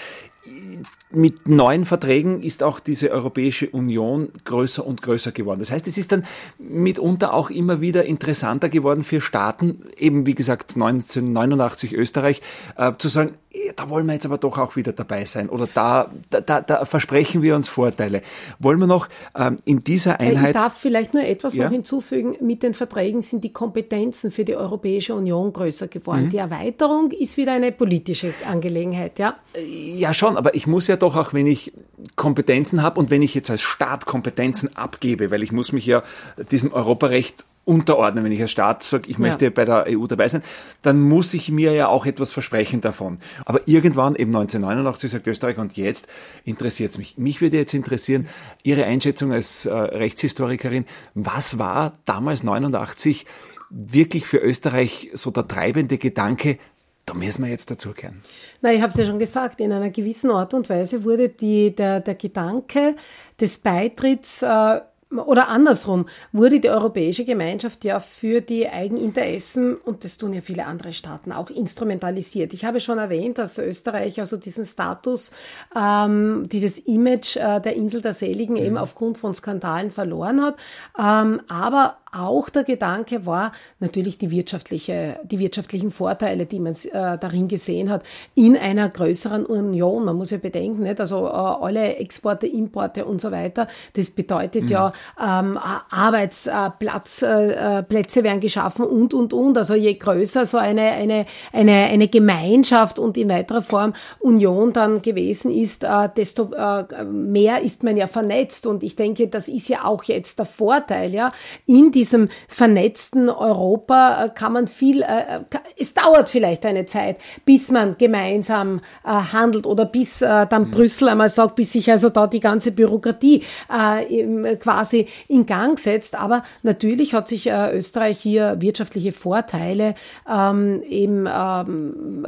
mit 1.15 1.47
neuen 1.47 1.85
Verträgen 1.85 2.43
ist 2.43 2.63
auch 2.63 2.81
diese 2.81 3.11
Europäische 3.11 3.69
Union 3.69 4.31
größer 4.45 4.85
und 4.85 5.03
größer 5.03 5.33
geworden. 5.33 5.61
Das 5.61 5.71
heißt, 5.71 5.87
es 5.87 5.99
ist 5.99 6.13
dann 6.13 6.25
mitunter 6.59 7.35
auch 7.35 7.51
immer 7.51 7.81
wieder 7.81 8.05
interessanter 8.05 8.69
geworden 8.69 9.05
für 9.05 9.21
Staaten, 9.21 9.85
eben 9.97 10.27
wie 10.27 10.35
gesagt 10.35 10.75
1989 10.75 11.95
Österreich, 11.95 12.41
äh, 12.77 12.93
zu 12.97 13.09
sagen, 13.09 13.35
da 13.77 13.89
wollen 13.89 14.07
wir 14.07 14.15
jetzt 14.15 14.27
aber 14.27 14.39
doch 14.39 14.59
auch 14.59 14.77
wieder 14.77 14.93
dabei 14.93 15.25
sein 15.25 15.49
oder 15.49 15.69
da, 15.73 16.11
da, 16.31 16.61
da 16.61 16.85
versprechen 16.85 17.43
wir 17.43 17.55
uns 17.55 17.69
Vorteile. 17.69 18.23
Wollen 18.59 18.79
wir 18.79 18.87
noch 18.87 19.09
ähm, 19.37 19.57
in 19.65 19.85
dieser 19.85 20.21
äh, 20.21 20.31
Einheit. 20.31 20.55
Ich 20.55 20.63
darf 20.63 20.77
vielleicht 20.77 21.15
nur 21.15 21.25
etwas 21.25 21.55
ja? 21.55 21.65
noch 21.65 21.73
hinzufügen. 21.73 22.37
Mit 22.41 22.63
den 22.63 22.75
Verträgen 22.75 23.23
sind 23.23 23.45
die 23.45 23.53
Kompetenzen 23.53 24.31
für 24.31 24.45
die 24.45 24.57
Europäische 24.57 25.15
Union 25.15 25.53
größer 25.53 25.89
geworden. 25.89 26.25
Mhm. 26.25 26.31
Die 26.31 26.39
Erweiterung 26.39 27.11
ist 27.11 27.37
wieder 27.37 27.53
eine 27.53 27.73
politische 27.73 28.33
Angelegenheit, 28.49 29.19
ja? 29.19 29.37
Äh, 29.55 29.99
ja, 29.99 30.15
schon, 30.15 30.37
aber 30.37 30.55
ich 30.55 30.67
muss 30.67 30.87
ja 30.87 30.97
doch 30.97 31.17
auch, 31.17 31.33
wenn 31.33 31.47
ich 31.47 31.73
Kompetenzen 32.17 32.83
habe 32.83 32.99
und 32.99 33.11
wenn 33.11 33.23
ich 33.23 33.35
jetzt 33.35 33.51
als 33.51 33.61
Staat 33.61 34.07
Kompetenzen 34.07 34.77
abgebe, 34.77 35.31
weil 35.31 35.43
ich 35.43 35.53
muss 35.53 35.73
mich 35.73 35.87
ja 35.87 36.03
diesem 36.51 36.73
Europarecht 36.73 37.45
unterordnen. 37.65 38.25
Wenn 38.25 38.33
ich 38.33 38.41
als 38.41 38.51
Staat 38.51 38.83
sage, 38.83 39.09
ich 39.09 39.19
möchte 39.19 39.47
ja. 39.47 39.51
bei 39.51 39.65
der 39.65 39.87
EU 39.89 40.07
dabei 40.07 40.29
sein, 40.29 40.43
dann 40.83 41.01
muss 41.01 41.35
ich 41.35 41.51
mir 41.51 41.73
ja 41.73 41.89
auch 41.89 42.07
etwas 42.07 42.33
versprechen 42.33 42.81
davon. 42.81 43.19
Aber 43.45 43.61
irgendwann, 43.67 44.15
eben 44.15 44.35
1989, 44.35 45.11
sagt 45.11 45.27
Österreich, 45.27 45.59
und 45.59 45.77
jetzt 45.77 46.09
interessiert 46.45 46.91
es 46.91 46.99
mich. 46.99 47.19
Mich 47.19 47.41
würde 47.41 47.57
jetzt 47.57 47.75
interessieren, 47.75 48.29
Ihre 48.63 48.85
Einschätzung 48.85 49.33
als 49.33 49.67
äh, 49.67 49.73
Rechtshistorikerin, 49.73 50.87
was 51.15 51.59
war 51.59 51.99
damals 52.05 52.43
89 52.43 53.27
wirklich 53.71 54.27
für 54.27 54.39
Österreich 54.39 55.11
so 55.15 55.31
der 55.31 55.49
treibende 55.49 55.99
Gedanke, 55.99 56.59
da 57.07 57.15
müssen 57.15 57.43
wir 57.43 57.51
jetzt 57.51 57.71
dazugehören. 57.71 58.23
Na, 58.61 58.73
ich 58.73 58.81
habe 58.81 58.91
es 58.91 58.97
ja 58.97 59.05
schon 59.05 59.19
gesagt, 59.19 59.61
in 59.61 59.73
einer 59.73 59.91
gewissen 59.91 60.31
Art 60.31 60.55
und 60.55 60.69
Weise 60.69 61.05
wurde 61.05 61.29
die, 61.29 61.75
der, 61.75 62.01
der 62.01 62.15
Gedanke 62.15 62.95
des 63.41 63.59
Beitritts 63.59 64.43
äh, 64.43 64.81
oder 65.19 65.49
andersrum, 65.49 66.07
wurde 66.33 66.61
die 66.61 66.71
Europäische 66.71 67.25
Gemeinschaft 67.25 67.85
ja 67.85 68.01
für 68.01 68.41
die 68.41 68.69
Eigeninteressen, 68.69 69.77
und 69.77 70.05
das 70.05 70.19
tun 70.19 70.33
ja 70.33 70.41
viele 70.41 70.67
andere 70.67 70.93
Staaten 70.93 71.33
auch, 71.33 71.51
instrumentalisiert. 71.51 72.53
Ich 72.53 72.65
habe 72.65 72.81
schon 72.81 72.99
erwähnt, 72.99 73.39
dass 73.39 73.59
Österreich 73.59 74.21
also 74.21 74.37
diesen 74.37 74.65
Status, 74.65 75.33
ähm, 75.77 76.49
dieses 76.51 76.79
Image 76.79 77.37
äh, 77.37 77.61
der 77.61 77.77
Insel 77.77 78.01
der 78.01 78.13
Seligen 78.13 78.55
mhm. 78.55 78.63
eben 78.63 78.79
aufgrund 78.79 79.19
von 79.19 79.35
Skandalen 79.35 79.91
verloren 79.91 80.43
hat. 80.43 80.57
Ähm, 80.99 81.41
aber 81.49 81.99
auch 82.13 82.51
der 82.51 82.65
Gedanke 82.65 83.25
war 83.25 83.53
natürlich 83.81 84.19
die 84.19 84.31
wirtschaftliche, 84.31 85.19
die 85.25 85.39
wirtschaftlichen 85.39 85.91
Vorteile, 85.91 86.45
die 86.45 86.61
man 86.61 86.75
äh, 86.75 87.17
darin 87.19 87.49
gesehen 87.49 87.89
hat, 87.89 88.05
in 88.35 88.57
einer 88.57 88.91
größeren 88.91 89.47
Union. 89.47 90.05
Man 90.05 90.17
muss 90.17 90.31
ja 90.31 90.37
bedenken, 90.37 90.83
nicht? 90.83 91.01
also 91.01 91.27
äh, 91.27 91.31
alle 91.31 91.97
Exporte, 91.97 92.47
Importe 92.47 93.07
und 93.07 93.21
so 93.21 93.31
weiter. 93.31 93.67
Das 93.95 94.11
bedeutet 94.11 94.65
mhm. 94.65 94.69
ja 94.69 94.93
ähm, 95.21 95.59
Arbeitsplatz, 95.91 97.23
äh, 97.23 97.79
äh, 97.81 98.25
werden 98.25 98.41
geschaffen 98.41 98.85
und 98.85 99.15
und 99.15 99.33
und. 99.33 99.57
Also 99.57 99.75
je 99.75 99.95
größer 99.95 100.45
so 100.45 100.59
eine 100.59 100.93
eine 100.93 101.27
eine 101.53 101.87
eine 101.87 102.09
Gemeinschaft 102.09 102.99
und 102.99 103.17
in 103.17 103.31
weiterer 103.31 103.63
Form 103.63 103.95
Union 104.21 104.73
dann 104.73 105.01
gewesen 105.01 105.51
ist, 105.51 105.85
äh, 105.85 106.09
desto 106.15 106.53
äh, 106.53 107.05
mehr 107.05 107.63
ist 107.63 107.83
man 107.85 107.97
ja 107.97 108.07
vernetzt. 108.07 108.67
Und 108.67 108.83
ich 108.83 108.97
denke, 108.97 109.29
das 109.29 109.49
ist 109.49 109.69
ja 109.69 109.85
auch 109.85 110.05
jetzt 110.05 110.39
der 110.39 110.47
Vorteil, 110.47 111.15
ja 111.15 111.33
in 111.67 111.91
die 111.91 112.03
diesem 112.03 112.29
vernetzten 112.49 113.31
Europa 113.31 114.25
äh, 114.25 114.29
kann 114.31 114.53
man 114.53 114.67
viel, 114.67 115.03
äh, 115.03 115.41
es 115.79 115.95
dauert 115.95 116.29
vielleicht 116.29 116.67
eine 116.67 116.85
Zeit, 116.85 117.19
bis 117.45 117.71
man 117.71 117.97
gemeinsam 117.97 118.81
handelt 119.05 119.67
oder 119.67 119.85
bis 119.85 120.19
dann 120.19 120.49
mhm. 120.49 120.71
Brüssel 120.71 121.09
einmal 121.09 121.29
sagt, 121.29 121.55
bis 121.55 121.73
sich 121.73 121.91
also 121.91 122.09
da 122.09 122.27
die 122.27 122.41
ganze 122.41 122.73
Bürokratie 122.73 123.43
quasi 123.69 124.92
in 125.29 125.47
Gang 125.47 125.79
setzt. 125.79 126.19
Aber 126.19 126.43
natürlich 126.63 127.15
hat 127.15 127.29
sich 127.29 127.51
Österreich 127.51 128.19
hier 128.19 128.61
wirtschaftliche 128.61 129.13
Vorteile 129.13 129.95
ähm, 130.31 130.83
eben 130.83 131.27
ähm, 131.27 132.27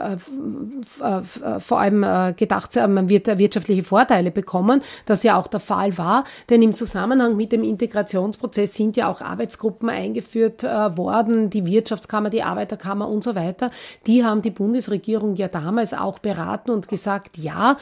vor 1.59 1.81
allem 1.81 2.35
gedacht, 2.37 2.77
man 2.77 3.09
wird 3.09 3.39
wirtschaftliche 3.39 3.83
Vorteile 3.83 4.31
bekommen, 4.31 4.83
das 5.07 5.23
ja 5.23 5.37
auch 5.37 5.47
der 5.47 5.61
Fall 5.61 5.97
war, 5.99 6.25
denn 6.51 6.63
im 6.63 6.75
Zusammenhang 6.75 7.37
mit 7.37 7.53
dem 7.53 7.63
Integrationsprozess 7.63 8.75
sind 8.75 8.97
ja 8.97 9.11
auch 9.11 9.21
Arbeitsgruppen 9.21 9.89
eingeführt 9.89 10.65
äh, 10.65 10.97
worden, 10.97 11.51
die 11.51 11.65
Wirtschaftskammer, 11.67 12.31
die 12.31 12.43
Arbeiterkammer 12.43 13.09
und 13.09 13.25
so 13.25 13.35
weiter. 13.35 13.71
Die 14.07 14.25
haben 14.25 14.43
die 14.43 14.51
Bundesregierung 14.51 15.37
ja 15.37 15.49
damals 15.49 15.95
auch 15.95 16.19
beraten 16.19 16.71
und 16.71 16.89
gesagt, 16.89 17.39
ja, 17.39 17.77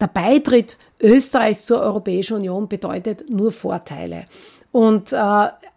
der 0.00 0.06
Beitritt 0.06 0.76
Österreichs 1.00 1.64
zur 1.64 1.80
Europäischen 1.80 2.36
Union 2.36 2.68
bedeutet 2.68 3.28
nur 3.28 3.52
Vorteile. 3.52 4.24
Und 4.70 5.14
äh, 5.14 5.16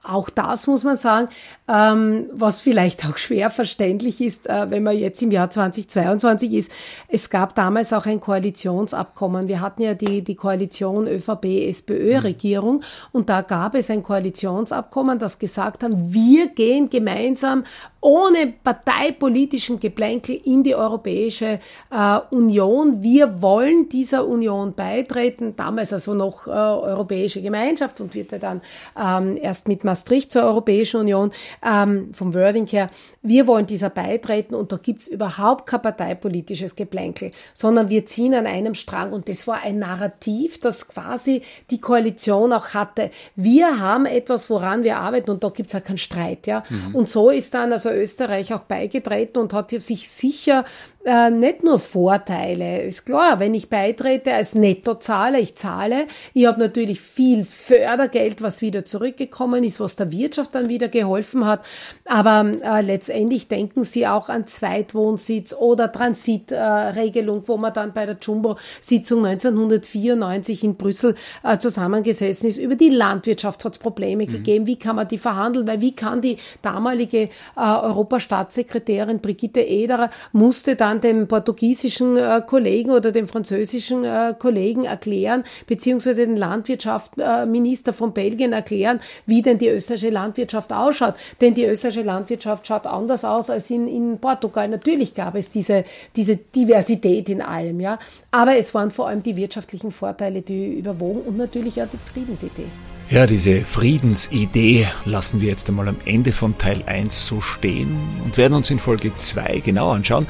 auch 0.04 0.30
das 0.30 0.68
muss 0.68 0.84
man 0.84 0.98
sagen, 0.98 1.30
ähm, 1.70 2.26
was 2.34 2.60
vielleicht 2.60 3.06
auch 3.08 3.18
schwer 3.18 3.50
verständlich 3.50 4.20
ist, 4.20 4.50
äh, 4.50 4.70
wenn 4.70 4.84
man 4.84 4.98
jetzt 4.98 5.22
im 5.22 5.32
Jahr 5.32 5.50
2022 5.50 6.52
ist. 6.52 6.72
Es 7.08 7.30
gab 7.30 7.56
damals 7.56 7.94
auch 7.94 8.06
ein 8.06 8.20
Koalitionsabkommen. 8.20 9.48
Wir 9.48 9.62
hatten 9.62 9.82
ja 9.82 9.94
die, 9.94 10.24
die 10.24 10.36
Koalition 10.36 11.08
ÖVP-SPÖ-Regierung 11.08 12.82
und 13.14 13.30
da 13.30 13.42
gab 13.42 13.76
es 13.76 13.89
ein 13.89 14.04
Koalitionsabkommen, 14.04 15.20
das 15.20 15.39
gesagt 15.39 15.84
hat, 15.84 15.92
wir 15.94 16.48
gehen 16.48 16.89
gemeinsam 16.89 17.64
ohne 18.02 18.54
parteipolitischen 18.64 19.80
Geplänkel 19.80 20.42
in 20.44 20.64
die 20.64 20.76
Europäische 20.76 21.60
äh, 21.92 22.20
Union. 22.32 23.04
Wir 23.04 23.42
wollen 23.44 23.88
dieser 23.89 24.28
Union 24.28 24.74
beitreten, 24.74 25.56
damals 25.56 25.94
also 25.94 26.16
noch 26.16 26.48
äh, 26.48 26.50
Europäische 26.50 27.42
Gemeinschaft 27.42 28.02
und 28.02 28.16
wird 28.16 28.32
ja 28.32 28.39
dann 28.39 28.62
ähm, 29.00 29.38
erst 29.42 29.68
mit 29.68 29.84
Maastricht 29.84 30.32
zur 30.32 30.44
Europäischen 30.44 31.00
Union, 31.00 31.32
ähm, 31.66 32.14
vom 32.14 32.34
Wording 32.34 32.68
her, 32.68 32.90
wir 33.22 33.48
wollen 33.48 33.68
dieser 33.68 33.90
beitreten 33.90 34.56
und 34.56 34.72
da 34.72 34.78
gibt's 34.78 35.08
überhaupt 35.08 35.68
kein 35.68 35.82
parteipolitisches 35.82 36.76
Geplänkel, 36.76 37.32
sondern 37.54 37.90
wir 37.90 38.06
ziehen 38.06 38.34
an 38.34 38.48
einem 38.48 38.76
Strang 38.76 39.14
und 39.14 39.30
das 39.30 39.48
war 39.48 39.62
ein 39.62 39.80
Narrativ, 39.80 40.60
das 40.60 40.88
quasi 40.88 41.42
die 41.70 41.80
Koalition 41.80 42.54
auch 42.54 42.74
hatte. 42.74 43.12
Wir 43.36 43.80
haben 43.80 44.06
etwas, 44.06 44.50
woran 44.50 44.84
wir 44.84 44.98
arbeiten 44.98 45.32
und 45.32 45.44
da 45.44 45.50
gibt's 45.50 45.76
auch 45.76 45.84
keinen 45.84 45.98
Streit, 45.98 46.48
ja. 46.48 46.64
Mhm. 46.70 46.96
Und 46.96 47.10
so 47.10 47.30
ist 47.30 47.54
dann 47.54 47.72
also 47.72 47.90
Österreich 47.90 48.54
auch 48.54 48.64
beigetreten 48.64 49.40
und 49.40 49.54
hat 49.54 49.72
sich 49.72 50.10
sicher 50.10 50.66
äh, 51.06 51.32
nicht 51.32 51.64
nur 51.64 51.80
Vorteile. 51.80 52.84
Ist 52.84 53.06
klar, 53.06 53.39
wenn 53.39 53.54
ich 53.54 53.70
beitrete 53.70 54.34
als 54.34 54.54
Nettozahler, 54.56 55.39
ich 55.39 55.56
zahle, 55.56 56.06
ich 56.34 56.45
habe 56.45 56.60
natürlich 56.60 57.02
viel 57.02 57.43
Fördergeld, 57.43 58.41
was 58.41 58.62
wieder 58.62 58.86
zurückgekommen 58.86 59.64
ist, 59.64 59.80
was 59.80 59.95
der 59.95 60.12
Wirtschaft 60.12 60.54
dann 60.54 60.70
wieder 60.70 60.89
geholfen 60.89 61.45
hat. 61.45 61.66
Aber 62.06 62.52
äh, 62.62 62.82
letztendlich 62.82 63.47
denken 63.47 63.84
Sie 63.84 64.06
auch 64.06 64.30
an 64.30 64.45
Zweitwohnsitz 64.45 65.54
oder 65.54 65.91
Transitregelung, 65.91 67.43
äh, 67.43 67.47
wo 67.47 67.58
man 67.58 67.74
dann 67.74 67.93
bei 67.93 68.06
der 68.06 68.18
Jumbo-Sitzung 68.22 69.26
1994 69.26 70.64
in 70.64 70.76
Brüssel 70.76 71.16
äh, 71.43 71.58
zusammengesessen 71.58 72.49
ist. 72.49 72.58
Über 72.58 72.76
die 72.76 72.89
Landwirtschaft 72.89 73.66
hat 73.66 73.74
es 73.74 73.80
Probleme 73.80 74.26
mhm. 74.26 74.32
gegeben. 74.32 74.68
Wie 74.68 74.78
kann 74.78 74.97
man 74.97 75.08
die 75.08 75.18
verhandeln? 75.18 75.66
Weil 75.68 75.82
wie 75.82 75.95
kann 75.95 76.22
die 76.22 76.38
damalige 76.62 77.24
äh, 77.24 77.30
Europastaatssekretärin 77.56 79.20
Brigitte 79.20 79.62
Ederer 79.62 80.10
musste 80.32 80.76
dann 80.76 80.91
dann 80.92 81.02
dem 81.02 81.28
portugiesischen 81.28 82.18
äh, 82.18 82.42
Kollegen 82.46 82.92
oder 82.92 83.12
dem 83.12 83.28
französischen 83.28 84.04
äh, 84.04 84.34
Kollegen 84.38 84.86
erklären, 84.86 85.44
beziehungsweise 85.68 86.26
den 86.26 86.36
Landwirtschaftsminister 86.36 87.94
von 87.94 88.14
Belgien 88.14 88.54
erklären, 88.54 89.00
wie 89.26 89.42
denn 89.42 89.58
die 89.58 89.70
österreichische 89.70 90.10
Landwirtschaft 90.10 90.74
ausschaut. 90.74 91.16
Denn 91.39 91.54
die 91.54 91.66
österreichische 91.66 92.06
Landwirtschaft 92.06 92.68
schaut 92.68 92.88
anders 92.88 93.24
aus 93.24 93.50
als 93.50 93.70
in, 93.70 93.88
in 93.88 94.20
Portugal. 94.20 94.68
Natürlich 94.68 95.14
gab 95.14 95.36
es 95.36 95.50
diese, 95.50 95.84
diese 96.16 96.36
Diversität 96.36 97.30
in 97.30 97.42
allem, 97.42 97.80
ja. 97.80 97.98
Aber 98.32 98.58
es 98.58 98.74
waren 98.74 98.92
vor 98.92 99.08
allem 99.08 99.24
die 99.24 99.36
wirtschaftlichen 99.36 99.92
Vorteile, 99.92 100.42
die 100.42 100.74
überwogen 100.80 101.22
und 101.22 101.38
natürlich 101.38 101.82
auch 101.82 101.88
die 101.88 101.98
Friedensidee. 101.98 102.68
Ja, 103.10 103.28
diese 103.28 103.66
Friedensidee 103.66 104.88
lassen 105.04 105.42
wir 105.42 105.50
jetzt 105.50 105.68
einmal 105.68 105.89
am 105.89 105.98
Ende 106.06 106.32
von 106.32 106.58
Teil 106.58 106.84
1 106.86 107.28
so 107.28 107.42
stehen 107.42 107.98
und 108.24 108.38
werden 108.38 108.54
uns 108.54 108.70
in 108.70 108.80
Folge 108.80 109.14
2 109.14 109.60
genau 109.66 109.92
anschauen, 109.92 110.28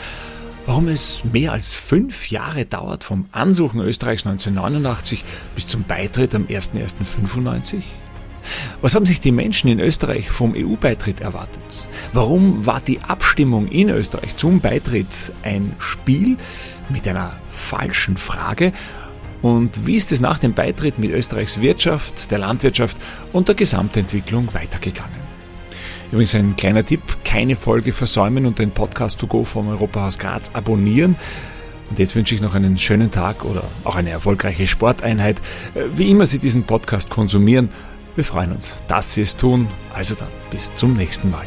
warum 0.71 0.87
es 0.87 1.25
mehr 1.25 1.51
als 1.51 1.73
fünf 1.73 2.31
Jahre 2.31 2.65
dauert 2.65 3.03
vom 3.03 3.25
Ansuchen 3.33 3.81
Österreichs 3.81 4.25
1989 4.25 5.25
bis 5.53 5.67
zum 5.67 5.83
Beitritt 5.83 6.33
am 6.33 6.45
01.01.95? 6.45 7.81
Was 8.81 8.95
haben 8.95 9.05
sich 9.05 9.19
die 9.19 9.33
Menschen 9.33 9.69
in 9.69 9.81
Österreich 9.81 10.29
vom 10.29 10.53
EU-Beitritt 10.55 11.19
erwartet? 11.19 11.61
Warum 12.13 12.65
war 12.65 12.79
die 12.79 13.01
Abstimmung 13.01 13.67
in 13.67 13.89
Österreich 13.89 14.37
zum 14.37 14.61
Beitritt 14.61 15.33
ein 15.43 15.75
Spiel 15.77 16.37
mit 16.87 17.05
einer 17.05 17.33
falschen 17.49 18.15
Frage? 18.15 18.71
Und 19.41 19.85
wie 19.85 19.95
ist 19.95 20.13
es 20.13 20.21
nach 20.21 20.39
dem 20.39 20.53
Beitritt 20.53 20.99
mit 20.99 21.11
Österreichs 21.11 21.59
Wirtschaft, 21.59 22.31
der 22.31 22.39
Landwirtschaft 22.39 22.95
und 23.33 23.49
der 23.49 23.55
Gesamtentwicklung 23.55 24.47
weitergegangen? 24.53 25.20
Übrigens 26.11 26.35
ein 26.35 26.55
kleiner 26.57 26.83
Tipp, 26.83 27.01
keine 27.23 27.55
Folge 27.55 27.93
versäumen 27.93 28.45
und 28.45 28.59
den 28.59 28.71
Podcast 28.71 29.19
to 29.19 29.27
go 29.27 29.45
vom 29.45 29.69
Europahaus 29.69 30.19
Graz 30.19 30.51
abonnieren. 30.53 31.15
Und 31.89 31.99
jetzt 31.99 32.15
wünsche 32.15 32.35
ich 32.35 32.41
noch 32.41 32.53
einen 32.53 32.77
schönen 32.77 33.11
Tag 33.11 33.45
oder 33.45 33.63
auch 33.85 33.95
eine 33.95 34.09
erfolgreiche 34.09 34.67
Sporteinheit. 34.67 35.39
Äh, 35.73 35.83
wie 35.95 36.09
immer 36.09 36.25
Sie 36.25 36.39
diesen 36.39 36.63
Podcast 36.63 37.09
konsumieren, 37.09 37.69
wir 38.15 38.25
freuen 38.25 38.51
uns, 38.51 38.83
dass 38.87 39.13
Sie 39.13 39.21
es 39.21 39.37
tun. 39.37 39.67
Also 39.93 40.15
dann, 40.15 40.27
bis 40.49 40.75
zum 40.75 40.95
nächsten 40.95 41.31
Mal. 41.31 41.45